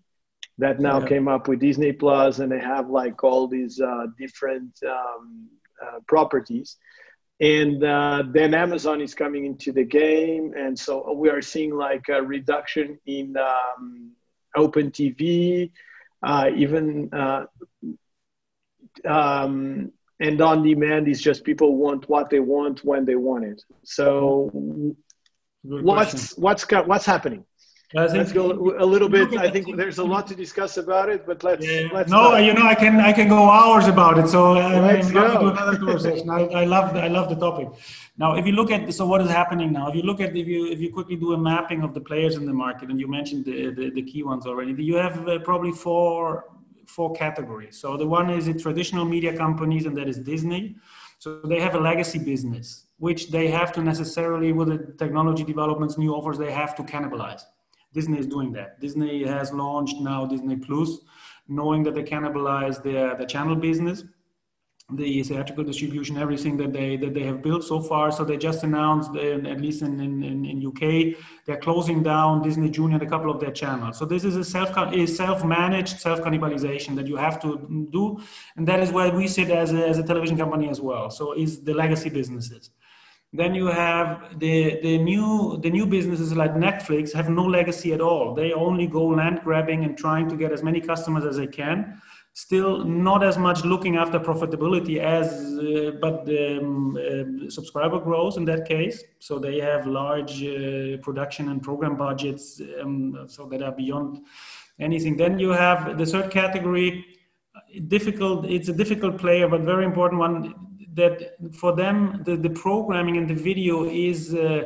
that 0.59 0.81
now 0.81 1.01
yeah. 1.01 1.07
came 1.07 1.29
up 1.29 1.49
with 1.49 1.61
Disney 1.61 1.93
Plus, 1.93 2.41
and 2.41 2.53
they 2.53 2.59
have 2.59 2.91
like 2.91 3.25
all 3.25 3.49
these 3.49 3.81
uh, 3.81 4.07
different 4.19 4.79
um, 4.87 5.49
uh, 5.83 6.01
properties. 6.09 6.77
And 7.41 7.83
uh, 7.83 8.25
then 8.33 8.53
Amazon 8.53 9.01
is 9.01 9.15
coming 9.15 9.47
into 9.47 9.73
the 9.73 9.85
game, 9.85 10.53
and 10.55 10.79
so 10.79 11.13
we 11.15 11.31
are 11.31 11.41
seeing 11.41 11.75
like 11.75 12.07
a 12.11 12.23
reduction 12.23 12.99
in 13.07 13.35
um, 13.39 14.13
open 14.57 14.91
TV, 14.91 15.71
uh, 16.23 16.51
even 16.57 17.11
uh, 17.13 17.45
um, 19.07 19.93
and 20.19 20.41
on 20.41 20.63
demand 20.63 21.09
is 21.09 21.21
just 21.21 21.45
people 21.45 21.77
want 21.77 22.09
what 22.09 22.31
they 22.31 22.41
want 22.41 22.85
when 22.85 23.05
they 23.05 23.17
want 23.17 23.45
it. 23.45 23.63
So 23.85 24.51
Good 25.69 25.85
what's 25.85 26.11
question. 26.13 26.43
what's 26.43 26.71
what's 26.71 27.07
happening? 27.07 27.45
I 27.95 28.09
think 28.09 28.19
let's 28.19 28.33
go 28.33 28.77
a 28.79 28.85
little 28.85 29.09
bit. 29.09 29.33
I 29.39 29.49
think 29.49 29.77
there's 29.77 29.99
a 29.99 30.05
lot 30.05 30.27
to 30.27 30.35
discuss 30.35 30.77
about 30.77 31.09
it, 31.09 31.25
but 31.25 31.45
let's. 31.45 31.65
Yeah. 31.65 31.89
let's 31.93 32.11
no, 32.11 32.37
you 32.37 32.53
know, 32.53 32.67
I 32.67 32.75
can 32.75 32.99
I 32.99 33.13
can 33.13 33.29
go 33.29 33.49
hours 33.49 33.87
about 33.87 34.19
it. 34.19 34.29
So 34.29 34.57
uh, 34.57 34.81
let's 34.81 35.07
I'm 35.07 35.13
go. 35.13 35.41
to 35.41 35.47
another 35.53 35.79
conversation. 35.79 36.29
I, 36.29 36.47
I 36.47 36.65
love 36.65 36.95
the, 36.95 37.01
I 37.01 37.07
love 37.07 37.29
the 37.29 37.37
topic. 37.37 37.69
Now, 38.19 38.35
if 38.35 38.45
you 38.45 38.53
look 38.53 38.73
at 38.73 38.93
so 38.93 39.07
what 39.07 39.21
is 39.21 39.31
happening 39.31 39.73
now, 39.73 39.89
if 39.89 39.95
you 39.95 40.03
look 40.03 40.21
at 40.21 40.37
if 40.37 40.49
you 40.49 40.67
if 40.67 40.81
you 40.81 40.93
quickly 40.93 41.15
do 41.15 41.35
a 41.35 41.39
mapping 41.39 41.83
of 41.83 41.95
the 41.95 42.01
players 42.01 42.35
in 42.35 42.45
the 42.45 42.53
market, 42.53 42.91
and 42.91 42.99
you 42.99 43.07
mentioned 43.07 43.45
the 43.45 43.71
the, 43.71 43.91
the 43.91 44.03
key 44.03 44.25
ones 44.25 44.47
already, 44.47 44.73
you 44.83 44.97
have 44.97 45.29
uh, 45.29 45.39
probably 45.39 45.71
four 45.71 46.45
four 46.89 47.13
categories. 47.13 47.79
So 47.79 47.97
the 47.97 48.07
one 48.07 48.31
is 48.31 48.47
the 48.47 48.55
traditional 48.55 49.05
media 49.05 49.37
companies, 49.37 49.87
and 49.87 49.97
that 49.97 50.09
is 50.09 50.19
Disney. 50.19 50.75
So 51.19 51.41
they 51.43 51.61
have 51.61 51.77
a 51.77 51.81
legacy 51.81 52.19
business 52.19 52.87
which 52.99 53.31
they 53.31 53.49
have 53.49 53.73
to 53.73 53.83
necessarily, 53.83 54.53
with 54.53 54.69
the 54.69 54.79
technology 54.95 55.45
developments, 55.45 55.99
new 55.99 56.15
offers, 56.15 56.39
they 56.39 56.51
have 56.51 56.75
to 56.75 56.83
cannibalize. 56.83 57.43
Disney 57.97 58.19
is 58.19 58.29
doing 58.37 58.53
that. 58.53 58.71
Disney 58.85 59.25
has 59.37 59.53
launched 59.53 59.99
now 60.11 60.21
Disney 60.27 60.57
Plus, 60.67 60.91
knowing 61.49 61.83
that 61.85 61.95
they 61.97 62.07
cannibalize 62.15 62.77
their, 62.83 63.17
the 63.17 63.27
channel 63.27 63.57
business, 63.57 64.05
the 64.93 65.23
theatrical 65.25 65.65
distribution, 65.65 66.17
everything 66.17 66.57
that 66.59 66.73
they 66.73 66.97
that 66.97 67.13
they 67.13 67.25
have 67.31 67.43
built 67.43 67.65
so 67.65 67.81
far. 67.81 68.13
So 68.13 68.23
they 68.25 68.37
just 68.37 68.63
announced, 68.63 69.11
uh, 69.17 69.55
at 69.55 69.61
least 69.61 69.83
in, 69.83 69.99
in, 69.99 70.45
in 70.51 70.57
UK, 70.71 70.83
they're 71.45 71.63
closing 71.69 72.05
down 72.05 72.43
Disney 72.43 72.71
Junior 72.71 72.97
and 72.99 73.03
a 73.09 73.11
couple 73.15 73.31
of 73.35 73.41
their 73.41 73.51
channels. 73.63 73.99
So 73.99 74.05
this 74.05 74.23
is 74.23 74.37
a 74.37 74.45
self 74.45 74.71
a 74.77 75.07
self-managed 75.07 75.99
self 76.07 76.21
cannibalization 76.21 76.95
that 76.99 77.07
you 77.11 77.17
have 77.17 77.37
to 77.45 77.49
do, 77.91 78.05
and 78.57 78.69
that 78.69 78.81
is 78.85 78.93
where 78.93 79.11
we 79.11 79.27
sit 79.27 79.51
as 79.51 79.73
a, 79.73 79.83
as 79.93 79.99
a 79.99 80.05
television 80.05 80.37
company 80.37 80.69
as 80.69 80.81
well. 80.81 81.11
So 81.11 81.33
is 81.45 81.51
the 81.69 81.75
legacy 81.75 82.11
businesses. 82.11 82.71
Then 83.33 83.55
you 83.55 83.67
have 83.67 84.39
the, 84.39 84.81
the 84.83 84.99
new 84.99 85.59
the 85.63 85.71
new 85.71 85.85
businesses 85.87 86.35
like 86.35 86.55
Netflix 86.55 87.13
have 87.13 87.29
no 87.29 87.45
legacy 87.45 87.93
at 87.93 88.01
all. 88.01 88.35
They 88.35 88.53
only 88.53 88.87
go 88.87 89.05
land 89.07 89.41
grabbing 89.43 89.85
and 89.85 89.97
trying 89.99 90.29
to 90.29 90.37
get 90.37 90.53
as 90.53 90.63
many 90.63 90.81
customers 90.81 91.25
as 91.25 91.37
they 91.37 91.47
can. 91.47 92.01
Still 92.33 92.85
not 92.85 93.25
as 93.25 93.39
much 93.39 93.65
looking 93.65 93.97
after 93.97 94.21
profitability 94.21 94.99
as, 94.99 95.27
uh, 95.59 95.93
but 96.01 96.27
the 96.27 96.59
um, 96.59 96.97
uh, 96.97 97.51
subscriber 97.51 97.99
growth 97.99 98.37
in 98.37 98.45
that 98.45 98.69
case. 98.69 99.03
So 99.19 99.39
they 99.39 99.59
have 99.61 99.87
large 99.87 100.43
uh, 100.45 100.99
production 101.03 101.49
and 101.49 101.63
program 101.63 101.97
budgets, 101.97 102.61
um, 102.81 103.25
so 103.27 103.47
that 103.47 103.63
are 103.63 103.73
beyond 103.73 104.21
anything. 104.79 105.17
Then 105.17 105.39
you 105.39 105.51
have 105.51 105.97
the 105.97 106.07
third 106.07 106.31
category, 106.31 107.07
difficult. 107.89 108.45
It's 108.47 108.69
a 108.69 108.75
difficult 108.75 109.19
player, 109.19 109.49
but 109.49 109.63
very 109.63 109.85
important 109.85 110.21
one 110.21 110.66
that 110.97 111.37
for 111.55 111.75
them 111.77 112.23
the, 112.25 112.37
the 112.37 112.51
programming 112.51 113.17
and 113.17 113.29
the 113.29 113.35
video 113.35 113.85
is 113.85 114.35
uh, 114.35 114.65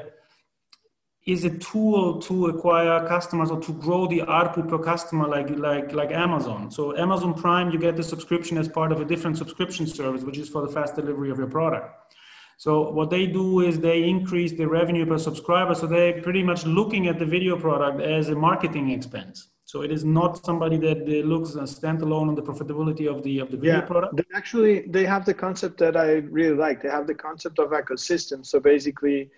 is 1.27 1.45
a 1.45 1.51
tool 1.59 2.21
to 2.21 2.47
acquire 2.47 3.07
customers 3.07 3.51
or 3.51 3.61
to 3.61 3.73
grow 3.75 4.07
the 4.07 4.23
output 4.23 4.69
per 4.69 4.79
customer 4.79 5.29
like 5.29 5.51
like 5.51 5.93
like 5.93 6.11
Amazon. 6.13 6.71
So 6.71 6.97
Amazon 6.97 7.35
Prime 7.35 7.71
you 7.71 7.79
get 7.79 7.97
the 7.97 8.03
subscription 8.03 8.57
as 8.57 8.69
part 8.69 8.91
of 8.93 9.01
a 9.01 9.05
different 9.05 9.37
subscription 9.37 9.87
service 9.87 10.23
which 10.23 10.39
is 10.39 10.49
for 10.49 10.63
the 10.67 10.73
fast 10.73 10.97
delivery 10.97 11.31
of 11.31 11.39
your 11.39 11.49
product. 11.49 12.15
So 12.57 12.91
what 12.91 13.11
they 13.11 13.27
do 13.27 13.61
is 13.61 13.81
they 13.81 14.03
increase 14.05 14.53
the 14.53 14.67
revenue 14.67 15.07
per 15.07 15.19
subscriber 15.19 15.75
so 15.75 15.87
they're 15.87 16.23
pretty 16.23 16.43
much 16.43 16.65
looking 16.65 17.07
at 17.09 17.19
the 17.19 17.27
video 17.27 17.59
product 17.59 18.01
as 18.01 18.29
a 18.29 18.35
marketing 18.35 18.91
expense. 18.91 19.49
So 19.71 19.83
it 19.83 19.93
is 19.93 20.05
not 20.05 20.45
somebody 20.45 20.79
that 20.79 21.07
looks 21.07 21.51
standalone 21.51 22.29
on 22.31 22.35
the 22.35 22.43
profitability 22.43 23.07
of 23.09 23.23
the 23.23 23.39
of 23.39 23.53
the 23.53 23.57
video 23.57 23.77
yeah, 23.77 23.91
product. 23.93 24.17
They 24.17 24.25
actually, 24.35 24.81
they 24.97 25.05
have 25.05 25.25
the 25.25 25.33
concept 25.33 25.79
that 25.79 25.97
I 25.97 26.09
really 26.39 26.57
like. 26.57 26.83
They 26.83 26.89
have 26.89 27.07
the 27.07 27.15
concept 27.15 27.61
of 27.61 27.71
ecosystem. 27.71 28.45
So 28.45 28.59
basically, 28.59 29.31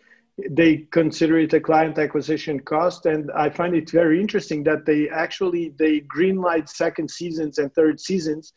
they 0.48 0.88
consider 0.90 1.36
it 1.38 1.52
a 1.52 1.60
client 1.60 1.98
acquisition 1.98 2.60
cost, 2.60 3.04
and 3.04 3.30
I 3.32 3.50
find 3.50 3.74
it 3.74 3.90
very 3.90 4.18
interesting 4.22 4.64
that 4.70 4.86
they 4.86 5.10
actually 5.10 5.74
they 5.78 6.00
greenlight 6.16 6.66
second 6.70 7.10
seasons 7.10 7.58
and 7.58 7.68
third 7.74 8.00
seasons 8.00 8.54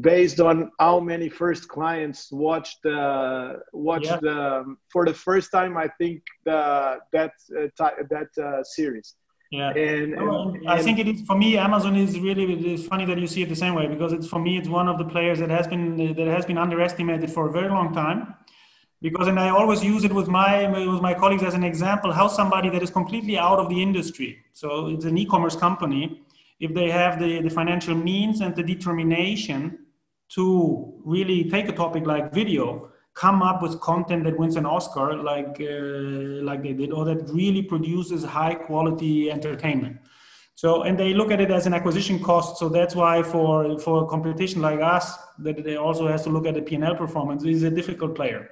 based 0.00 0.38
on 0.38 0.70
how 0.78 1.00
many 1.00 1.28
first 1.28 1.66
clients 1.66 2.30
watched 2.30 2.86
uh, 2.86 3.54
watched 3.72 4.14
yeah. 4.14 4.26
the 4.28 4.76
for 4.92 5.04
the 5.04 5.14
first 5.26 5.50
time. 5.50 5.76
I 5.76 5.88
think 5.98 6.22
the, 6.44 7.00
that 7.12 7.32
uh, 7.58 7.88
that 8.14 8.30
uh, 8.38 8.62
series 8.62 9.16
yeah. 9.50 9.70
And, 9.70 10.14
and, 10.14 10.68
i 10.68 10.82
think 10.82 10.98
it 10.98 11.06
is 11.06 11.22
for 11.22 11.36
me 11.36 11.56
amazon 11.56 11.94
is 11.96 12.18
really 12.18 12.44
it's 12.72 12.86
funny 12.86 13.04
that 13.04 13.18
you 13.18 13.26
see 13.26 13.42
it 13.42 13.48
the 13.48 13.56
same 13.56 13.74
way 13.74 13.86
because 13.86 14.12
it's 14.12 14.26
for 14.26 14.40
me 14.40 14.58
it's 14.58 14.68
one 14.68 14.88
of 14.88 14.98
the 14.98 15.04
players 15.04 15.38
that 15.38 15.50
has 15.50 15.66
been 15.66 15.96
that 16.14 16.26
has 16.26 16.44
been 16.44 16.58
underestimated 16.58 17.30
for 17.30 17.48
a 17.48 17.52
very 17.52 17.68
long 17.68 17.94
time. 17.94 18.34
Because 19.02 19.28
and 19.28 19.38
i 19.38 19.50
always 19.50 19.84
use 19.84 20.04
it 20.04 20.12
with 20.12 20.26
my 20.26 20.52
with 20.94 21.02
my 21.02 21.12
colleagues 21.12 21.42
as 21.42 21.54
an 21.54 21.62
example 21.62 22.10
how 22.12 22.28
somebody 22.28 22.70
that 22.70 22.82
is 22.82 22.90
completely 22.90 23.36
out 23.38 23.58
of 23.58 23.68
the 23.68 23.80
industry 23.80 24.38
so 24.52 24.88
it's 24.88 25.04
an 25.04 25.18
e-commerce 25.18 25.54
company 25.54 26.22
if 26.60 26.72
they 26.72 26.88
have 26.90 27.20
the, 27.20 27.42
the 27.42 27.50
financial 27.50 27.94
means 27.94 28.40
and 28.40 28.56
the 28.56 28.62
determination 28.62 29.78
to 30.30 30.94
really 31.04 31.48
take 31.50 31.68
a 31.68 31.72
topic 31.72 32.06
like 32.06 32.32
video 32.32 32.90
come 33.16 33.42
up 33.42 33.62
with 33.62 33.80
content 33.80 34.24
that 34.24 34.38
wins 34.38 34.56
an 34.56 34.66
Oscar, 34.66 35.16
like 35.16 35.56
uh, 35.60 36.44
like 36.48 36.62
they 36.62 36.74
did, 36.74 36.92
or 36.92 37.04
that 37.06 37.28
really 37.30 37.62
produces 37.62 38.22
high 38.22 38.54
quality 38.54 39.30
entertainment. 39.30 39.96
So, 40.54 40.82
and 40.84 40.98
they 40.98 41.12
look 41.12 41.30
at 41.30 41.40
it 41.40 41.50
as 41.50 41.66
an 41.66 41.74
acquisition 41.74 42.22
cost. 42.22 42.58
So 42.58 42.68
that's 42.68 42.94
why 42.94 43.22
for 43.22 43.78
for 43.78 44.04
a 44.04 44.06
competition 44.06 44.62
like 44.62 44.80
us, 44.80 45.16
that 45.38 45.64
they 45.64 45.76
also 45.76 46.06
has 46.06 46.22
to 46.24 46.30
look 46.30 46.46
at 46.46 46.54
the 46.54 46.62
P&L 46.62 46.94
performance. 46.94 47.44
Is 47.44 47.62
a 47.62 47.70
difficult 47.70 48.14
player. 48.14 48.50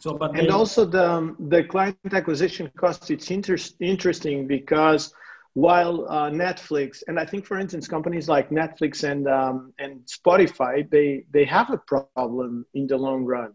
So, 0.00 0.14
but 0.14 0.30
and 0.30 0.46
they, 0.46 0.48
also 0.48 0.84
the 0.84 1.36
the 1.48 1.64
client 1.64 1.96
acquisition 2.12 2.70
cost. 2.76 3.10
It's 3.10 3.30
inter- 3.30 3.68
interesting 3.80 4.46
because 4.46 5.12
while 5.54 6.06
uh, 6.08 6.30
Netflix 6.30 7.02
and 7.08 7.18
I 7.18 7.26
think, 7.26 7.46
for 7.46 7.58
instance, 7.58 7.86
companies 7.86 8.28
like 8.28 8.50
Netflix 8.50 9.02
and 9.02 9.26
um, 9.28 9.72
and 9.80 10.00
Spotify, 10.06 10.88
they 10.88 11.24
they 11.32 11.44
have 11.44 11.70
a 11.70 11.78
problem 11.78 12.64
in 12.74 12.86
the 12.86 12.96
long 12.96 13.24
run 13.24 13.54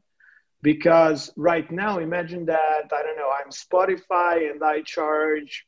because 0.67 1.31
right 1.37 1.71
now, 1.71 1.97
imagine 1.99 2.45
that 2.45 2.83
I 2.91 3.01
don't 3.01 3.15
know, 3.15 3.31
I'm 3.39 3.51
Spotify 3.51 4.51
and 4.51 4.61
I 4.61 4.81
charge 4.81 5.65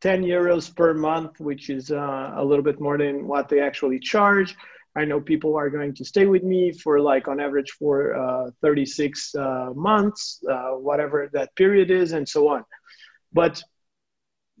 10 0.00 0.22
euros 0.22 0.74
per 0.74 0.94
month, 0.94 1.38
which 1.38 1.68
is 1.68 1.90
uh, 1.90 2.32
a 2.34 2.42
little 2.42 2.64
bit 2.64 2.80
more 2.80 2.96
than 2.96 3.28
what 3.28 3.50
they 3.50 3.60
actually 3.60 3.98
charge. 3.98 4.56
I 4.96 5.04
know 5.04 5.20
people 5.20 5.54
are 5.54 5.68
going 5.68 5.94
to 5.96 6.04
stay 6.06 6.24
with 6.24 6.44
me 6.44 6.72
for 6.72 6.98
like 6.98 7.28
on 7.28 7.40
average 7.40 7.72
for 7.72 8.14
uh, 8.16 8.50
36 8.62 9.34
uh, 9.34 9.72
months, 9.74 10.42
uh, 10.50 10.70
whatever 10.88 11.28
that 11.34 11.54
period 11.54 11.90
is, 11.90 12.12
and 12.12 12.26
so 12.26 12.48
on. 12.48 12.64
But 13.34 13.62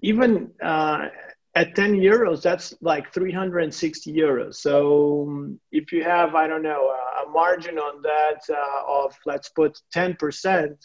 even 0.02 0.50
uh, 0.62 1.08
at 1.54 1.74
10 1.74 1.94
euros, 1.94 2.42
that's 2.42 2.74
like 2.82 3.10
360 3.14 4.12
euros. 4.12 4.56
So 4.56 5.26
um, 5.26 5.60
if 5.70 5.92
you 5.92 6.04
have, 6.04 6.34
I 6.34 6.46
don't 6.46 6.62
know, 6.62 6.92
a 7.24 7.30
margin 7.30 7.78
on 7.78 8.02
that 8.02 8.40
uh, 8.50 9.04
of 9.04 9.16
let's 9.26 9.48
put 9.50 9.78
10%, 9.94 10.76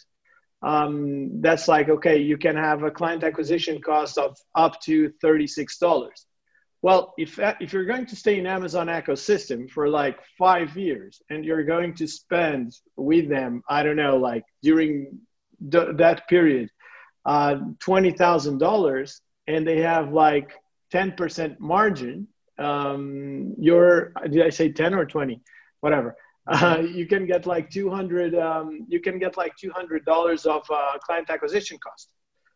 um, 0.62 1.40
that's 1.40 1.68
like, 1.68 1.88
okay, 1.88 2.18
you 2.18 2.36
can 2.36 2.56
have 2.56 2.82
a 2.82 2.90
client 2.90 3.22
acquisition 3.22 3.80
cost 3.80 4.18
of 4.18 4.36
up 4.54 4.80
to 4.82 5.12
$36. 5.22 6.08
Well, 6.80 7.14
if, 7.18 7.38
if 7.60 7.72
you're 7.72 7.84
going 7.84 8.06
to 8.06 8.16
stay 8.16 8.38
in 8.38 8.46
Amazon 8.46 8.86
ecosystem 8.86 9.68
for 9.70 9.88
like 9.88 10.18
five 10.38 10.76
years 10.76 11.20
and 11.28 11.44
you're 11.44 11.64
going 11.64 11.94
to 11.94 12.06
spend 12.06 12.72
with 12.96 13.28
them, 13.28 13.62
I 13.68 13.82
don't 13.82 13.96
know, 13.96 14.16
like 14.16 14.44
during 14.62 15.18
th- 15.70 15.96
that 15.96 16.28
period, 16.28 16.70
uh, 17.24 17.56
$20,000 17.84 19.20
and 19.48 19.66
they 19.66 19.80
have 19.80 20.12
like 20.12 20.52
10% 20.92 21.58
margin, 21.58 22.28
um, 22.58 23.54
you're, 23.58 24.12
did 24.30 24.46
I 24.46 24.50
say 24.50 24.70
10 24.70 24.94
or 24.94 25.04
20? 25.04 25.40
Whatever. 25.80 26.16
Uh, 26.48 26.80
you 26.80 27.06
can 27.06 27.26
get 27.26 27.46
like 27.46 27.68
200, 27.70 28.34
um, 28.34 28.86
you 28.88 29.00
can 29.00 29.18
get 29.18 29.36
like 29.36 29.52
$200 29.62 30.46
of 30.46 30.62
uh, 30.70 30.98
client 30.98 31.28
acquisition 31.30 31.78
cost. 31.78 32.08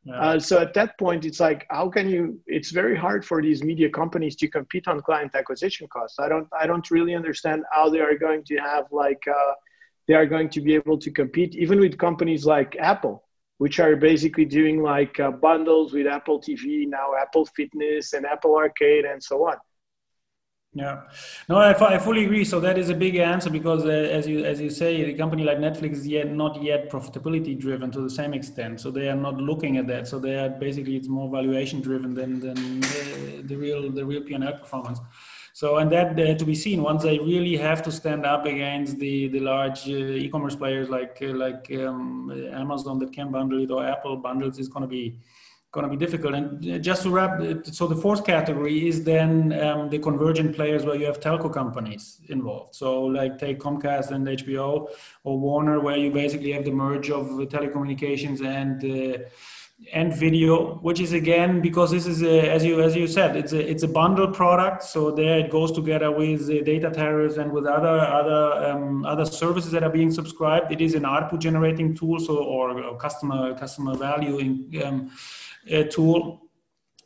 Yeah. 0.05 0.15
Uh, 0.15 0.39
so 0.41 0.59
at 0.59 0.75
that 0.75 0.99
point, 0.99 1.25
it's 1.25 1.39
like, 1.39 1.67
how 1.71 1.89
can 1.89 2.09
you? 2.09 2.41
It's 2.47 2.71
very 2.71 2.97
hard 2.97 3.25
for 3.25 3.41
these 3.41 3.63
media 3.63 3.89
companies 3.89 4.35
to 4.37 4.49
compete 4.49 4.89
on 4.89 5.01
client 5.01 5.33
acquisition 5.35 5.87
costs. 5.89 6.19
I 6.19 6.29
don't, 6.29 6.49
I 6.59 6.67
don't 6.67 6.91
really 6.91 7.15
understand 7.15 7.63
how 7.71 7.89
they 7.89 8.01
are 8.01 8.17
going 8.17 8.43
to 8.45 8.57
have 8.57 8.87
like, 8.91 9.23
uh, 9.29 9.53
they 10.09 10.15
are 10.15 10.27
going 10.27 10.49
to 10.51 10.61
be 10.61 10.75
able 10.75 10.99
to 10.99 11.11
compete 11.11 11.55
even 11.55 11.79
with 11.79 11.99
companies 11.99 12.45
like 12.45 12.77
Apple 12.81 13.23
which 13.63 13.79
are 13.79 13.95
basically 13.95 14.45
doing 14.45 14.83
like 14.83 15.21
uh, 15.21 15.31
bundles 15.31 15.93
with 15.93 16.05
Apple 16.05 16.41
TV, 16.41 16.85
now 16.89 17.13
Apple 17.21 17.47
Fitness 17.47 18.13
and 18.13 18.27
Apple 18.27 18.57
Arcade 18.57 19.05
and 19.05 19.23
so 19.23 19.47
on. 19.47 19.57
Yeah, 20.75 21.03
no, 21.51 21.57
I, 21.57 21.73
I 21.97 21.99
fully 21.99 22.25
agree. 22.25 22.47
So 22.47 22.59
that 22.61 22.79
is 22.79 22.89
a 22.89 22.95
big 22.95 23.17
answer 23.17 23.51
because, 23.51 23.85
uh, 23.85 23.89
as 23.91 24.27
you 24.27 24.43
as 24.43 24.59
you 24.59 24.71
say, 24.71 25.03
a 25.03 25.15
company 25.19 25.45
like 25.45 25.59
Netflix 25.59 25.93
is 25.99 26.07
yet 26.07 26.33
not 26.33 26.63
yet 26.63 26.89
profitability 26.91 27.59
driven 27.61 27.91
to 27.91 28.01
the 28.01 28.09
same 28.09 28.33
extent. 28.33 28.81
So 28.81 28.91
they 28.91 29.11
are 29.11 29.15
not 29.15 29.37
looking 29.37 29.77
at 29.77 29.87
that. 29.89 30.09
So 30.09 30.19
they 30.19 30.35
are 30.39 30.49
basically 30.49 30.97
it's 30.97 31.09
more 31.09 31.31
valuation 31.31 31.83
driven 31.83 32.15
than 32.15 32.41
than 32.41 32.81
the, 32.81 33.43
the 33.45 33.57
real 33.57 33.91
the 33.91 34.07
real 34.07 34.23
P 34.23 34.33
and 34.33 34.45
L 34.45 34.55
performance. 34.55 34.99
So, 35.53 35.77
and 35.77 35.93
that 35.93 36.19
uh, 36.19 36.35
to 36.39 36.45
be 36.47 36.55
seen 36.55 36.83
once 36.83 37.03
they 37.03 37.19
really 37.19 37.55
have 37.59 37.83
to 37.83 37.93
stand 37.93 38.25
up 38.25 38.47
against 38.47 38.99
the 38.99 39.29
the 39.29 39.41
large 39.41 39.87
uh, 39.87 40.25
e-commerce 40.25 40.57
players 40.57 40.89
like 40.89 41.19
uh, 41.21 41.35
like 41.35 41.71
um, 41.81 42.33
Amazon 42.51 42.99
that 43.01 43.13
can 43.13 43.31
bundle 43.31 43.63
it 43.63 43.71
or 43.71 43.85
Apple 43.85 44.17
bundles 44.17 44.59
is 44.59 44.69
going 44.69 44.81
to 44.81 44.89
be 44.89 45.19
going 45.73 45.89
to 45.89 45.91
be 45.91 45.97
difficult. 45.97 46.35
And 46.35 46.71
uh, 46.71 46.79
just 46.79 47.03
to 47.03 47.11
wrap, 47.11 47.41
uh, 47.41 47.55
so 47.65 47.87
the 47.87 47.97
fourth 47.97 48.25
category 48.27 48.87
is 48.87 49.03
then 49.03 49.59
um, 49.59 49.89
the 49.89 49.99
convergent 49.99 50.55
players 50.55 50.85
where 50.85 50.97
you 50.97 51.07
have 51.07 51.19
telco 51.19 51.53
companies 51.53 52.21
involved. 52.29 52.75
So 52.75 53.03
like 53.05 53.39
take 53.39 53.59
Comcast 53.59 54.11
and 54.11 54.27
HBO 54.27 54.89
or 55.25 55.39
Warner, 55.39 55.81
where 55.81 55.97
you 55.97 56.11
basically 56.11 56.53
have 56.53 56.67
the 56.67 56.71
merge 56.71 57.11
of 57.11 57.27
telecommunications 57.49 58.45
and 58.45 58.85
uh, 58.85 59.25
and 59.93 60.15
video 60.15 60.77
which 60.77 61.01
is 61.01 61.13
again 61.13 61.61
because 61.61 61.91
this 61.91 62.07
is 62.07 62.23
a, 62.23 62.51
as 62.51 62.65
you 62.65 62.81
as 62.81 62.95
you 62.95 63.07
said 63.07 63.37
it's 63.37 63.53
a 63.53 63.71
it's 63.71 63.83
a 63.83 63.89
bundle 63.89 64.29
product. 64.29 64.83
So 64.83 65.11
there 65.11 65.39
it 65.39 65.51
goes 65.51 65.73
together 65.73 66.11
with 66.11 66.47
data 66.65 66.91
tariffs 66.91 67.37
and 67.37 67.53
with 67.53 67.67
other 67.67 67.99
other 68.01 68.71
um, 68.71 69.05
other 69.05 69.25
services 69.25 69.73
that 69.73 69.83
are 69.83 69.91
being 69.91 70.13
subscribed. 70.13 70.73
It 70.73 70.81
is 70.81 70.95
an 70.95 71.05
output 71.05 71.41
generating 71.41 71.95
tool 71.95 72.21
so 72.21 72.37
or, 72.39 72.97
customer 72.99 73.55
customer 73.55 73.97
value 73.97 74.39
in, 74.39 74.83
um, 74.85 75.11
tool. 75.91 76.43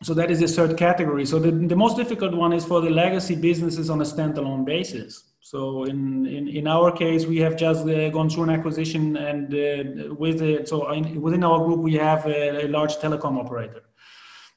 So 0.03 0.13
that 0.13 0.31
is 0.31 0.41
the 0.41 0.49
third 0.49 0.77
category. 0.77 1.25
So 1.25 1.39
the, 1.39 1.51
the 1.51 1.77
most 1.77 1.97
difficult 1.97 2.35
one 2.35 2.53
is 2.53 2.67
for 2.67 2.83
the 2.83 2.91
legacy 2.91 3.35
businesses 3.35 3.89
on 3.89 4.03
a 4.03 4.05
standalone 4.05 4.67
basis 4.67 5.33
so 5.53 5.85
in, 5.85 6.27
in, 6.27 6.49
in 6.49 6.67
our 6.67 6.91
case, 6.91 7.25
we 7.25 7.37
have 7.37 7.57
just 7.57 7.87
uh, 7.87 8.09
gone 8.11 8.29
through 8.29 8.43
an 8.43 8.51
acquisition 8.51 9.17
and 9.17 9.55
uh, 9.55 10.13
with 10.13 10.43
it, 10.43 10.69
so 10.69 10.91
in, 10.91 11.23
within 11.23 11.45
our 11.45 11.65
group, 11.65 11.79
we 11.79 11.95
have 11.95 12.27
a, 12.27 12.65
a, 12.65 12.67
large 12.67 12.97
telecom 12.97 13.39
operator. 13.39 13.83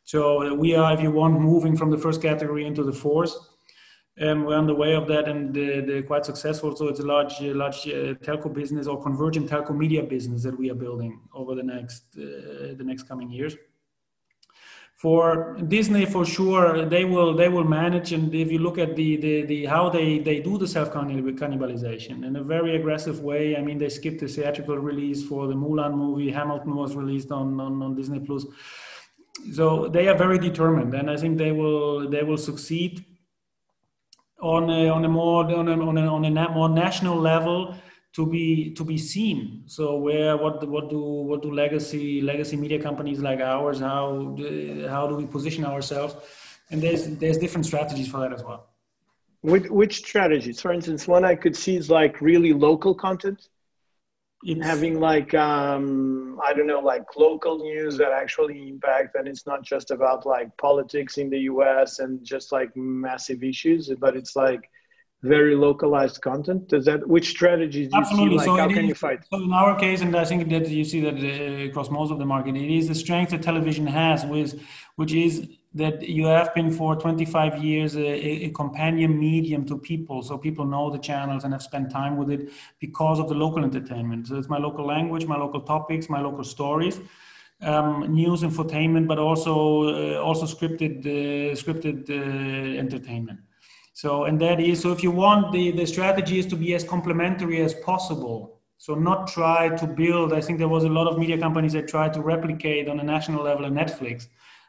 So 0.04 0.56
we 0.56 0.74
are, 0.74 0.92
if 0.92 1.00
you 1.00 1.12
want, 1.12 1.40
moving 1.40 1.78
from 1.78 1.92
the 1.92 1.98
first 2.00 2.24
category 2.24 2.66
into 2.66 2.84
the 2.84 2.92
fourth. 2.92 3.36
Um, 4.20 4.46
we're 4.46 4.58
on 4.58 4.66
the 4.66 4.74
way 4.74 4.96
of 4.96 5.08
that 5.10 5.28
and 5.28 5.56
uh, 5.56 6.02
quite 6.08 6.26
successful. 6.26 6.76
So 6.76 6.88
it's 6.88 7.02
a 7.02 7.06
large, 7.06 7.40
large 7.40 7.86
uh, 7.86 8.18
telco 8.26 8.52
business 8.52 8.88
or 8.88 9.00
convergent 9.00 9.48
telco 9.48 9.78
media 9.78 10.02
business 10.02 10.42
that 10.42 10.58
we 10.58 10.72
are 10.72 10.76
building 10.86 11.22
over 11.36 11.54
the 11.54 11.62
next, 11.62 12.06
uh, 12.18 12.74
the 12.76 12.84
next 12.84 13.04
coming 13.04 13.30
years 13.30 13.56
for 15.00 15.56
Disney, 15.70 16.06
for 16.06 16.26
sure, 16.26 16.84
they 16.86 17.06
will 17.06 17.34
they 17.34 17.48
will 17.48 17.64
manage. 17.64 18.12
And 18.12 18.36
if 18.36 18.52
you 18.52 18.60
look 18.60 18.78
at 18.78 18.98
the 18.98 19.16
the, 19.16 19.44
the 19.44 19.66
how 19.66 19.88
they 19.88 20.20
they 20.20 20.42
do 20.42 20.58
the 20.58 20.68
self 20.68 20.92
cannibalization 20.92 22.26
in 22.26 22.36
a 22.36 22.44
very 22.44 22.76
aggressive 22.76 23.22
way. 23.22 23.56
I 23.56 23.62
mean, 23.62 23.78
they 23.78 23.88
skipped 23.88 24.20
the 24.20 24.28
theatrical 24.28 24.78
release 24.78 25.26
for 25.26 25.48
the 25.48 25.54
Mulan 25.54 25.96
movie. 25.96 26.30
Hamilton 26.30 26.76
was 26.76 26.98
released 26.98 27.32
on 27.32 27.62
on, 27.62 27.82
on 27.82 27.96
Disney 27.96 28.20
Plus. 28.20 28.46
So 29.54 29.88
they 29.88 30.10
are 30.10 30.18
very 30.18 30.38
determined, 30.38 30.94
and 30.94 31.10
I 31.10 31.16
think 31.16 31.38
they 31.38 31.54
will 31.54 32.10
they 32.10 32.24
will 32.24 32.38
succeed 32.38 33.06
on 34.42 34.70
a, 34.70 34.90
on 34.90 35.06
a 35.06 35.10
more 35.10 35.46
on 35.46 35.70
a, 35.70 35.80
on 35.80 35.98
a, 35.98 36.14
on 36.14 36.26
a 36.26 36.50
more 36.50 36.68
national 36.68 37.16
level 37.16 37.74
to 38.20 38.26
be 38.26 38.72
to 38.78 38.84
be 38.84 38.98
seen. 38.98 39.64
So 39.66 39.84
where 40.06 40.36
what 40.36 40.56
what 40.68 40.90
do 40.94 41.00
what 41.30 41.42
do 41.42 41.50
legacy 41.54 42.22
legacy 42.22 42.58
media 42.64 42.80
companies 42.88 43.20
like 43.28 43.40
ours 43.40 43.80
how 43.80 44.34
do, 44.38 44.44
how 44.96 45.08
do 45.08 45.16
we 45.16 45.26
position 45.26 45.64
ourselves? 45.64 46.14
And 46.70 46.82
there's 46.84 47.04
there's 47.22 47.38
different 47.38 47.66
strategies 47.66 48.10
for 48.12 48.20
that 48.24 48.34
as 48.34 48.44
well. 48.44 48.62
Which, 49.42 49.68
which 49.70 49.96
strategies? 50.00 50.60
For 50.60 50.72
instance 50.78 51.08
one 51.08 51.24
i 51.34 51.36
could 51.44 51.56
see 51.56 51.76
is 51.82 51.90
like 51.90 52.14
really 52.32 52.54
local 52.68 52.94
content. 52.94 53.42
It's, 54.44 54.66
having 54.66 54.96
like 55.12 55.32
um 55.34 56.40
i 56.48 56.54
don't 56.54 56.70
know 56.74 56.84
like 56.94 57.06
local 57.28 57.56
news 57.70 57.94
that 58.02 58.12
actually 58.24 58.58
impact 58.74 59.12
and 59.18 59.28
it's 59.32 59.46
not 59.52 59.62
just 59.72 59.92
about 59.92 60.26
like 60.36 60.50
politics 60.68 61.14
in 61.22 61.28
the 61.34 61.42
us 61.48 62.00
and 62.04 62.12
just 62.34 62.48
like 62.58 62.72
massive 62.78 63.42
issues 63.44 63.92
but 64.04 64.16
it's 64.20 64.38
like 64.46 64.64
very 65.22 65.56
localized 65.56 66.22
content? 66.22 66.70
Does 66.70 66.86
that 66.86 67.08
which 67.08 67.30
strategies 67.30 67.90
do 67.90 67.98
you 67.98 68.02
Absolutely. 68.02 68.30
see 68.30 68.38
like 68.38 68.46
so 68.46 68.56
how 68.56 68.68
can 68.68 68.86
is, 68.86 68.90
you 68.90 68.96
fight? 68.96 69.20
so 69.32 69.44
in 69.44 69.52
our 69.52 69.78
case 69.78 70.02
and 70.02 70.16
i 70.16 70.24
think 70.24 70.50
that 70.50 70.70
you 70.70 70.86
see 70.86 71.02
that 71.02 71.16
uh, 71.16 71.70
across 71.70 71.90
most 71.90 72.12
of 72.12 72.20
the 72.20 72.26
market 72.26 72.56
it 72.56 72.72
is 72.74 72.88
the 72.88 72.96
strength 72.96 73.32
that 73.32 73.42
television 73.42 73.86
has 73.86 74.26
with 74.26 74.62
which 74.96 75.14
is 75.14 75.48
that 75.74 76.02
you 76.02 76.26
have 76.26 76.54
been 76.56 76.72
for 76.72 76.96
25 76.96 77.64
years 77.64 77.96
a, 77.96 78.46
a, 78.46 78.50
companion 78.50 79.20
medium 79.20 79.64
to 79.68 79.78
people. 79.78 80.24
So 80.24 80.36
people 80.36 80.66
know 80.66 80.90
the 80.90 80.98
channels 80.98 81.44
and 81.44 81.54
have 81.54 81.62
spent 81.62 81.92
time 81.92 82.18
with 82.18 82.32
it 82.32 82.50
because 82.80 83.20
of 83.20 83.30
the 83.30 83.36
local 83.36 83.64
entertainment. 83.64 84.30
So 84.30 84.38
it's 84.38 84.50
my 84.50 84.58
local 84.58 84.84
language 84.84 85.28
my 85.28 85.38
local 85.38 85.62
topics 85.62 86.10
my 86.10 86.22
local 86.22 86.44
stories 86.44 87.00
um, 87.62 88.14
news 88.14 88.42
infotainment 88.42 89.08
but 89.08 89.20
also 89.20 90.16
uh, 90.16 90.22
also 90.22 90.46
scripted 90.46 91.06
uh, 91.06 91.56
scripted 91.56 92.10
uh, 92.10 92.80
entertainment 92.80 93.40
so, 94.02 94.24
and 94.24 94.40
that 94.40 94.62
is, 94.62 94.80
so 94.80 94.94
if 94.94 95.04
you 95.04 95.12
want, 95.12 95.52
the, 95.52 95.72
the 95.72 95.86
strategy 95.86 96.40
is 96.40 96.46
to 96.46 96.56
be 96.56 96.74
as 96.74 96.86
complementary 96.86 97.62
as 97.62 97.74
possible. 97.74 98.62
So 98.78 98.96
not 98.96 99.28
try 99.28 99.76
to 99.76 99.86
build, 99.86 100.32
I 100.32 100.40
think 100.40 100.58
there 100.58 100.70
was 100.70 100.86
a 100.86 100.88
lot 100.88 101.08
of 101.08 101.20
media 101.20 101.38
companies 101.38 101.74
that 101.74 101.90
tried 101.90 102.14
to 102.14 102.22
replicate 102.22 102.88
on 102.88 103.02
a 103.02 103.04
national 103.04 103.44
level 103.44 103.66
a 103.66 103.70
Netflix, 103.70 104.28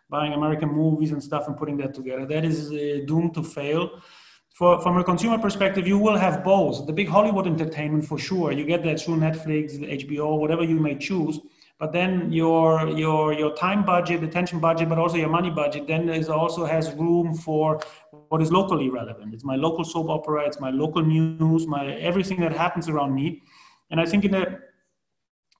buying 0.08 0.32
American 0.32 0.70
movies 0.70 1.12
and 1.12 1.22
stuff 1.22 1.46
and 1.46 1.56
putting 1.56 1.76
that 1.76 1.94
together. 1.94 2.26
That 2.26 2.44
is 2.44 2.72
uh, 2.72 3.06
doomed 3.06 3.34
to 3.34 3.44
fail. 3.44 4.02
For, 4.48 4.80
from 4.80 4.98
a 4.98 5.04
consumer 5.04 5.38
perspective, 5.38 5.86
you 5.86 5.96
will 5.96 6.16
have 6.16 6.42
both. 6.42 6.88
The 6.88 6.92
big 6.92 7.06
Hollywood 7.06 7.46
entertainment 7.46 8.06
for 8.06 8.18
sure. 8.18 8.50
You 8.50 8.64
get 8.64 8.82
that 8.82 9.00
through 9.00 9.18
Netflix, 9.18 9.78
HBO, 9.78 10.40
whatever 10.40 10.64
you 10.64 10.80
may 10.80 10.96
choose 10.96 11.38
but 11.80 11.92
then 11.92 12.30
your 12.30 12.88
your 12.90 13.32
your 13.32 13.52
time 13.56 13.84
budget 13.84 14.22
attention 14.22 14.60
budget 14.60 14.88
but 14.88 14.98
also 14.98 15.16
your 15.16 15.30
money 15.30 15.50
budget 15.50 15.86
then 15.86 16.08
is 16.10 16.28
also 16.28 16.66
has 16.66 16.92
room 16.92 17.34
for 17.34 17.80
what 18.30 18.40
is 18.40 18.50
locally 18.50 18.88
relevant 18.88 19.34
it's 19.34 19.44
my 19.44 19.56
local 19.56 19.84
soap 19.84 20.08
opera 20.08 20.46
it's 20.46 20.60
my 20.60 20.70
local 20.70 21.02
news 21.02 21.66
my 21.66 21.84
everything 22.10 22.40
that 22.40 22.52
happens 22.52 22.88
around 22.88 23.14
me 23.14 23.42
and 23.90 24.00
i 24.00 24.06
think 24.06 24.24
in 24.24 24.34
a 24.34 24.44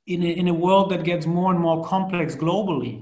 in 0.06 0.22
a, 0.22 0.30
in 0.42 0.48
a 0.48 0.54
world 0.54 0.90
that 0.90 1.04
gets 1.04 1.26
more 1.26 1.52
and 1.52 1.60
more 1.60 1.84
complex 1.84 2.34
globally 2.34 2.94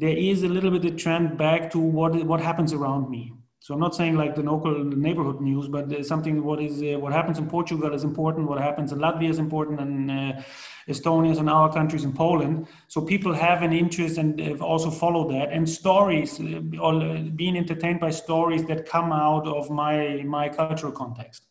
there 0.00 0.16
is 0.16 0.42
a 0.42 0.48
little 0.48 0.70
bit 0.70 0.84
of 0.84 0.96
trend 0.96 1.36
back 1.36 1.70
to 1.70 1.78
what 1.78 2.14
what 2.24 2.40
happens 2.40 2.72
around 2.72 3.10
me. 3.10 3.34
So 3.62 3.74
I'm 3.74 3.80
not 3.80 3.94
saying 3.94 4.16
like 4.16 4.34
the 4.34 4.42
local 4.42 4.72
neighborhood 4.84 5.42
news, 5.42 5.68
but 5.68 6.06
something 6.06 6.42
what 6.42 6.62
is 6.62 6.82
uh, 6.82 6.98
what 6.98 7.12
happens 7.12 7.38
in 7.38 7.46
Portugal 7.46 7.92
is 7.92 8.04
important. 8.04 8.48
What 8.48 8.58
happens 8.58 8.90
in 8.90 8.98
Latvia 8.98 9.28
is 9.28 9.38
important, 9.38 9.80
and 9.80 10.10
uh, 10.10 10.42
Estonia 10.88 11.38
and 11.38 11.50
our 11.50 11.70
countries 11.70 12.04
in 12.04 12.14
Poland. 12.14 12.66
So 12.88 13.02
people 13.02 13.34
have 13.34 13.60
an 13.60 13.74
interest 13.74 14.16
and 14.16 14.40
have 14.40 14.62
also 14.62 14.90
follow 14.90 15.30
that. 15.32 15.52
And 15.52 15.68
stories, 15.68 16.40
uh, 16.40 16.82
uh, 16.82 17.22
being 17.36 17.54
entertained 17.58 18.00
by 18.00 18.10
stories 18.10 18.64
that 18.64 18.86
come 18.86 19.12
out 19.12 19.46
of 19.46 19.68
my 19.68 20.22
my 20.24 20.48
cultural 20.48 20.92
context, 20.92 21.42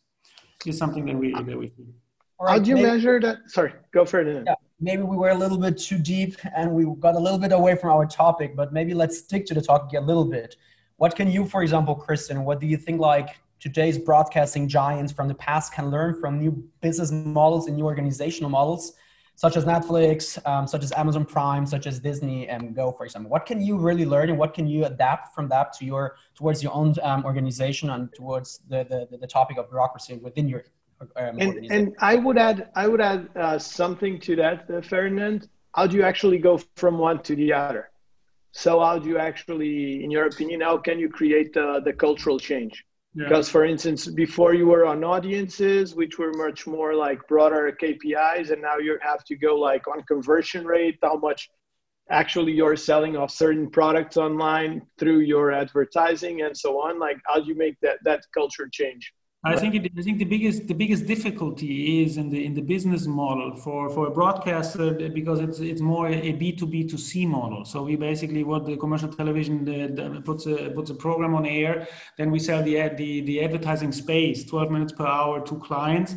is 0.66 0.76
something 0.76 1.06
that 1.06 1.16
we 1.16 1.32
that 1.32 1.56
we 1.56 1.68
do. 1.68 1.86
Right, 2.40 2.52
How 2.52 2.58
do 2.58 2.70
you 2.70 2.74
maybe, 2.74 2.88
measure 2.88 3.20
that? 3.20 3.38
Sorry, 3.46 3.72
go 3.92 4.04
further. 4.04 4.42
Yeah, 4.44 4.54
maybe 4.80 5.02
we 5.02 5.16
were 5.16 5.28
a 5.28 5.38
little 5.44 5.58
bit 5.58 5.78
too 5.78 5.98
deep 5.98 6.34
and 6.56 6.72
we 6.72 6.82
got 6.98 7.14
a 7.14 7.20
little 7.20 7.38
bit 7.38 7.52
away 7.52 7.76
from 7.76 7.90
our 7.90 8.06
topic, 8.06 8.56
but 8.56 8.72
maybe 8.72 8.94
let's 8.94 9.18
stick 9.18 9.46
to 9.46 9.54
the 9.54 9.62
topic 9.62 9.96
a 9.96 10.02
little 10.02 10.24
bit. 10.24 10.56
What 11.00 11.16
can 11.16 11.30
you, 11.30 11.46
for 11.46 11.62
example, 11.62 11.94
Christian, 11.94 12.44
what 12.44 12.60
do 12.60 12.66
you 12.66 12.76
think 12.76 13.00
like 13.00 13.40
today's 13.58 13.96
broadcasting 13.96 14.68
giants 14.68 15.10
from 15.10 15.28
the 15.28 15.34
past 15.34 15.72
can 15.72 15.90
learn 15.90 16.20
from 16.20 16.38
new 16.38 16.52
business 16.82 17.10
models 17.10 17.68
and 17.68 17.76
new 17.78 17.86
organizational 17.86 18.50
models, 18.50 18.92
such 19.34 19.56
as 19.56 19.64
Netflix, 19.64 20.20
um, 20.46 20.66
such 20.66 20.84
as 20.84 20.92
Amazon 20.92 21.24
Prime, 21.24 21.64
such 21.64 21.86
as 21.86 22.00
Disney 22.00 22.48
and 22.48 22.76
Go, 22.76 22.92
for 22.92 23.06
example? 23.06 23.30
What 23.30 23.46
can 23.46 23.62
you 23.62 23.78
really 23.78 24.04
learn 24.04 24.28
and 24.28 24.38
what 24.38 24.52
can 24.52 24.66
you 24.66 24.84
adapt 24.84 25.34
from 25.34 25.48
that 25.48 25.72
to 25.78 25.86
your 25.86 26.16
towards 26.34 26.62
your 26.62 26.74
own 26.74 26.94
um, 27.02 27.24
organization 27.24 27.88
and 27.88 28.12
towards 28.14 28.60
the, 28.68 28.84
the, 29.10 29.16
the 29.16 29.26
topic 29.26 29.56
of 29.56 29.70
bureaucracy 29.70 30.16
within 30.18 30.50
your 30.50 30.64
um, 31.16 31.38
and, 31.40 31.72
and 31.72 31.96
I 32.00 32.16
would 32.16 32.36
add 32.36 32.68
I 32.76 32.86
would 32.86 33.00
add 33.00 33.30
uh, 33.36 33.58
something 33.58 34.20
to 34.20 34.36
that, 34.36 34.70
uh, 34.70 34.82
Ferdinand. 34.82 35.48
How 35.74 35.86
do 35.86 35.96
you 35.96 36.02
actually 36.02 36.36
go 36.36 36.60
from 36.76 36.98
one 36.98 37.22
to 37.22 37.34
the 37.34 37.54
other? 37.54 37.88
So 38.52 38.80
how 38.80 38.98
do 38.98 39.08
you 39.08 39.18
actually, 39.18 40.02
in 40.04 40.10
your 40.10 40.26
opinion, 40.26 40.60
how 40.60 40.78
can 40.78 40.98
you 40.98 41.08
create 41.08 41.52
the, 41.52 41.80
the 41.84 41.92
cultural 41.92 42.38
change? 42.38 42.84
Yeah. 43.14 43.24
Because, 43.28 43.48
for 43.48 43.64
instance, 43.64 44.06
before 44.06 44.54
you 44.54 44.66
were 44.66 44.86
on 44.86 45.02
audiences, 45.02 45.94
which 45.94 46.18
were 46.18 46.32
much 46.34 46.66
more 46.66 46.94
like 46.94 47.26
broader 47.28 47.76
KPIs, 47.80 48.50
and 48.50 48.62
now 48.62 48.78
you 48.78 48.98
have 49.02 49.24
to 49.24 49.36
go 49.36 49.56
like 49.56 49.86
on 49.88 50.02
conversion 50.04 50.64
rate, 50.64 50.98
how 51.02 51.16
much 51.16 51.48
actually 52.10 52.52
you're 52.52 52.76
selling 52.76 53.16
of 53.16 53.30
certain 53.30 53.70
products 53.70 54.16
online 54.16 54.82
through 54.98 55.20
your 55.20 55.52
advertising 55.52 56.42
and 56.42 56.56
so 56.56 56.80
on. 56.80 56.98
Like, 56.98 57.18
how 57.26 57.40
do 57.40 57.46
you 57.46 57.56
make 57.56 57.76
that 57.82 57.98
that 58.04 58.24
culture 58.34 58.68
change? 58.72 59.12
I 59.42 59.56
think 59.56 59.74
it, 59.74 59.90
I 59.98 60.02
think 60.02 60.18
the 60.18 60.26
biggest 60.26 60.68
the 60.68 60.74
biggest 60.74 61.06
difficulty 61.06 62.02
is 62.02 62.18
in 62.18 62.28
the 62.28 62.44
in 62.44 62.52
the 62.52 62.60
business 62.60 63.06
model 63.06 63.56
for 63.56 63.88
for 63.88 64.08
a 64.08 64.10
broadcaster 64.10 64.92
because 65.08 65.40
it's 65.40 65.60
it's 65.60 65.80
more 65.80 66.08
a 66.08 66.32
B 66.32 66.52
two 66.52 66.66
B 66.66 66.84
two 66.84 66.98
C 66.98 67.24
model. 67.24 67.64
So 67.64 67.82
we 67.82 67.96
basically 67.96 68.44
what 68.44 68.66
the 68.66 68.76
commercial 68.76 69.08
television 69.08 69.64
the, 69.64 69.86
the 69.86 70.20
puts 70.20 70.44
a 70.44 70.70
puts 70.70 70.90
a 70.90 70.94
program 70.94 71.34
on 71.34 71.46
air, 71.46 71.88
then 72.18 72.30
we 72.30 72.38
sell 72.38 72.62
the 72.62 72.74
the 72.98 73.22
the 73.22 73.42
advertising 73.42 73.92
space, 73.92 74.44
twelve 74.44 74.70
minutes 74.70 74.92
per 74.92 75.06
hour 75.06 75.42
to 75.46 75.58
clients, 75.60 76.16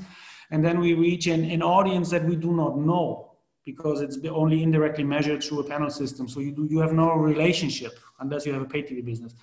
and 0.51 0.63
then 0.63 0.81
we 0.81 0.93
reach 0.93 1.27
an, 1.27 1.45
an 1.49 1.62
audience 1.63 2.09
that 2.09 2.25
we 2.25 2.36
do 2.36 2.51
not 2.53 2.77
know 2.77 3.38
because 3.63 4.01
it's 4.01 4.19
only 4.29 4.63
indirectly 4.63 5.05
measured 5.05 5.41
through 5.41 5.62
a 5.62 5.63
panel 5.63 5.89
system. 5.89 6.27
So 6.27 6.41
you 6.41 6.51
do 6.51 6.67
you 6.69 6.79
have 6.79 6.91
no 6.91 7.13
relationship 7.13 7.97
unless 8.19 8.45
you 8.45 8.51
have 8.51 8.63
a 8.63 8.65
pay 8.65 8.83
TV 8.83 9.03
business. 9.03 9.33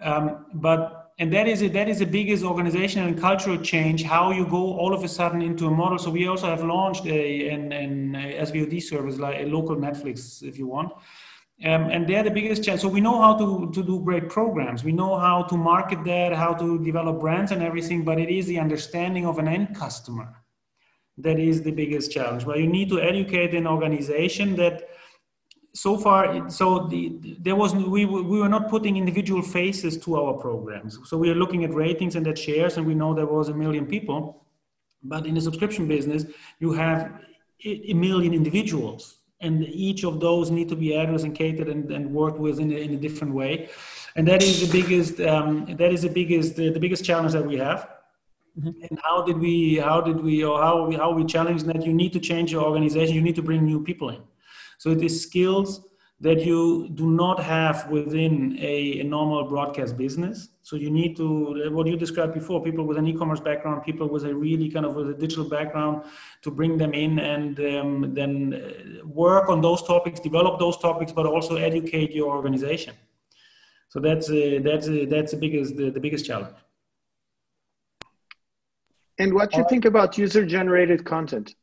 Um, 0.00 0.46
but 0.54 1.05
and 1.18 1.32
that 1.32 1.48
is 1.48 1.62
a, 1.62 1.68
that 1.68 1.88
is 1.88 1.98
the 2.00 2.06
biggest 2.06 2.44
organizational 2.44 3.08
and 3.08 3.18
cultural 3.18 3.56
change. 3.58 4.02
How 4.02 4.32
you 4.32 4.46
go 4.46 4.76
all 4.76 4.92
of 4.92 5.02
a 5.02 5.08
sudden 5.08 5.40
into 5.40 5.66
a 5.66 5.70
model. 5.70 5.98
So 5.98 6.10
we 6.10 6.26
also 6.28 6.46
have 6.46 6.62
launched 6.62 7.06
a 7.06 7.48
an, 7.48 7.72
an 7.72 8.12
SVOD 8.12 8.82
service 8.82 9.18
like 9.18 9.40
a 9.40 9.46
local 9.46 9.76
Netflix, 9.76 10.42
if 10.42 10.58
you 10.58 10.66
want. 10.66 10.92
Um, 11.64 11.88
and 11.88 12.06
they're 12.06 12.22
the 12.22 12.30
biggest 12.30 12.62
challenge. 12.62 12.82
So 12.82 12.88
we 12.88 13.00
know 13.00 13.18
how 13.22 13.34
to, 13.38 13.70
to 13.72 13.82
do 13.82 14.00
great 14.00 14.28
programs. 14.28 14.84
We 14.84 14.92
know 14.92 15.18
how 15.18 15.44
to 15.44 15.56
market 15.56 16.04
that, 16.04 16.34
how 16.34 16.52
to 16.52 16.84
develop 16.84 17.18
brands 17.18 17.50
and 17.50 17.62
everything, 17.62 18.04
but 18.04 18.20
it 18.20 18.28
is 18.28 18.46
the 18.46 18.58
understanding 18.58 19.24
of 19.24 19.38
an 19.38 19.48
end 19.48 19.74
customer 19.74 20.42
that 21.16 21.38
is 21.38 21.62
the 21.62 21.70
biggest 21.70 22.12
challenge. 22.12 22.44
Where 22.44 22.58
you 22.58 22.66
need 22.66 22.90
to 22.90 23.00
educate 23.00 23.54
an 23.54 23.66
organization 23.66 24.54
that 24.56 24.90
so 25.76 25.98
far 25.98 26.48
so 26.48 26.86
the, 26.86 27.12
there 27.40 27.54
was 27.54 27.74
we, 27.74 28.06
we 28.06 28.40
were 28.40 28.48
not 28.48 28.70
putting 28.70 28.96
individual 28.96 29.42
faces 29.42 29.98
to 29.98 30.16
our 30.16 30.32
programs 30.32 30.98
so 31.04 31.18
we 31.18 31.28
are 31.30 31.34
looking 31.34 31.64
at 31.64 31.74
ratings 31.74 32.16
and 32.16 32.26
at 32.26 32.38
shares 32.38 32.78
and 32.78 32.86
we 32.86 32.94
know 32.94 33.12
there 33.12 33.26
was 33.26 33.50
a 33.50 33.54
million 33.54 33.84
people 33.84 34.46
but 35.02 35.26
in 35.26 35.34
the 35.34 35.40
subscription 35.40 35.86
business 35.86 36.24
you 36.60 36.72
have 36.72 37.12
a 37.64 37.92
million 37.92 38.32
individuals 38.32 39.18
and 39.40 39.64
each 39.64 40.02
of 40.02 40.18
those 40.18 40.50
need 40.50 40.68
to 40.68 40.76
be 40.76 40.94
addressed 40.94 41.24
and 41.24 41.34
catered 41.34 41.68
and, 41.68 41.90
and 41.92 42.10
worked 42.10 42.38
with 42.38 42.58
in 42.58 42.72
a, 42.72 42.76
in 42.76 42.94
a 42.94 42.96
different 42.96 43.34
way 43.34 43.68
and 44.16 44.26
that 44.26 44.42
is 44.42 44.66
the 44.66 44.80
biggest 44.80 45.20
um, 45.20 45.66
that 45.76 45.92
is 45.92 46.02
the 46.02 46.08
biggest 46.20 46.56
the, 46.56 46.70
the 46.70 46.80
biggest 46.80 47.04
challenge 47.04 47.32
that 47.32 47.46
we 47.46 47.56
have 47.56 47.88
Mm-hmm. 48.58 48.70
And 48.88 48.98
how 49.02 49.22
did 49.22 49.38
we, 49.38 49.76
how 49.76 50.00
did 50.00 50.18
we, 50.18 50.42
or 50.42 50.62
how 50.62 50.86
we, 50.86 50.96
how 50.96 51.12
we 51.12 51.26
challenge 51.26 51.64
that? 51.64 51.84
You 51.84 51.92
need 51.92 52.14
to 52.14 52.20
change 52.20 52.52
your 52.52 52.64
organization. 52.64 53.14
You 53.14 53.20
need 53.20 53.36
to 53.36 53.42
bring 53.42 53.66
new 53.66 53.84
people 53.84 54.08
in. 54.08 54.22
So 54.86 54.92
it 54.92 55.02
is 55.02 55.20
skills 55.20 55.80
that 56.20 56.46
you 56.46 56.88
do 56.94 57.10
not 57.10 57.42
have 57.42 57.90
within 57.90 58.56
a, 58.60 59.00
a, 59.00 59.02
normal 59.02 59.42
broadcast 59.42 59.96
business. 59.96 60.50
So 60.62 60.76
you 60.76 60.90
need 60.90 61.16
to, 61.16 61.72
what 61.72 61.88
you 61.88 61.96
described 61.96 62.34
before, 62.34 62.62
people 62.62 62.84
with 62.84 62.96
an 62.96 63.08
e-commerce 63.08 63.40
background, 63.40 63.82
people 63.82 64.08
with 64.08 64.24
a 64.24 64.32
really 64.32 64.70
kind 64.70 64.86
of 64.86 64.94
with 64.94 65.10
a 65.10 65.14
digital 65.14 65.44
background, 65.44 66.04
to 66.42 66.52
bring 66.52 66.78
them 66.78 66.94
in 66.94 67.18
and 67.18 67.58
um, 67.58 68.14
then 68.14 68.54
uh, 68.54 69.04
work 69.04 69.48
on 69.48 69.60
those 69.60 69.82
topics, 69.82 70.20
develop 70.20 70.60
those 70.60 70.76
topics, 70.76 71.10
but 71.10 71.26
also 71.26 71.56
educate 71.56 72.12
your 72.12 72.28
organization. 72.28 72.94
So 73.88 73.98
that's 73.98 74.30
uh, 74.30 74.60
that's 74.62 74.86
uh, 74.88 75.06
that's 75.08 75.32
the 75.32 75.38
biggest 75.38 75.76
the, 75.76 75.90
the 75.90 75.98
biggest 75.98 76.24
challenge. 76.24 76.58
And 79.18 79.34
what 79.34 79.56
you 79.56 79.66
think 79.68 79.84
about 79.84 80.16
user-generated 80.16 81.04
content? 81.04 81.56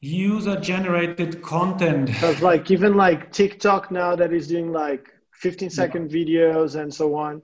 User 0.00 0.56
generated 0.60 1.42
content 1.42 2.06
because 2.12 2.40
like 2.40 2.70
even 2.70 2.94
like 2.94 3.32
tiktok 3.32 3.90
now 3.90 4.14
that 4.14 4.32
is 4.32 4.46
doing 4.46 4.72
like 4.72 5.08
15 5.32 5.70
second 5.70 6.10
yeah. 6.10 6.24
videos 6.24 6.80
and 6.80 6.92
so 6.92 7.14
on 7.16 7.42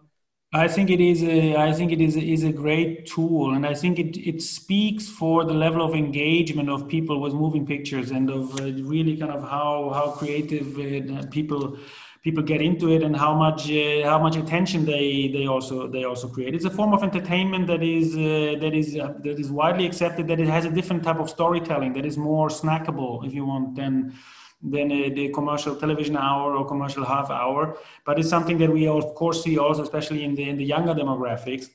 i 0.52 0.68
think 0.68 0.88
it 0.88 1.00
is 1.00 1.22
a 1.24 1.56
i 1.56 1.72
think 1.72 1.90
it 1.90 2.00
is 2.00 2.16
a, 2.16 2.20
is 2.20 2.44
a 2.44 2.52
great 2.52 3.06
tool 3.06 3.54
and 3.54 3.66
i 3.66 3.74
think 3.74 3.98
it 3.98 4.16
it 4.16 4.40
speaks 4.40 5.08
for 5.08 5.44
the 5.44 5.52
level 5.52 5.82
of 5.84 5.94
engagement 5.94 6.68
of 6.68 6.88
people 6.88 7.20
with 7.20 7.32
moving 7.32 7.66
pictures 7.66 8.12
and 8.12 8.30
of 8.30 8.52
uh, 8.60 8.64
really 8.84 9.16
kind 9.16 9.32
of 9.32 9.42
how 9.42 9.90
how 9.92 10.12
creative 10.12 10.78
uh, 10.78 11.26
people 11.30 11.76
people 12.24 12.42
get 12.42 12.62
into 12.62 12.90
it 12.90 13.02
and 13.02 13.14
how 13.14 13.34
much 13.34 13.70
uh, 13.70 14.02
how 14.10 14.18
much 14.18 14.36
attention 14.36 14.84
they 14.86 15.28
they 15.28 15.46
also 15.46 15.86
they 15.86 16.04
also 16.04 16.26
create. 16.26 16.54
It's 16.54 16.64
a 16.64 16.70
form 16.70 16.92
of 16.94 17.02
entertainment 17.02 17.66
that 17.66 17.82
is 17.82 18.16
uh, 18.16 18.58
that 18.62 18.74
is 18.74 18.96
uh, 18.96 19.12
that 19.22 19.38
is 19.38 19.50
widely 19.50 19.86
accepted. 19.86 20.26
That 20.26 20.40
it 20.40 20.48
has 20.48 20.64
a 20.64 20.70
different 20.70 21.04
type 21.04 21.20
of 21.20 21.28
storytelling 21.28 21.92
that 21.92 22.06
is 22.06 22.16
more 22.16 22.48
snackable, 22.48 23.26
if 23.26 23.34
you 23.34 23.44
want, 23.44 23.76
than 23.76 24.14
than 24.62 24.90
uh, 24.90 25.10
the 25.14 25.28
commercial 25.28 25.76
television 25.76 26.16
hour 26.16 26.56
or 26.56 26.66
commercial 26.66 27.04
half 27.04 27.30
hour. 27.30 27.76
But 28.06 28.18
it's 28.18 28.30
something 28.30 28.58
that 28.58 28.72
we 28.72 28.88
of 28.88 29.14
course 29.14 29.44
see 29.44 29.58
also, 29.58 29.82
especially 29.82 30.24
in 30.24 30.34
the 30.34 30.48
in 30.48 30.56
the 30.56 30.64
younger 30.64 30.94
demographics 30.94 31.68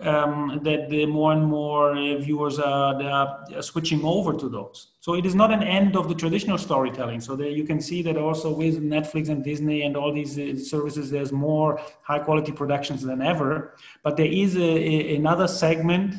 um, 0.00 0.60
that 0.62 0.90
the 0.90 1.06
more 1.06 1.32
and 1.32 1.44
more 1.44 1.96
uh, 1.96 2.18
viewers 2.18 2.58
are, 2.58 3.02
are, 3.02 3.62
switching 3.62 4.04
over 4.04 4.34
to 4.34 4.48
those. 4.48 4.88
So 5.00 5.14
it 5.14 5.24
is 5.24 5.34
not 5.34 5.50
an 5.50 5.62
end 5.62 5.96
of 5.96 6.08
the 6.08 6.14
traditional 6.14 6.58
storytelling. 6.58 7.20
So 7.20 7.34
there 7.34 7.48
you 7.48 7.64
can 7.64 7.80
see 7.80 8.02
that 8.02 8.18
also 8.18 8.52
with 8.52 8.82
Netflix 8.82 9.30
and 9.30 9.42
Disney 9.42 9.82
and 9.82 9.96
all 9.96 10.12
these 10.12 10.38
uh, 10.38 10.54
services, 10.58 11.10
there's 11.10 11.32
more 11.32 11.80
high 12.02 12.18
quality 12.18 12.52
productions 12.52 13.02
than 13.02 13.22
ever. 13.22 13.74
But 14.02 14.18
there 14.18 14.26
is 14.26 14.56
a, 14.56 14.60
a, 14.60 15.16
another 15.16 15.48
segment 15.48 16.16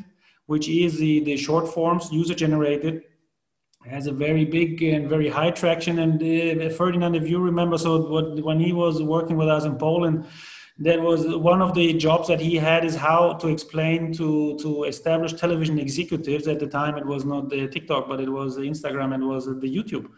which 0.48 0.70
is 0.70 0.98
the, 0.98 1.20
the 1.26 1.38
short 1.38 1.68
forms, 1.68 2.10
user 2.12 2.34
generated, 2.34 3.04
has 3.86 4.08
a 4.08 4.12
very 4.12 4.46
big 4.46 4.82
and 4.82 5.08
very 5.08 5.30
high 5.30 5.52
traction. 5.52 6.00
And 6.00 6.22
uh, 6.22 6.70
Ferdinand, 6.76 7.16
if 7.16 7.28
you 7.28 7.40
remember, 7.40 7.78
so 7.78 8.08
what, 8.08 8.42
when 8.44 8.60
he 8.60 8.74
was 8.74 9.04
working 9.04 9.38
with 9.38 9.50
us 9.50 9.66
in 9.66 9.76
Poland 9.76 10.26
that 10.80 11.02
was 11.02 11.26
one 11.36 11.62
of 11.62 11.74
the 11.74 11.94
jobs 11.94 12.28
that 12.28 12.40
he 12.40 12.56
had 12.56 12.86
is 12.86 12.96
how 12.96 13.34
to 13.34 13.48
explain 13.48 14.13
to 14.13 14.58
to 14.62 14.84
established 14.84 15.38
television 15.38 15.80
executives. 15.80 16.48
At 16.48 16.60
the 16.60 16.68
time 16.68 16.98
it 16.98 17.06
was 17.06 17.26
not 17.26 17.50
the 17.50 17.68
tiktok 17.68 18.08
but 18.08 18.20
it 18.20 18.30
was 18.30 18.58
instagram 18.58 19.13
and 19.13 19.28
was 19.28 19.46
the 19.46 19.76
youtube 19.78 20.10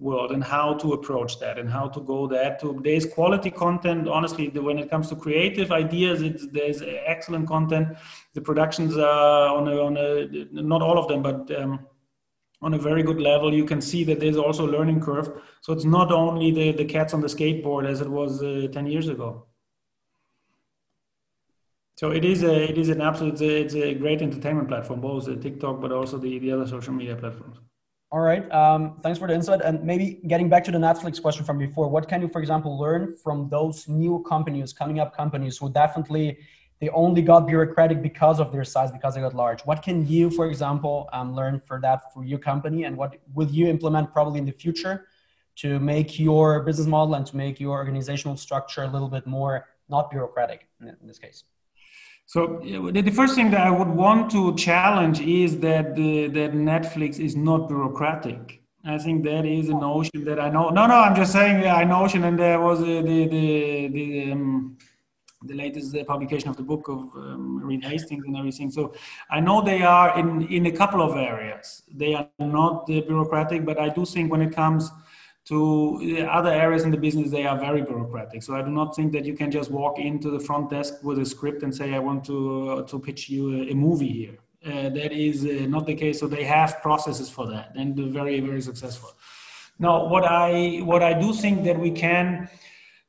world 0.00 0.30
and 0.30 0.44
how 0.44 0.74
to 0.74 0.92
approach 0.92 1.40
that 1.40 1.58
and 1.58 1.68
how 1.68 1.88
to 1.88 2.00
go 2.00 2.26
there 2.26 2.56
to 2.60 2.80
there's 2.82 3.06
quality 3.06 3.50
content. 3.50 4.08
Honestly 4.08 4.48
when 4.48 4.78
it 4.78 4.90
comes 4.90 5.08
to 5.08 5.16
creative 5.16 5.70
ideas 5.70 6.48
there's 6.52 6.82
excellent 7.06 7.46
content. 7.46 7.96
The 8.34 8.40
productions 8.40 8.96
are 8.96 9.56
on 9.56 9.68
a, 9.68 9.80
on 9.80 9.96
a 9.96 10.46
not 10.50 10.82
all 10.82 10.98
of 10.98 11.06
them 11.06 11.22
but 11.22 11.50
um, 11.56 11.86
on 12.60 12.74
a 12.74 12.78
very 12.78 13.04
good 13.04 13.20
level. 13.20 13.54
You 13.54 13.64
can 13.64 13.80
see 13.80 14.02
that 14.02 14.18
there's 14.18 14.36
also 14.36 14.66
a 14.66 14.70
learning 14.70 15.00
curve. 15.00 15.30
So 15.60 15.72
it's 15.72 15.84
not 15.84 16.10
only 16.10 16.50
the 16.50 16.72
the 16.72 16.84
cats 16.84 17.14
on 17.14 17.20
the 17.20 17.28
skateboard 17.28 17.88
as 17.88 18.00
it 18.00 18.08
was 18.08 18.42
uh, 18.42 18.66
10 18.72 18.86
years 18.88 19.08
ago 19.08 19.47
so 21.98 22.12
it 22.12 22.24
is 22.24 22.44
a 22.44 22.70
it 22.70 22.78
is 22.78 22.90
an 22.90 23.00
absolute 23.00 23.40
it's 23.40 23.74
a, 23.74 23.92
great 23.94 24.22
entertainment 24.22 24.68
platform, 24.68 25.00
both 25.00 25.24
the 25.24 25.34
TikTok 25.34 25.80
but 25.80 25.90
also 25.90 26.16
the, 26.16 26.38
the 26.38 26.52
other 26.52 26.64
social 26.64 26.92
media 26.92 27.16
platforms. 27.16 27.56
All 28.12 28.20
right. 28.20 28.50
Um, 28.52 29.00
thanks 29.02 29.18
for 29.18 29.26
the 29.26 29.34
insight. 29.34 29.60
And 29.62 29.82
maybe 29.82 30.20
getting 30.28 30.48
back 30.48 30.62
to 30.64 30.70
the 30.70 30.78
Netflix 30.78 31.20
question 31.20 31.44
from 31.44 31.58
before, 31.58 31.88
what 31.88 32.08
can 32.08 32.22
you, 32.22 32.28
for 32.28 32.40
example, 32.40 32.78
learn 32.78 33.16
from 33.16 33.48
those 33.48 33.88
new 33.88 34.24
companies, 34.28 34.72
coming 34.72 35.00
up 35.00 35.14
companies 35.14 35.58
who 35.58 35.70
definitely 35.70 36.38
they 36.80 36.88
only 36.90 37.20
got 37.20 37.48
bureaucratic 37.48 38.00
because 38.00 38.38
of 38.38 38.52
their 38.52 38.64
size, 38.64 38.92
because 38.92 39.16
they 39.16 39.20
got 39.20 39.34
large? 39.34 39.62
What 39.62 39.82
can 39.82 40.06
you, 40.06 40.30
for 40.30 40.46
example, 40.46 41.08
um, 41.12 41.34
learn 41.34 41.60
for 41.66 41.80
that 41.80 42.14
for 42.14 42.24
your 42.24 42.38
company, 42.38 42.84
and 42.84 42.96
what 42.96 43.16
will 43.34 43.48
you 43.48 43.66
implement 43.66 44.12
probably 44.12 44.38
in 44.38 44.46
the 44.46 44.52
future 44.52 45.08
to 45.56 45.80
make 45.80 46.16
your 46.16 46.62
business 46.62 46.86
model 46.86 47.16
and 47.16 47.26
to 47.26 47.36
make 47.36 47.58
your 47.58 47.76
organizational 47.76 48.36
structure 48.36 48.84
a 48.84 48.88
little 48.88 49.08
bit 49.08 49.26
more 49.26 49.66
not 49.88 50.12
bureaucratic 50.12 50.68
in 50.80 51.08
this 51.08 51.18
case? 51.18 51.42
So 52.28 52.60
the 52.62 53.10
first 53.10 53.34
thing 53.34 53.50
that 53.52 53.66
I 53.66 53.70
would 53.70 53.88
want 53.88 54.30
to 54.32 54.54
challenge 54.54 55.18
is 55.22 55.58
that 55.60 55.96
the, 55.96 56.26
that 56.28 56.52
Netflix 56.52 57.18
is 57.18 57.34
not 57.34 57.68
bureaucratic. 57.68 58.60
I 58.84 58.98
think 58.98 59.24
that 59.24 59.46
is 59.46 59.70
a 59.70 59.72
notion 59.72 60.26
that 60.26 60.38
I 60.38 60.50
know. 60.50 60.68
No, 60.68 60.86
no, 60.86 60.96
I'm 60.96 61.16
just 61.16 61.32
saying 61.32 61.64
I 61.64 61.84
notion, 61.84 62.24
and 62.24 62.38
there 62.38 62.60
was 62.60 62.80
the 62.80 63.00
the 63.00 63.88
the 63.88 64.32
um, 64.32 64.76
the 65.42 65.54
latest 65.54 65.96
publication 66.06 66.50
of 66.50 66.58
the 66.58 66.62
book 66.62 66.88
of 66.88 67.00
um, 67.16 67.62
Reed 67.64 67.82
Hastings 67.82 68.24
and 68.26 68.36
everything. 68.36 68.70
So 68.70 68.92
I 69.30 69.40
know 69.40 69.62
they 69.62 69.82
are 69.82 70.18
in 70.18 70.46
in 70.48 70.66
a 70.66 70.72
couple 70.72 71.00
of 71.00 71.16
areas. 71.16 71.82
They 71.90 72.12
are 72.14 72.28
not 72.38 72.86
bureaucratic, 72.86 73.64
but 73.64 73.80
I 73.80 73.88
do 73.88 74.04
think 74.04 74.30
when 74.30 74.42
it 74.42 74.54
comes 74.54 74.90
to 75.48 76.26
other 76.30 76.50
areas 76.50 76.84
in 76.84 76.90
the 76.90 76.96
business, 76.96 77.30
they 77.30 77.46
are 77.46 77.58
very 77.58 77.80
bureaucratic. 77.80 78.42
So 78.42 78.54
I 78.54 78.60
do 78.60 78.70
not 78.70 78.94
think 78.94 79.12
that 79.12 79.24
you 79.24 79.34
can 79.34 79.50
just 79.50 79.70
walk 79.70 79.98
into 79.98 80.30
the 80.30 80.38
front 80.38 80.68
desk 80.68 81.02
with 81.02 81.18
a 81.18 81.24
script 81.24 81.62
and 81.62 81.74
say, 81.74 81.94
I 81.94 81.98
want 81.98 82.24
to, 82.26 82.70
uh, 82.70 82.82
to 82.82 82.98
pitch 82.98 83.30
you 83.30 83.62
a, 83.62 83.70
a 83.70 83.74
movie 83.74 84.12
here. 84.12 84.38
Uh, 84.66 84.90
that 84.90 85.12
is 85.12 85.46
uh, 85.46 85.66
not 85.66 85.86
the 85.86 85.94
case. 85.94 86.20
So 86.20 86.26
they 86.26 86.44
have 86.44 86.82
processes 86.82 87.30
for 87.30 87.46
that 87.46 87.72
and 87.76 87.96
they're 87.96 88.06
very, 88.06 88.40
very 88.40 88.60
successful. 88.60 89.12
Now, 89.78 90.06
what 90.06 90.24
I, 90.24 90.80
what 90.84 91.02
I 91.02 91.14
do 91.18 91.32
think 91.32 91.64
that 91.64 91.78
we 91.78 91.92
can, 91.92 92.50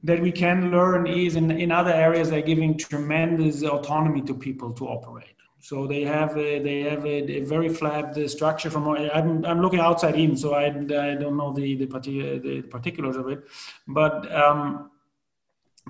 that 0.03 0.21
we 0.21 0.31
can 0.31 0.71
learn 0.71 1.07
is 1.07 1.35
in, 1.35 1.51
in 1.51 1.73
other 1.73 1.91
areas, 1.91 2.29
they're 2.29 2.41
giving 2.41 2.77
tremendous 2.77 3.63
autonomy 3.63 4.21
to 4.21 4.33
people 4.33 4.71
to 4.73 4.87
operate. 4.87 5.38
So 5.61 5.87
they 5.87 6.03
have 6.03 6.37
a, 6.37 6.59
they 6.59 6.81
have 6.81 7.05
a, 7.05 7.31
a 7.31 7.39
very 7.41 7.69
flat 7.69 8.17
uh, 8.17 8.27
structure. 8.27 8.69
From 8.69 8.87
I'm, 8.87 9.45
I'm 9.45 9.61
looking 9.61 9.79
outside 9.79 10.15
in, 10.15 10.37
so 10.37 10.53
I, 10.53 10.67
I 10.67 11.15
don't 11.15 11.35
know 11.35 11.53
the 11.53 11.75
the, 11.75 11.87
partic- 11.87 12.41
the 12.41 12.61
particulars 12.61 13.17
of 13.17 13.27
it, 13.27 13.43
but 13.87 14.31
um, 14.33 14.89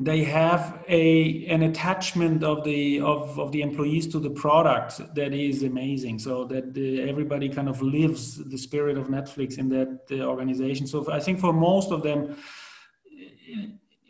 they 0.01 0.23
have 0.23 0.83
a 0.87 1.45
an 1.47 1.63
attachment 1.63 2.43
of 2.43 2.63
the 2.63 2.99
of, 3.01 3.37
of 3.39 3.51
the 3.51 3.61
employees 3.61 4.07
to 4.07 4.19
the 4.19 4.29
product 4.29 5.01
that 5.13 5.33
is 5.33 5.61
amazing. 5.61 6.19
So 6.19 6.45
that 6.45 6.73
the, 6.73 7.07
everybody 7.07 7.49
kind 7.49 7.69
of 7.69 7.81
lives 7.81 8.43
the 8.43 8.57
spirit 8.57 8.97
of 8.97 9.07
Netflix 9.07 9.59
in 9.59 9.69
that 9.69 9.99
uh, 10.11 10.25
organization. 10.25 10.87
So 10.87 11.11
I 11.11 11.19
think 11.19 11.39
for 11.39 11.53
most 11.53 11.91
of 11.91 12.01
them 12.01 12.37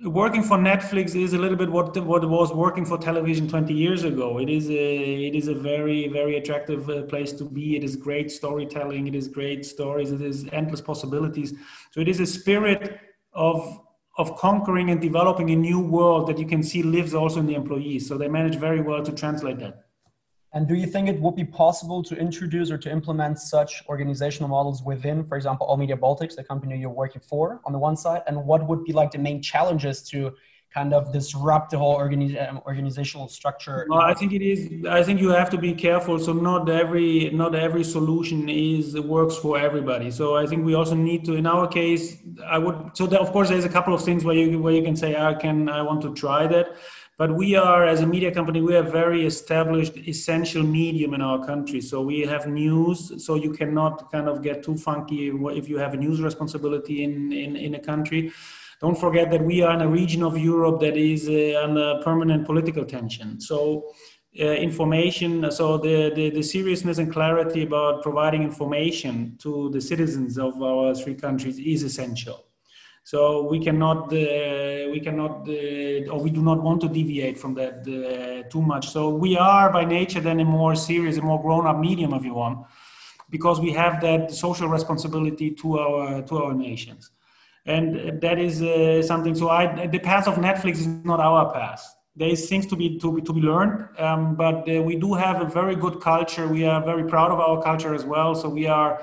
working 0.03 0.43
for 0.43 0.57
Netflix 0.57 1.15
is 1.15 1.33
a 1.33 1.37
little 1.37 1.57
bit 1.57 1.69
what 1.69 1.95
what 2.05 2.27
was 2.27 2.53
working 2.53 2.85
for 2.85 2.97
television 2.97 3.47
20 3.47 3.73
years 3.73 4.03
ago. 4.03 4.39
It 4.39 4.49
is 4.49 4.69
a 4.69 5.25
it 5.27 5.35
is 5.35 5.47
a 5.47 5.53
very 5.53 6.07
very 6.07 6.37
attractive 6.37 6.89
uh, 6.89 7.03
place 7.03 7.33
to 7.33 7.43
be. 7.43 7.75
It 7.75 7.83
is 7.83 7.95
great 7.95 8.31
storytelling. 8.31 9.07
It 9.07 9.15
is 9.15 9.27
great 9.27 9.65
stories. 9.65 10.11
It 10.11 10.21
is 10.21 10.47
endless 10.51 10.81
possibilities. 10.81 11.53
So 11.91 11.99
it 11.99 12.07
is 12.07 12.19
a 12.19 12.25
spirit 12.25 12.99
of 13.33 13.81
of 14.17 14.35
conquering 14.37 14.89
and 14.89 15.01
developing 15.01 15.49
a 15.51 15.55
new 15.55 15.79
world 15.79 16.27
that 16.27 16.37
you 16.37 16.45
can 16.45 16.61
see 16.63 16.83
lives 16.83 17.13
also 17.13 17.39
in 17.39 17.45
the 17.45 17.55
employees. 17.55 18.07
So 18.07 18.17
they 18.17 18.27
manage 18.27 18.55
very 18.55 18.81
well 18.81 19.03
to 19.03 19.11
translate 19.11 19.59
that. 19.59 19.88
And 20.53 20.67
do 20.67 20.73
you 20.73 20.87
think 20.87 21.07
it 21.07 21.19
would 21.21 21.35
be 21.35 21.45
possible 21.45 22.01
to 22.03 22.15
introduce 22.15 22.71
or 22.71 22.77
to 22.79 22.91
implement 22.91 23.39
such 23.39 23.83
organizational 23.87 24.49
models 24.49 24.81
within, 24.81 25.23
for 25.23 25.35
example, 25.35 25.67
All 25.67 25.77
Media 25.77 25.95
Baltics, 25.95 26.35
the 26.35 26.43
company 26.43 26.77
you're 26.79 26.89
working 26.89 27.21
for, 27.21 27.61
on 27.65 27.71
the 27.71 27.77
one 27.77 27.95
side? 27.95 28.23
And 28.25 28.45
what 28.45 28.67
would 28.67 28.83
be 28.83 28.91
like 28.91 29.11
the 29.11 29.19
main 29.19 29.43
challenges 29.43 30.01
to 30.09 30.33
kind 30.73 30.93
of 30.93 31.11
disrupt 31.11 31.71
the 31.71 31.77
whole 31.77 31.97
um, 31.97 32.61
organizational 32.65 33.27
structure? 33.27 33.85
Well, 33.89 34.01
I 34.01 34.13
think 34.13 34.33
it 34.33 34.41
is. 34.41 34.85
I 34.87 35.03
think 35.03 35.19
you 35.19 35.29
have 35.29 35.49
to 35.51 35.57
be 35.57 35.73
careful. 35.73 36.19
So 36.19 36.33
not 36.33 36.69
every 36.69 37.29
not 37.31 37.55
every 37.55 37.83
solution 37.83 38.49
is 38.49 38.99
works 38.99 39.35
for 39.35 39.59
everybody. 39.59 40.11
So 40.11 40.35
I 40.35 40.45
think 40.45 40.65
we 40.65 40.73
also 40.73 40.95
need 40.95 41.25
to. 41.25 41.33
In 41.35 41.45
our 41.45 41.67
case, 41.67 42.17
I 42.45 42.57
would. 42.57 42.91
So 42.93 43.07
there, 43.07 43.19
of 43.19 43.31
course, 43.31 43.49
there's 43.49 43.65
a 43.65 43.69
couple 43.77 43.93
of 43.93 44.03
things 44.03 44.23
where 44.23 44.35
you 44.35 44.59
where 44.59 44.73
you 44.73 44.83
can 44.83 44.95
say, 44.95 45.15
I 45.15 45.33
can, 45.33 45.69
I 45.69 45.81
want 45.81 46.01
to 46.03 46.13
try 46.13 46.47
that. 46.47 46.75
But 47.19 47.35
we 47.35 47.53
are, 47.57 47.85
as 47.85 47.99
a 47.99 48.07
media 48.07 48.31
company, 48.33 48.61
we 48.61 48.77
are 48.77 48.89
very 49.01 49.25
established, 49.25 49.97
essential 49.97 50.63
medium 50.63 51.13
in 51.13 51.21
our 51.21 51.45
country. 51.45 51.81
So 51.81 52.01
we 52.01 52.21
have 52.21 52.47
news. 52.47 53.25
So 53.25 53.35
you 53.35 53.51
cannot 53.51 54.09
kind 54.09 54.29
of 54.29 54.41
get 54.41 54.63
too 54.63 54.77
funky 54.77 55.27
if 55.27 55.67
you 55.67 55.77
have 55.77 55.93
a 55.93 55.97
news 55.97 56.21
responsibility 56.21 57.03
in, 57.03 57.33
in, 57.33 57.57
in 57.57 57.75
a 57.75 57.79
country. 57.79 58.31
Don't 58.79 58.97
forget 58.97 59.29
that 59.31 59.43
we 59.43 59.61
are 59.61 59.73
in 59.73 59.81
a 59.81 59.87
region 59.89 60.23
of 60.23 60.37
Europe 60.37 60.79
that 60.79 60.95
is 60.95 61.27
uh, 61.27 61.61
under 61.61 62.01
permanent 62.05 62.45
political 62.45 62.85
tension. 62.85 63.41
So 63.41 63.91
uh, 64.39 64.43
information, 64.43 65.51
so 65.51 65.77
the, 65.77 66.13
the, 66.15 66.29
the 66.29 66.41
seriousness 66.41 66.99
and 66.99 67.11
clarity 67.11 67.63
about 67.63 68.01
providing 68.01 68.43
information 68.43 69.35
to 69.39 69.69
the 69.71 69.81
citizens 69.81 70.37
of 70.37 70.61
our 70.63 70.95
three 70.95 71.15
countries 71.15 71.59
is 71.59 71.83
essential. 71.83 72.45
So 73.11 73.19
we 73.51 73.59
cannot, 73.59 74.01
uh, 74.13 74.91
we 74.93 74.99
cannot, 75.07 75.35
uh, 75.49 76.13
or 76.13 76.19
we 76.25 76.29
do 76.29 76.43
not 76.49 76.61
want 76.61 76.79
to 76.81 76.87
deviate 76.87 77.39
from 77.39 77.55
that 77.55 77.75
uh, 77.87 78.47
too 78.53 78.61
much. 78.61 78.85
So 78.95 79.09
we 79.09 79.31
are 79.35 79.67
by 79.77 79.83
nature 79.83 80.21
then 80.27 80.39
a 80.39 80.45
more 80.45 80.75
serious, 80.75 81.17
a 81.17 81.23
more 81.23 81.41
grown-up 81.41 81.79
medium, 81.79 82.13
if 82.13 82.23
you 82.23 82.35
want, 82.35 82.57
because 83.35 83.59
we 83.59 83.71
have 83.71 83.99
that 84.01 84.29
social 84.29 84.67
responsibility 84.67 85.49
to 85.61 85.79
our 85.79 86.21
to 86.29 86.33
our 86.43 86.53
nations, 86.53 87.09
and 87.65 88.21
that 88.21 88.37
is 88.47 88.61
uh, 88.61 89.01
something. 89.01 89.33
So 89.33 89.45
I, 89.49 89.87
the 89.87 90.03
path 90.11 90.27
of 90.27 90.35
Netflix 90.35 90.73
is 90.83 90.87
not 91.11 91.19
our 91.19 91.51
path. 91.51 91.81
There 92.15 92.31
is 92.35 92.47
things 92.47 92.65
to 92.67 92.75
be 92.75 92.87
to 92.99 93.07
be, 93.15 93.21
to 93.23 93.33
be 93.33 93.41
learned, 93.41 93.75
um, 94.05 94.35
but 94.35 94.57
uh, 94.69 94.83
we 94.89 94.95
do 95.05 95.15
have 95.15 95.41
a 95.41 95.49
very 95.59 95.75
good 95.75 95.99
culture. 95.99 96.45
We 96.47 96.63
are 96.71 96.81
very 96.91 97.05
proud 97.13 97.31
of 97.31 97.39
our 97.39 97.57
culture 97.69 97.93
as 97.99 98.05
well. 98.13 98.35
So 98.35 98.45
we 98.59 98.67
are 98.67 99.01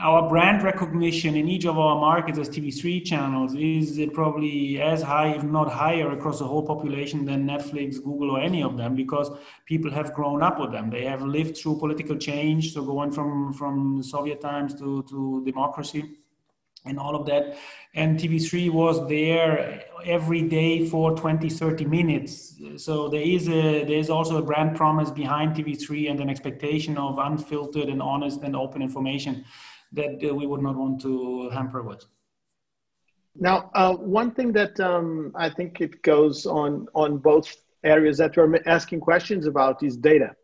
our 0.00 0.28
brand 0.28 0.62
recognition 0.62 1.34
in 1.34 1.48
each 1.48 1.64
of 1.64 1.76
our 1.76 1.96
markets 1.96 2.38
as 2.38 2.48
TV3 2.48 3.04
channels 3.04 3.54
is 3.56 4.00
probably 4.12 4.80
as 4.80 5.02
high, 5.02 5.30
if 5.30 5.42
not 5.42 5.70
higher, 5.70 6.12
across 6.12 6.38
the 6.38 6.44
whole 6.46 6.62
population 6.62 7.24
than 7.24 7.44
Netflix, 7.46 7.96
Google, 7.96 8.30
or 8.30 8.40
any 8.40 8.62
of 8.62 8.76
them, 8.76 8.94
because 8.94 9.30
people 9.66 9.90
have 9.90 10.14
grown 10.14 10.40
up 10.40 10.60
with 10.60 10.70
them. 10.70 10.88
They 10.88 11.04
have 11.04 11.22
lived 11.22 11.56
through 11.56 11.78
political 11.78 12.16
change, 12.16 12.72
so 12.74 12.84
going 12.84 13.10
from 13.10 13.52
from 13.52 14.02
Soviet 14.02 14.40
times 14.40 14.74
to 14.76 15.02
to 15.10 15.42
democracy, 15.44 16.18
and 16.84 16.96
all 16.96 17.16
of 17.16 17.26
that. 17.26 17.58
And 17.94 18.20
TV3 18.20 18.70
was 18.70 19.04
there 19.08 19.82
every 20.04 20.42
day 20.42 20.86
for 20.86 21.16
20, 21.16 21.50
30 21.50 21.84
minutes. 21.86 22.54
So 22.76 23.08
there 23.08 23.22
is 23.22 23.48
a 23.48 23.82
there 23.84 23.98
is 23.98 24.10
also 24.10 24.36
a 24.36 24.42
brand 24.42 24.76
promise 24.76 25.10
behind 25.10 25.56
TV3 25.56 26.08
and 26.08 26.20
an 26.20 26.30
expectation 26.30 26.96
of 26.96 27.18
unfiltered 27.18 27.88
and 27.88 28.00
honest 28.00 28.42
and 28.42 28.54
open 28.54 28.80
information 28.80 29.44
that 29.92 30.22
uh, 30.22 30.34
we 30.34 30.46
would 30.46 30.62
not 30.62 30.76
want 30.76 31.00
to 31.02 31.48
hamper 31.50 31.82
with. 31.82 32.04
Now, 33.34 33.70
uh, 33.74 33.94
one 33.94 34.32
thing 34.32 34.52
that 34.52 34.78
um, 34.80 35.32
I 35.36 35.48
think 35.48 35.80
it 35.80 36.02
goes 36.02 36.44
on 36.46 36.88
on 36.94 37.18
both 37.18 37.56
areas 37.84 38.18
that 38.18 38.36
we're 38.36 38.60
asking 38.66 39.00
questions 39.00 39.46
about 39.46 39.82
is 39.82 39.96
data, 39.96 40.34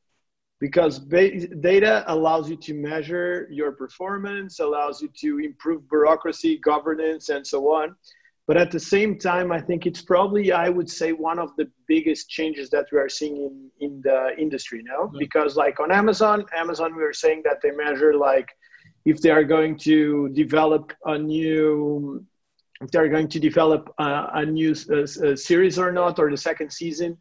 because 0.61 1.01
data 1.01 2.05
allows 2.07 2.49
you 2.49 2.57
to 2.57 2.73
measure 2.75 3.49
your 3.51 3.73
performance, 3.73 4.61
allows 4.61 5.03
you 5.03 5.09
to 5.23 5.39
improve 5.41 5.89
bureaucracy, 5.89 6.59
governance, 6.59 7.29
and 7.31 7.45
so 7.45 7.73
on. 7.75 7.97
But 8.47 8.59
at 8.59 8.71
the 8.71 8.79
same 8.79 9.19
time, 9.19 9.51
I 9.51 9.61
think 9.61 9.87
it's 9.87 10.03
probably, 10.03 10.53
I 10.53 10.69
would 10.69 10.91
say, 10.91 11.13
one 11.13 11.39
of 11.39 11.57
the 11.57 11.67
biggest 11.89 12.29
changes 12.29 12.69
that 12.71 12.87
we 12.93 12.99
are 12.99 13.09
seeing 13.09 13.37
in, 13.37 13.71
in 13.81 14.03
the 14.03 14.37
industry 14.39 14.83
now. 14.85 15.07
Mm-hmm. 15.07 15.19
Because, 15.19 15.57
like 15.57 15.81
on 15.81 15.91
Amazon, 15.91 16.45
Amazon, 16.55 16.95
we 16.95 17.03
are 17.03 17.13
saying 17.13 17.43
that 17.47 17.59
they 17.63 17.71
measure 17.71 18.15
like 18.15 18.49
if 19.05 19.21
they 19.21 19.31
are 19.31 19.45
going 19.45 19.77
to 19.79 20.29
develop 20.31 20.93
a 21.05 21.19
new 21.19 22.25
if 22.81 22.91
they're 22.91 23.09
going 23.09 23.29
to 23.29 23.39
develop 23.39 23.95
a, 23.99 24.29
a 24.35 24.45
new 24.45 24.73
a 24.73 25.37
series 25.37 25.79
or 25.79 25.93
not 25.93 26.19
or 26.19 26.31
the 26.31 26.37
second 26.37 26.71
season 26.73 27.17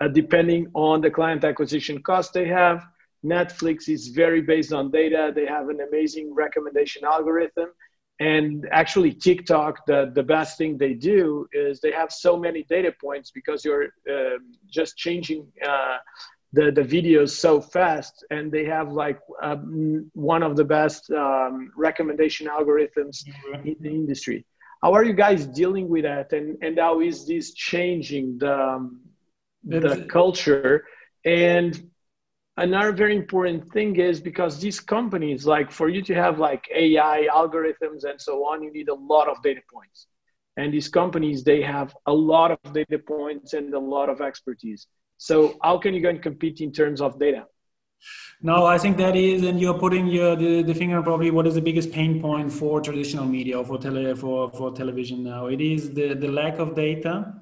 uh, 0.00 0.08
depending 0.08 0.68
on 0.74 1.00
the 1.00 1.10
client 1.10 1.44
acquisition 1.44 2.02
cost 2.02 2.32
they 2.32 2.46
have. 2.46 2.86
Netflix 3.24 3.88
is 3.88 4.08
very 4.08 4.40
based 4.40 4.72
on 4.72 4.90
data. 4.90 5.32
They 5.34 5.46
have 5.46 5.68
an 5.68 5.80
amazing 5.80 6.34
recommendation 6.34 7.04
algorithm. 7.04 7.70
And 8.20 8.66
actually 8.72 9.12
tiktok 9.12 9.86
the, 9.86 10.10
the 10.14 10.22
best 10.22 10.58
thing 10.58 10.76
they 10.76 10.94
do 10.94 11.46
is 11.52 11.80
they 11.80 11.92
have 11.92 12.10
so 12.10 12.36
many 12.36 12.64
data 12.64 12.92
points 13.00 13.30
because 13.30 13.64
you're 13.64 13.86
uh, 14.10 14.38
just 14.68 14.96
changing 14.96 15.46
uh, 15.64 15.98
the 16.52 16.70
the 16.70 16.82
videos 16.82 17.30
so 17.30 17.60
fast 17.60 18.24
and 18.30 18.50
they 18.50 18.64
have 18.64 18.90
like 18.92 19.18
um, 19.42 20.10
one 20.14 20.42
of 20.42 20.56
the 20.56 20.64
best 20.64 21.10
um, 21.10 21.70
recommendation 21.76 22.46
algorithms 22.46 23.24
in 23.64 23.76
the 23.80 23.90
industry 23.90 24.44
how 24.82 24.92
are 24.92 25.04
you 25.04 25.12
guys 25.12 25.46
dealing 25.46 25.88
with 25.88 26.04
that 26.04 26.32
and 26.32 26.56
and 26.62 26.78
how 26.78 27.00
is 27.00 27.26
this 27.26 27.52
changing 27.52 28.38
the 28.38 28.54
um, 28.54 29.00
the 29.64 30.06
culture 30.08 30.84
and 31.24 31.90
another 32.58 32.92
very 32.92 33.16
important 33.16 33.72
thing 33.72 33.96
is 33.96 34.20
because 34.20 34.60
these 34.60 34.80
companies, 34.80 35.46
like 35.46 35.70
for 35.70 35.88
you 35.88 36.02
to 36.02 36.14
have 36.14 36.38
like 36.38 36.68
AI 36.74 37.28
algorithms 37.32 38.04
and 38.04 38.20
so 38.20 38.44
on, 38.44 38.62
you 38.62 38.72
need 38.72 38.88
a 38.88 38.94
lot 38.94 39.28
of 39.28 39.42
data 39.42 39.60
points. 39.72 40.06
And 40.56 40.74
these 40.74 40.88
companies, 40.88 41.44
they 41.44 41.62
have 41.62 41.94
a 42.06 42.12
lot 42.12 42.50
of 42.50 42.72
data 42.72 42.98
points 42.98 43.52
and 43.52 43.72
a 43.74 43.78
lot 43.78 44.08
of 44.08 44.20
expertise. 44.20 44.88
So 45.18 45.58
how 45.62 45.78
can 45.78 45.94
you 45.94 46.00
go 46.00 46.08
and 46.08 46.22
compete 46.22 46.60
in 46.60 46.72
terms 46.72 47.00
of 47.00 47.18
data? 47.18 47.46
No, 48.40 48.64
I 48.64 48.78
think 48.78 48.96
that 48.98 49.16
is, 49.16 49.42
and 49.42 49.60
you're 49.60 49.78
putting 49.78 50.06
your 50.06 50.36
the, 50.36 50.62
the 50.62 50.74
finger 50.74 51.02
probably 51.02 51.32
what 51.32 51.46
is 51.48 51.54
the 51.54 51.60
biggest 51.60 51.90
pain 51.90 52.22
point 52.22 52.52
for 52.52 52.80
traditional 52.80 53.26
media 53.26 53.58
or 53.58 53.64
for 53.64 53.78
tele 53.78 54.14
for 54.14 54.50
for 54.52 54.72
television 54.72 55.24
now. 55.24 55.46
It 55.46 55.60
is 55.60 55.92
the 55.92 56.14
the 56.14 56.28
lack 56.28 56.60
of 56.60 56.76
data, 56.76 57.34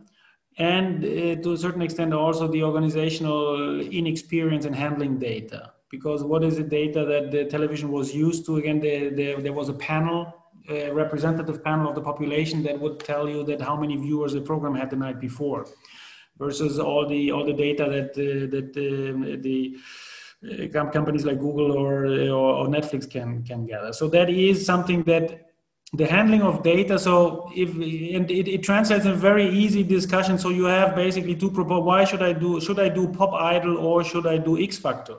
and 0.57 1.05
uh, 1.05 1.43
to 1.43 1.53
a 1.53 1.59
certain 1.59 1.83
extent 1.83 2.15
also 2.15 2.49
the 2.49 2.63
organizational 2.63 3.81
inexperience 3.83 4.65
in 4.65 4.73
handling 4.73 5.19
data. 5.19 5.73
Because 5.91 6.25
what 6.25 6.43
is 6.43 6.57
the 6.57 6.65
data 6.65 7.05
that 7.05 7.31
the 7.31 7.45
television 7.45 7.93
was 7.93 8.15
used 8.15 8.47
to? 8.47 8.57
Again, 8.57 8.81
the, 8.81 9.11
the, 9.11 9.35
there 9.41 9.53
was 9.53 9.69
a 9.69 9.75
panel, 9.75 10.35
a 10.69 10.91
representative 10.91 11.63
panel 11.63 11.89
of 11.89 11.95
the 11.95 12.01
population 12.01 12.63
that 12.65 12.81
would 12.81 12.99
tell 13.01 13.29
you 13.29 13.45
that 13.45 13.61
how 13.61 13.77
many 13.77 13.97
viewers 13.97 14.33
the 14.33 14.41
program 14.41 14.75
had 14.75 14.91
the 14.91 14.97
night 14.97 15.21
before, 15.21 15.67
versus 16.39 16.79
all 16.79 17.07
the 17.09 17.33
all 17.33 17.45
the 17.45 17.53
data 17.53 17.85
that 17.85 18.11
uh, 18.11 18.47
that 18.55 18.71
uh, 18.77 19.37
the 19.43 19.77
uh, 20.47 20.83
companies 20.93 21.25
like 21.25 21.39
Google 21.41 21.73
or, 21.73 22.07
or, 22.07 22.57
or 22.59 22.67
Netflix 22.67 23.09
can 23.11 23.43
can 23.45 23.67
gather. 23.67 23.93
So 23.93 24.09
that 24.09 24.31
is 24.31 24.65
something 24.65 25.03
that 25.05 25.47
the 25.93 26.07
handling 26.07 26.43
of 26.43 26.63
data. 26.63 26.99
So 26.99 27.51
if 27.55 27.71
and 27.75 28.31
it, 28.31 28.49
it 28.49 28.63
translates 28.63 29.05
in 29.05 29.13
a 29.13 29.15
very 29.15 29.49
easy 29.49 29.83
discussion. 29.83 30.39
So 30.39 30.51
you 30.51 30.65
have 30.65 30.95
basically 30.95 31.35
two 31.35 31.51
propose. 31.51 31.85
Why 31.85 32.05
should 32.05 32.23
I 32.23 32.33
do? 32.33 32.61
Should 32.61 32.79
I 32.79 32.89
do 32.89 33.09
Pop 33.09 33.33
Idol 33.35 33.79
or 33.79 34.05
should 34.05 34.27
I 34.27 34.39
do 34.39 34.63
X 34.63 34.77
Factor? 34.79 35.19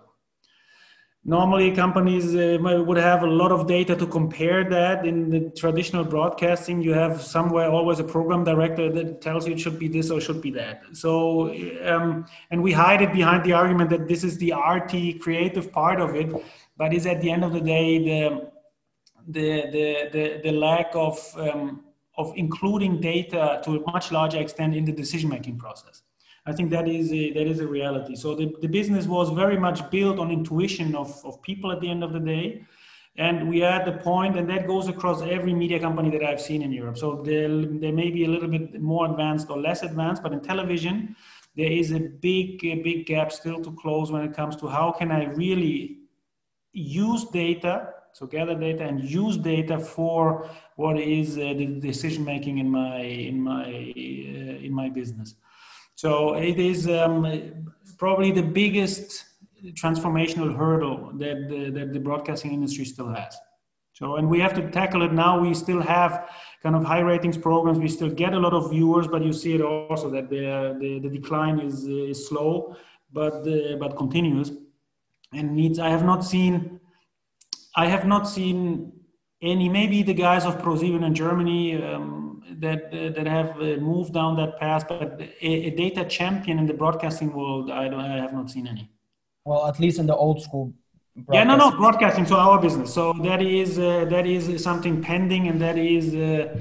Normally 1.27 1.71
companies 1.71 2.33
uh, 2.33 2.57
would 2.87 2.97
have 2.97 3.21
a 3.21 3.27
lot 3.27 3.51
of 3.51 3.67
data 3.67 3.95
to 3.95 4.07
compare 4.07 4.63
that. 4.69 5.05
In 5.05 5.29
the 5.29 5.51
traditional 5.51 6.03
broadcasting 6.03 6.81
you 6.81 6.93
have 6.93 7.21
somewhere 7.21 7.69
always 7.69 7.99
a 7.99 8.03
program 8.03 8.43
director 8.43 8.91
that 8.93 9.21
tells 9.21 9.45
you 9.45 9.53
it 9.53 9.59
should 9.59 9.77
be 9.77 9.89
this 9.89 10.09
or 10.09 10.19
should 10.21 10.41
be 10.41 10.51
that. 10.51 10.83
So 10.93 11.53
um, 11.85 12.25
and 12.49 12.63
we 12.63 12.71
hide 12.71 13.01
it 13.01 13.11
behind 13.11 13.43
the 13.43 13.53
argument 13.53 13.89
that 13.89 14.07
this 14.07 14.23
is 14.23 14.37
the 14.37 14.53
rt 14.53 15.21
creative 15.21 15.71
part 15.71 15.99
of 15.99 16.15
it 16.15 16.33
but 16.77 16.93
is 16.93 17.05
at 17.05 17.21
the 17.21 17.29
end 17.29 17.43
of 17.43 17.51
the 17.51 17.61
day 17.61 17.97
the 18.09 18.51
the 19.27 19.47
the 19.71 20.09
the, 20.13 20.41
the 20.43 20.51
lack 20.51 20.89
of 20.93 21.19
um, 21.37 21.83
of 22.17 22.33
including 22.35 23.01
data 23.01 23.61
to 23.63 23.75
a 23.75 23.91
much 23.91 24.11
larger 24.11 24.39
extent 24.39 24.75
in 24.75 24.85
the 24.85 24.91
decision 24.91 25.29
making 25.29 25.57
process 25.57 26.01
I 26.47 26.53
think 26.53 26.71
that 26.71 26.87
is 26.87 27.11
a, 27.11 27.33
that 27.33 27.45
is 27.45 27.59
a 27.59 27.67
reality. 27.67 28.15
So 28.15 28.33
the, 28.33 28.55
the 28.61 28.67
business 28.79 29.05
was 29.05 29.29
very 29.43 29.59
much 29.67 29.79
built 29.91 30.17
on 30.17 30.31
intuition 30.31 30.95
of, 30.95 31.09
of 31.25 31.41
people 31.41 31.71
at 31.73 31.81
the 31.81 31.89
end 31.89 32.03
of 32.03 32.13
the 32.13 32.19
day. 32.35 32.63
And 33.17 33.49
we 33.49 33.63
are 33.63 33.73
at 33.79 33.85
the 33.85 33.97
point, 34.11 34.37
and 34.37 34.47
that 34.49 34.67
goes 34.67 34.87
across 34.87 35.21
every 35.23 35.53
media 35.53 35.79
company 35.79 36.09
that 36.11 36.23
I've 36.23 36.39
seen 36.39 36.61
in 36.61 36.71
Europe. 36.71 36.97
So 36.99 37.07
they 37.27 37.47
they 37.83 37.91
may 37.91 38.09
be 38.11 38.23
a 38.25 38.27
little 38.27 38.47
bit 38.47 38.79
more 38.79 39.09
advanced 39.09 39.47
or 39.49 39.57
less 39.59 39.81
advanced, 39.81 40.21
but 40.21 40.31
in 40.33 40.39
television, 40.39 41.15
there 41.55 41.71
is 41.71 41.91
a 41.91 41.99
big, 41.99 42.63
a 42.63 42.75
big 42.75 43.07
gap 43.07 43.31
still 43.31 43.59
to 43.63 43.71
close 43.81 44.11
when 44.11 44.21
it 44.21 44.33
comes 44.35 44.55
to 44.57 44.67
how 44.67 44.91
can 44.91 45.11
I 45.11 45.25
really 45.43 45.97
use 46.71 47.25
data, 47.25 47.73
so 48.13 48.27
gather 48.27 48.53
data 48.53 48.83
and 48.83 49.03
use 49.03 49.35
data 49.37 49.79
for 49.79 50.47
what 50.75 50.99
is 50.99 51.37
uh, 51.39 51.53
the 51.57 51.65
decision 51.65 52.23
making 52.23 52.59
in 52.59 52.69
my 52.69 52.99
in 52.99 53.41
my 53.41 53.65
uh, 53.65 54.65
in 54.67 54.71
my 54.71 54.89
business. 54.89 55.33
So 55.97 56.35
it 56.35 56.59
is 56.59 56.87
um, 56.87 57.73
probably 57.97 58.31
the 58.31 58.43
biggest 58.43 59.25
transformational 59.73 60.55
hurdle 60.55 61.11
that 61.15 61.49
the, 61.49 61.71
that 61.71 61.91
the 61.91 61.99
broadcasting 61.99 62.53
industry 62.53 62.85
still 62.85 63.09
has. 63.09 63.35
So, 63.93 64.17
and 64.17 64.29
we 64.29 64.39
have 64.39 64.53
to 64.53 64.69
tackle 64.69 65.01
it 65.01 65.11
now. 65.11 65.39
We 65.39 65.55
still 65.55 65.81
have 65.81 66.29
kind 66.61 66.75
of 66.75 66.83
high 66.83 66.99
ratings 66.99 67.35
programs. 67.35 67.79
We 67.79 67.87
still 67.87 68.11
get 68.11 68.35
a 68.35 68.39
lot 68.39 68.53
of 68.53 68.69
viewers, 68.69 69.07
but 69.07 69.23
you 69.23 69.33
see 69.33 69.55
it 69.55 69.61
also 69.61 70.11
that 70.11 70.29
the, 70.29 70.77
the, 70.79 70.99
the 70.99 71.09
decline 71.09 71.59
is, 71.59 71.87
is 71.87 72.27
slow, 72.27 72.75
but, 73.11 73.43
but 73.79 73.97
continues 73.97 74.51
and 75.33 75.55
needs. 75.55 75.79
I 75.79 75.89
have 75.89 76.05
not 76.05 76.23
seen, 76.23 76.79
I 77.75 77.87
have 77.87 78.05
not 78.05 78.29
seen 78.29 78.91
any, 79.41 79.67
maybe 79.67 80.03
the 80.03 80.13
guys 80.13 80.45
of 80.45 80.59
ProSieben 80.59 81.03
in 81.03 81.15
Germany, 81.15 81.83
um, 81.83 82.16
that 82.59 82.93
uh, 82.93 83.09
that 83.15 83.27
have 83.27 83.51
uh, 83.57 83.77
moved 83.91 84.13
down 84.13 84.35
that 84.37 84.59
path, 84.59 84.87
but 84.87 85.21
a, 85.21 85.27
a, 85.41 85.69
data 85.71 86.05
champion 86.05 86.59
in 86.59 86.65
the 86.65 86.73
broadcasting 86.73 87.33
world, 87.33 87.71
I 87.71 87.87
don't, 87.87 87.99
I 87.99 88.17
have 88.17 88.33
not 88.33 88.49
seen 88.49 88.67
any. 88.67 88.89
Well, 89.45 89.67
at 89.67 89.79
least 89.79 89.99
in 89.99 90.07
the 90.07 90.15
old 90.15 90.41
school. 90.41 90.73
Yeah, 91.31 91.43
no, 91.43 91.55
no, 91.57 91.71
broadcasting. 91.71 92.25
So 92.25 92.35
our 92.35 92.61
business. 92.61 92.93
So 92.93 93.13
that 93.23 93.41
is 93.41 93.79
uh, 93.79 94.05
that 94.09 94.27
is 94.27 94.63
something 94.63 95.01
pending, 95.01 95.47
and 95.47 95.59
that 95.61 95.77
is 95.77 96.13
uh, 96.13 96.59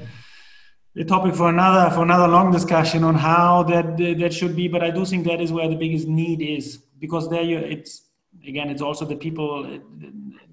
a 0.95 1.03
topic 1.03 1.35
for 1.35 1.49
another 1.49 1.93
for 1.93 2.03
another 2.03 2.27
long 2.27 2.51
discussion 2.51 3.03
on 3.03 3.15
how 3.15 3.63
that 3.63 3.97
that 3.97 4.33
should 4.33 4.55
be. 4.55 4.67
But 4.67 4.83
I 4.83 4.89
do 4.89 5.05
think 5.05 5.25
that 5.25 5.41
is 5.41 5.51
where 5.51 5.67
the 5.69 5.75
biggest 5.75 6.07
need 6.07 6.41
is 6.41 6.79
because 6.99 7.29
there 7.29 7.43
you 7.43 7.57
it's 7.59 8.03
again 8.47 8.69
it's 8.69 8.81
also 8.81 9.05
the 9.05 9.15
people 9.15 9.79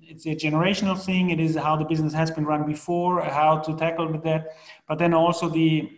it's 0.08 0.26
a 0.26 0.34
generational 0.34 0.98
thing. 1.00 1.30
It 1.30 1.40
is 1.40 1.56
how 1.56 1.76
the 1.76 1.84
business 1.84 2.12
has 2.12 2.30
been 2.30 2.44
run 2.44 2.66
before, 2.66 3.22
how 3.22 3.58
to 3.58 3.76
tackle 3.76 4.10
with 4.10 4.22
that, 4.24 4.56
but 4.88 4.98
then 4.98 5.14
also 5.14 5.48
the 5.48 5.90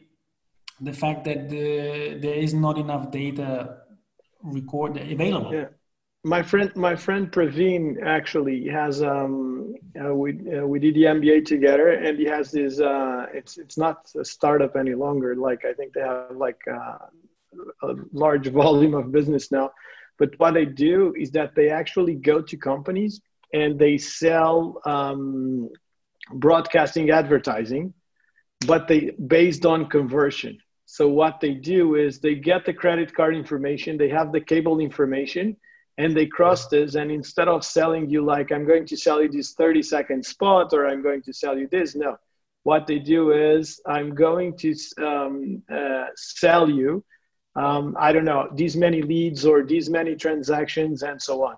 the 0.81 0.93
fact 0.93 1.25
that 1.25 1.49
the, 1.49 2.19
there 2.21 2.35
is 2.35 2.53
not 2.53 2.77
enough 2.77 3.11
data 3.11 3.79
record 4.43 4.99
available. 4.99 5.53
Yeah. 5.53 5.69
My 6.23 6.43
friend, 6.43 6.75
my 6.77 6.97
friend 6.97 7.31
Praveen 7.31 8.03
actually 8.03 8.69
has. 8.69 9.03
Um, 9.03 9.75
uh, 9.99 10.13
we 10.13 10.31
uh, 10.55 10.67
we 10.67 10.79
did 10.81 10.95
the 10.95 11.05
MBA 11.05 11.47
together, 11.47 11.91
and 11.91 12.19
he 12.19 12.25
has 12.25 12.51
this. 12.51 12.81
Uh, 12.81 13.27
it's 13.33 13.59
it's 13.59 13.79
not 13.79 14.11
a 14.21 14.25
startup 14.25 14.77
any 14.77 14.95
longer. 14.95 15.37
Like 15.37 15.65
I 15.65 15.73
think 15.73 15.93
they 15.93 16.01
have 16.01 16.37
like 16.37 16.61
uh, 16.69 16.99
a 17.83 17.95
large 18.13 18.49
volume 18.49 18.95
of 18.95 19.13
business 19.13 19.53
now. 19.53 19.71
But 20.19 20.31
what 20.39 20.55
they 20.55 20.65
do 20.65 21.15
is 21.17 21.31
that 21.33 21.55
they 21.55 21.69
actually 21.71 22.15
go 22.15 22.41
to 22.41 22.57
companies 22.57 23.21
and 23.53 23.79
they 23.79 23.99
sell 23.99 24.81
um, 24.85 25.69
broadcasting 26.33 27.11
advertising, 27.11 27.95
but 28.67 28.89
they 28.89 29.11
based 29.11 29.65
on 29.67 29.89
conversion. 29.89 30.59
So 30.87 31.09
what 31.09 31.41
they 31.41 31.55
do 31.55 31.97
is 31.97 32.21
they 32.21 32.37
get 32.37 32.65
the 32.65 32.73
credit 32.73 33.15
card 33.15 33.35
information, 33.37 33.97
they 33.97 34.09
have 34.09 34.33
the 34.33 34.41
cable 34.41 34.79
information, 34.79 35.57
and 35.99 36.17
they 36.17 36.27
cross 36.27 36.69
this. 36.69 36.95
And 36.95 37.11
instead 37.11 37.49
of 37.49 37.65
selling 37.65 38.09
you 38.09 38.25
like 38.25 38.53
I'm 38.53 38.67
going 38.67 38.87
to 38.87 38.97
sell 38.97 39.23
you 39.23 39.29
this 39.29 39.53
30 39.55 39.83
second 39.83 40.25
spot 40.25 40.73
or 40.73 40.87
I'm 40.87 41.03
going 41.03 41.23
to 41.23 41.33
sell 41.33 41.59
you 41.59 41.69
this, 41.69 41.95
no. 41.95 42.17
What 42.63 42.87
they 42.87 42.99
do 42.99 43.33
is 43.33 43.81
I'm 43.87 44.15
going 44.15 44.57
to 44.59 44.75
um, 44.99 45.63
uh, 45.73 46.07
sell 46.17 46.69
you, 46.69 47.05
um, 47.55 47.97
I 47.99 48.13
don't 48.13 48.25
know, 48.25 48.49
these 48.55 48.77
many 48.77 49.03
leads 49.03 49.47
or 49.47 49.63
these 49.63 49.89
many 49.89 50.17
transactions 50.17 51.03
and 51.03 51.21
so 51.23 51.45
on. 51.45 51.57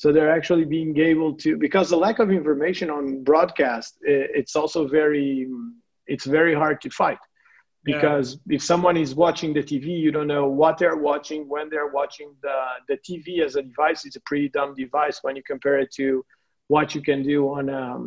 So 0.00 0.12
they're 0.12 0.32
actually 0.32 0.64
being 0.64 0.98
able 0.98 1.34
to 1.42 1.58
because 1.58 1.90
the 1.90 1.96
lack 2.06 2.20
of 2.20 2.30
information 2.30 2.88
on 2.88 3.22
broadcast, 3.22 3.98
it's 4.00 4.56
also 4.56 4.88
very 4.88 5.46
it's 6.06 6.24
very 6.24 6.54
hard 6.54 6.80
to 6.84 6.88
fight 6.88 7.18
because 7.84 8.38
yeah. 8.46 8.56
if 8.56 8.62
someone 8.62 8.96
is 8.96 9.14
watching 9.14 9.52
the 9.52 9.60
TV, 9.60 9.88
you 10.04 10.10
don't 10.10 10.26
know 10.26 10.48
what 10.48 10.78
they're 10.78 10.96
watching, 10.96 11.46
when 11.50 11.68
they're 11.68 11.92
watching. 12.00 12.34
The 12.42 12.58
the 12.88 12.96
TV 13.06 13.44
as 13.44 13.56
a 13.56 13.62
device 13.62 14.06
is 14.06 14.16
a 14.16 14.20
pretty 14.20 14.48
dumb 14.48 14.74
device 14.74 15.18
when 15.20 15.36
you 15.36 15.42
compare 15.42 15.78
it 15.78 15.90
to 15.96 16.24
what 16.68 16.94
you 16.94 17.02
can 17.02 17.22
do 17.22 17.52
on 17.56 17.68
um, 17.68 18.02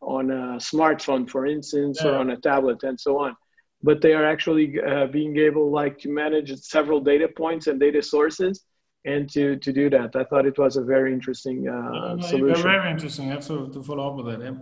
on 0.00 0.30
a 0.30 0.44
smartphone, 0.70 1.28
for 1.28 1.44
instance, 1.44 2.00
yeah. 2.00 2.12
or 2.12 2.14
on 2.22 2.30
a 2.30 2.38
tablet, 2.38 2.82
and 2.84 2.98
so 2.98 3.18
on. 3.18 3.36
But 3.82 4.00
they 4.00 4.14
are 4.14 4.24
actually 4.24 4.80
uh, 4.80 5.08
being 5.08 5.36
able 5.36 5.70
like 5.70 5.98
to 6.04 6.08
manage 6.08 6.50
several 6.60 7.00
data 7.00 7.28
points 7.28 7.66
and 7.66 7.78
data 7.78 8.02
sources 8.02 8.64
and 9.04 9.28
to 9.30 9.56
to 9.56 9.72
do 9.72 9.90
that. 9.90 10.16
I 10.16 10.24
thought 10.24 10.46
it 10.46 10.58
was 10.58 10.76
a 10.76 10.82
very 10.82 11.12
interesting 11.12 11.68
uh, 11.68 12.20
solution. 12.20 12.62
Very 12.62 12.90
interesting. 12.90 13.30
I 13.30 13.34
have 13.34 13.46
to, 13.46 13.68
to 13.68 13.82
follow 13.82 14.08
up 14.08 14.16
with 14.16 14.26
that. 14.26 14.44
Yeah. 14.44 14.58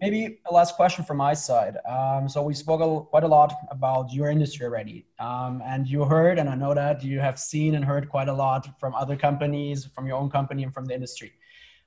Maybe 0.00 0.38
a 0.48 0.54
last 0.54 0.76
question 0.76 1.04
from 1.04 1.16
my 1.16 1.34
side. 1.34 1.76
Um, 1.88 2.28
so 2.28 2.40
we 2.40 2.54
spoke 2.54 2.80
a, 2.80 3.04
quite 3.06 3.24
a 3.24 3.28
lot 3.28 3.52
about 3.70 4.12
your 4.12 4.30
industry 4.30 4.64
already, 4.64 5.06
um, 5.18 5.60
and 5.66 5.88
you 5.88 6.04
heard, 6.04 6.38
and 6.38 6.48
I 6.48 6.54
know 6.54 6.72
that 6.72 7.02
you 7.02 7.18
have 7.18 7.36
seen 7.36 7.74
and 7.74 7.84
heard 7.84 8.08
quite 8.08 8.28
a 8.28 8.32
lot 8.32 8.78
from 8.78 8.94
other 8.94 9.16
companies, 9.16 9.86
from 9.86 10.06
your 10.06 10.18
own 10.18 10.30
company, 10.30 10.62
and 10.62 10.72
from 10.72 10.84
the 10.84 10.94
industry. 10.94 11.32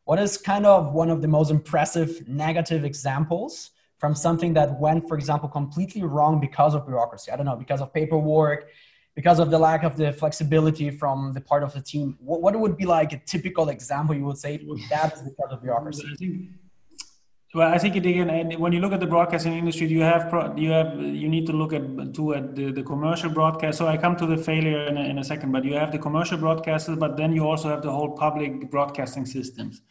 What 0.04 0.20
is 0.20 0.38
kind 0.38 0.66
of 0.66 0.92
one 0.92 1.10
of 1.10 1.22
the 1.22 1.30
most 1.30 1.52
impressive 1.52 2.28
negative 2.28 2.84
examples 2.84 3.72
from 3.98 4.14
something 4.14 4.54
that 4.56 4.78
went, 4.78 5.08
for 5.08 5.16
example, 5.16 5.48
completely 5.48 6.04
wrong 6.04 6.42
because 6.42 6.76
of 6.76 6.86
bureaucracy? 6.86 7.32
I 7.32 7.38
don't 7.38 7.46
know, 7.46 7.56
because 7.56 7.80
of 7.80 7.94
paperwork, 7.94 8.68
because 9.16 9.40
of 9.40 9.52
the 9.52 9.60
lack 9.60 9.84
of 9.84 9.96
the 9.96 10.12
flexibility 10.12 10.90
from 10.90 11.34
the 11.34 11.42
part 11.42 11.64
of 11.64 11.74
the 11.74 11.82
team. 11.82 12.18
What, 12.20 12.42
what 12.42 12.60
would 12.60 12.78
be 12.78 12.86
like 12.86 13.14
a 13.14 13.20
typical 13.20 13.70
example 13.70 14.16
you 14.16 14.26
would 14.26 14.38
say 14.38 14.58
that 14.90 15.14
is 15.14 15.22
because 15.22 15.52
of 15.52 15.62
bureaucracy? 15.62 16.50
Well, 17.56 17.72
I 17.72 17.78
think 17.78 17.96
it, 17.96 18.04
again, 18.04 18.60
when 18.60 18.74
you 18.74 18.80
look 18.80 18.94
at 18.94 19.00
the 19.00 19.06
broadcasting 19.06 19.54
industry, 19.54 19.86
you 19.86 20.02
have 20.02 20.58
you 20.58 20.72
have 20.72 21.00
you 21.00 21.30
need 21.30 21.46
to 21.46 21.54
look 21.54 21.72
at 21.72 21.84
to 22.16 22.34
at 22.34 22.56
the, 22.56 22.72
the 22.72 22.82
commercial 22.82 23.30
broadcast. 23.30 23.78
So 23.78 23.86
I 23.88 23.96
come 23.96 24.16
to 24.16 24.26
the 24.26 24.38
failure 24.38 24.88
in 24.88 24.98
a, 24.98 25.02
in 25.02 25.20
a 25.20 25.24
second, 25.24 25.52
but 25.52 25.64
you 25.64 25.76
have 25.76 25.92
the 25.92 26.00
commercial 26.00 26.40
broadcasters, 26.40 26.98
but 26.98 27.16
then 27.16 27.32
you 27.32 27.48
also 27.48 27.70
have 27.70 27.84
the 27.84 27.92
whole 27.92 28.18
public 28.18 28.72
broadcasting 28.72 29.28
systems, 29.28 29.82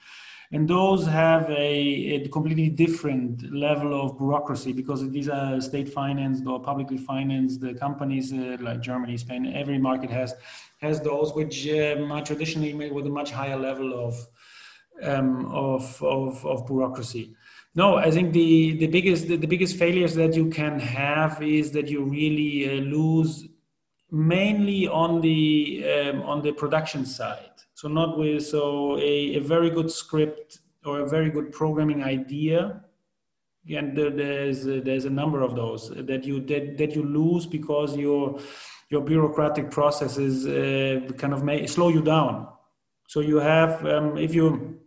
and 0.53 0.68
those 0.68 1.07
have 1.07 1.48
a, 1.50 2.14
a 2.14 2.28
completely 2.28 2.68
different 2.68 3.53
level 3.55 3.98
of 3.98 4.18
bureaucracy 4.18 4.72
because 4.72 5.09
these 5.11 5.28
are 5.28 5.59
state 5.62 5.88
financed 5.88 6.46
or 6.46 6.61
publicly 6.61 6.98
financed 6.98 7.62
the 7.62 7.72
companies 7.74 8.32
uh, 8.34 8.59
like 8.61 8.80
Germany, 8.80 9.16
Spain. 9.16 9.46
Every 9.46 9.78
market 9.78 10.11
has 10.11 10.34
has 10.82 11.00
those 11.00 11.32
which 11.32 11.66
um, 11.68 12.12
are 12.12 12.22
traditionally 12.22 12.74
made 12.74 12.92
with 12.92 13.07
a 13.07 13.11
much 13.11 13.30
higher 13.30 13.57
level 13.57 13.94
of 14.07 14.14
um, 15.03 15.46
of, 15.46 16.03
of, 16.03 16.44
of 16.44 16.66
bureaucracy. 16.66 17.34
No, 17.74 17.96
I 17.96 18.11
think 18.11 18.34
the, 18.34 18.76
the 18.76 18.88
biggest 18.88 19.28
the, 19.28 19.36
the, 19.36 19.46
biggest 19.46 19.78
failures 19.78 20.14
that 20.16 20.34
you 20.34 20.50
can 20.50 20.78
have 20.78 21.42
is 21.42 21.70
that 21.72 21.88
you 21.88 22.05
really 22.05 22.68
uh, 22.68 22.82
lose 22.82 23.48
mainly 24.11 24.86
on 24.86 25.22
the 25.22 25.82
um, 25.90 26.22
on 26.22 26.42
the 26.42 26.53
production 26.53 27.07
side. 27.07 27.51
So 27.83 27.89
not 27.89 28.16
with 28.16 28.47
so 28.47 28.97
a, 28.99 29.35
a, 29.35 29.41
very 29.41 29.68
good 29.68 29.91
script 29.91 30.61
or 30.85 31.01
a 31.01 31.09
very 31.09 31.30
good 31.30 31.51
programming 31.51 32.05
idea. 32.05 32.80
And 33.68 33.99
there's 33.99 34.64
a, 34.68 34.80
there's 34.80 35.05
a 35.05 35.11
number 35.11 35.43
of 35.43 35.57
those 35.57 35.89
that 35.89 36.22
you 36.22 36.39
that, 36.43 36.78
that 36.78 36.95
you 36.95 37.03
lose 37.03 37.45
because 37.45 37.97
your 37.97 38.39
your 38.89 39.01
bureaucratic 39.01 39.72
processes 39.72 40.47
uh, 40.47 41.12
kind 41.14 41.33
of 41.33 41.43
may 41.43 41.66
slow 41.66 41.89
you 41.89 42.03
down. 42.03 42.47
So 43.09 43.18
you 43.18 43.39
have 43.39 43.85
um, 43.85 44.16
if 44.16 44.33
you 44.33 44.78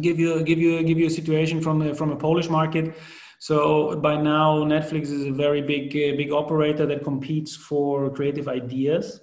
give 0.00 0.18
you 0.18 0.42
give 0.42 0.58
you 0.58 0.82
give 0.82 0.98
you 0.98 1.08
a 1.08 1.16
situation 1.20 1.60
from 1.60 1.78
the, 1.80 1.94
from 1.94 2.10
a 2.10 2.16
Polish 2.16 2.48
market. 2.48 2.96
So 3.38 3.96
by 3.96 4.16
now, 4.16 4.64
Netflix 4.64 5.02
is 5.12 5.26
a 5.26 5.30
very 5.30 5.60
big 5.60 5.88
uh, 5.94 6.16
big 6.16 6.32
operator 6.32 6.86
that 6.86 7.04
competes 7.04 7.54
for 7.54 8.08
creative 8.08 8.48
ideas, 8.48 9.20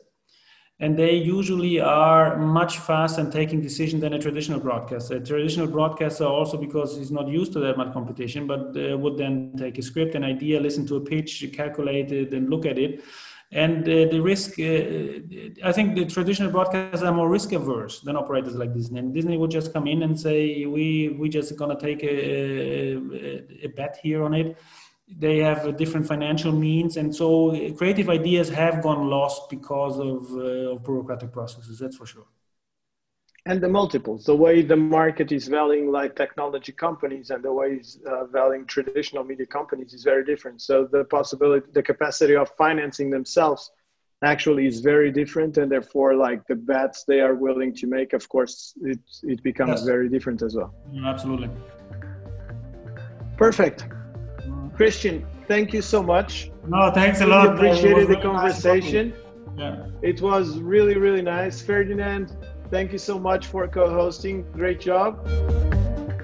and 0.79 0.97
they 0.97 1.15
usually 1.15 1.79
are 1.79 2.37
much 2.37 2.77
faster 2.77 3.21
in 3.21 3.31
taking 3.31 3.61
decisions 3.61 4.01
than 4.01 4.13
a 4.13 4.19
traditional 4.19 4.59
broadcaster. 4.59 5.15
A 5.15 5.19
traditional 5.19 5.67
broadcaster 5.67 6.25
also 6.25 6.57
because 6.57 6.95
he's 6.97 7.11
not 7.11 7.27
used 7.27 7.51
to 7.53 7.59
that 7.59 7.77
much 7.77 7.91
competition, 7.93 8.45
but 8.45 8.77
uh, 8.77 8.97
would 8.97 9.17
then 9.17 9.53
take 9.57 9.77
a 9.77 9.81
script, 9.81 10.13
an 10.15 10.23
idea, 10.23 10.59
listen 10.59 10.85
to 10.87 10.97
a 10.97 11.01
pitch, 11.01 11.43
calculate 11.53 12.11
it, 12.11 12.33
and 12.33 12.49
look 12.49 12.65
at 12.65 12.77
it 12.77 13.03
and 13.51 13.83
uh, 13.83 14.11
the 14.11 14.19
risk, 14.19 14.59
uh, 14.59 15.65
I 15.65 15.71
think 15.71 15.95
the 15.95 16.05
traditional 16.05 16.51
broadcasters 16.51 17.01
are 17.01 17.13
more 17.13 17.29
risk 17.29 17.53
averse 17.53 18.01
than 18.01 18.17
operators 18.17 18.55
like 18.55 18.73
Disney. 18.73 18.99
And 18.99 19.13
Disney 19.13 19.37
would 19.37 19.51
just 19.51 19.71
come 19.71 19.87
in 19.87 20.03
and 20.03 20.19
say, 20.19 20.65
we 20.65 21.15
we 21.17 21.29
just 21.29 21.55
gonna 21.55 21.79
take 21.79 22.03
a, 22.03 22.95
a, 22.97 23.43
a 23.63 23.67
bet 23.67 23.99
here 24.03 24.23
on 24.23 24.33
it. 24.33 24.57
They 25.09 25.37
have 25.39 25.77
different 25.77 26.05
financial 26.05 26.51
means, 26.51 26.97
and 26.97 27.15
so 27.15 27.51
creative 27.77 28.09
ideas 28.09 28.49
have 28.49 28.83
gone 28.83 29.07
lost 29.07 29.49
because 29.49 29.99
of, 29.99 30.29
uh, 30.33 30.73
of 30.73 30.83
bureaucratic 30.83 31.31
processes. 31.31 31.79
That's 31.79 31.95
for 31.95 32.05
sure. 32.05 32.25
And 33.45 33.61
the 33.61 33.69
multiples 33.69 34.25
the 34.25 34.35
way 34.35 34.61
the 34.61 34.75
market 34.75 35.31
is 35.31 35.47
valuing 35.47 35.89
like 35.89 36.17
technology 36.17 36.73
companies 36.73 37.29
and 37.29 37.41
the 37.41 37.53
way 37.53 37.77
it's 37.79 37.97
uh, 38.05 38.25
valuing 38.25 38.65
traditional 38.65 39.23
media 39.23 39.45
companies 39.45 39.93
is 39.93 40.03
very 40.03 40.25
different. 40.25 40.61
So 40.61 40.85
the 40.91 41.05
possibility 41.05 41.67
the 41.71 41.81
capacity 41.81 42.35
of 42.35 42.49
financing 42.57 43.09
themselves 43.09 43.71
actually 44.23 44.67
is 44.67 44.81
very 44.81 45.11
different 45.11 45.57
and 45.57 45.71
therefore 45.71 46.15
like 46.15 46.45
the 46.47 46.55
bets 46.55 47.05
they 47.05 47.21
are 47.21 47.35
willing 47.35 47.73
to 47.75 47.87
make 47.87 48.11
of 48.11 48.27
course 48.27 48.73
it, 48.81 48.99
it 49.23 49.41
becomes 49.43 49.79
yes. 49.79 49.83
very 49.83 50.09
different 50.09 50.41
as 50.41 50.53
well. 50.53 50.73
Absolutely. 51.05 51.49
Perfect 53.37 53.85
christian 54.77 55.25
thank 55.47 55.73
you 55.73 55.81
so 55.81 56.01
much 56.01 56.51
no 56.67 56.91
thanks 56.91 57.19
a 57.21 57.25
lot 57.25 57.53
appreciated 57.53 58.07
the 58.07 58.21
conversation 58.21 59.09
nice 59.09 59.19
yeah. 59.57 59.85
it 60.01 60.21
was 60.21 60.59
really 60.59 60.97
really 60.97 61.21
nice 61.21 61.61
ferdinand 61.61 62.35
Thank 62.69 62.91
you 62.91 62.97
so 62.97 63.17
much 63.17 63.47
for 63.47 63.67
co 63.67 63.89
hosting. 63.89 64.43
Great 64.51 64.81
job. 64.81 65.25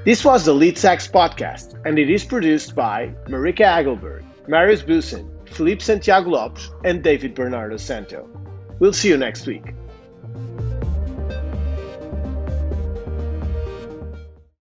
This 0.04 0.26
was 0.26 0.44
the 0.44 0.54
Leads 0.54 0.84
X 0.84 1.08
podcast, 1.08 1.80
and 1.86 1.98
it 1.98 2.10
is 2.10 2.26
produced 2.26 2.76
by 2.76 3.16
Marika 3.28 3.64
Agelberg, 3.64 4.26
Marius 4.48 4.84
Busen, 4.84 5.30
Felipe 5.48 5.82
Santiago 5.82 6.32
Lopes, 6.32 6.70
and 6.84 7.02
David 7.02 7.34
Bernardo 7.34 7.78
Santo. 7.78 8.28
We'll 8.80 8.92
see 8.92 9.08
you 9.08 9.18
next 9.18 9.48
week. 9.48 9.74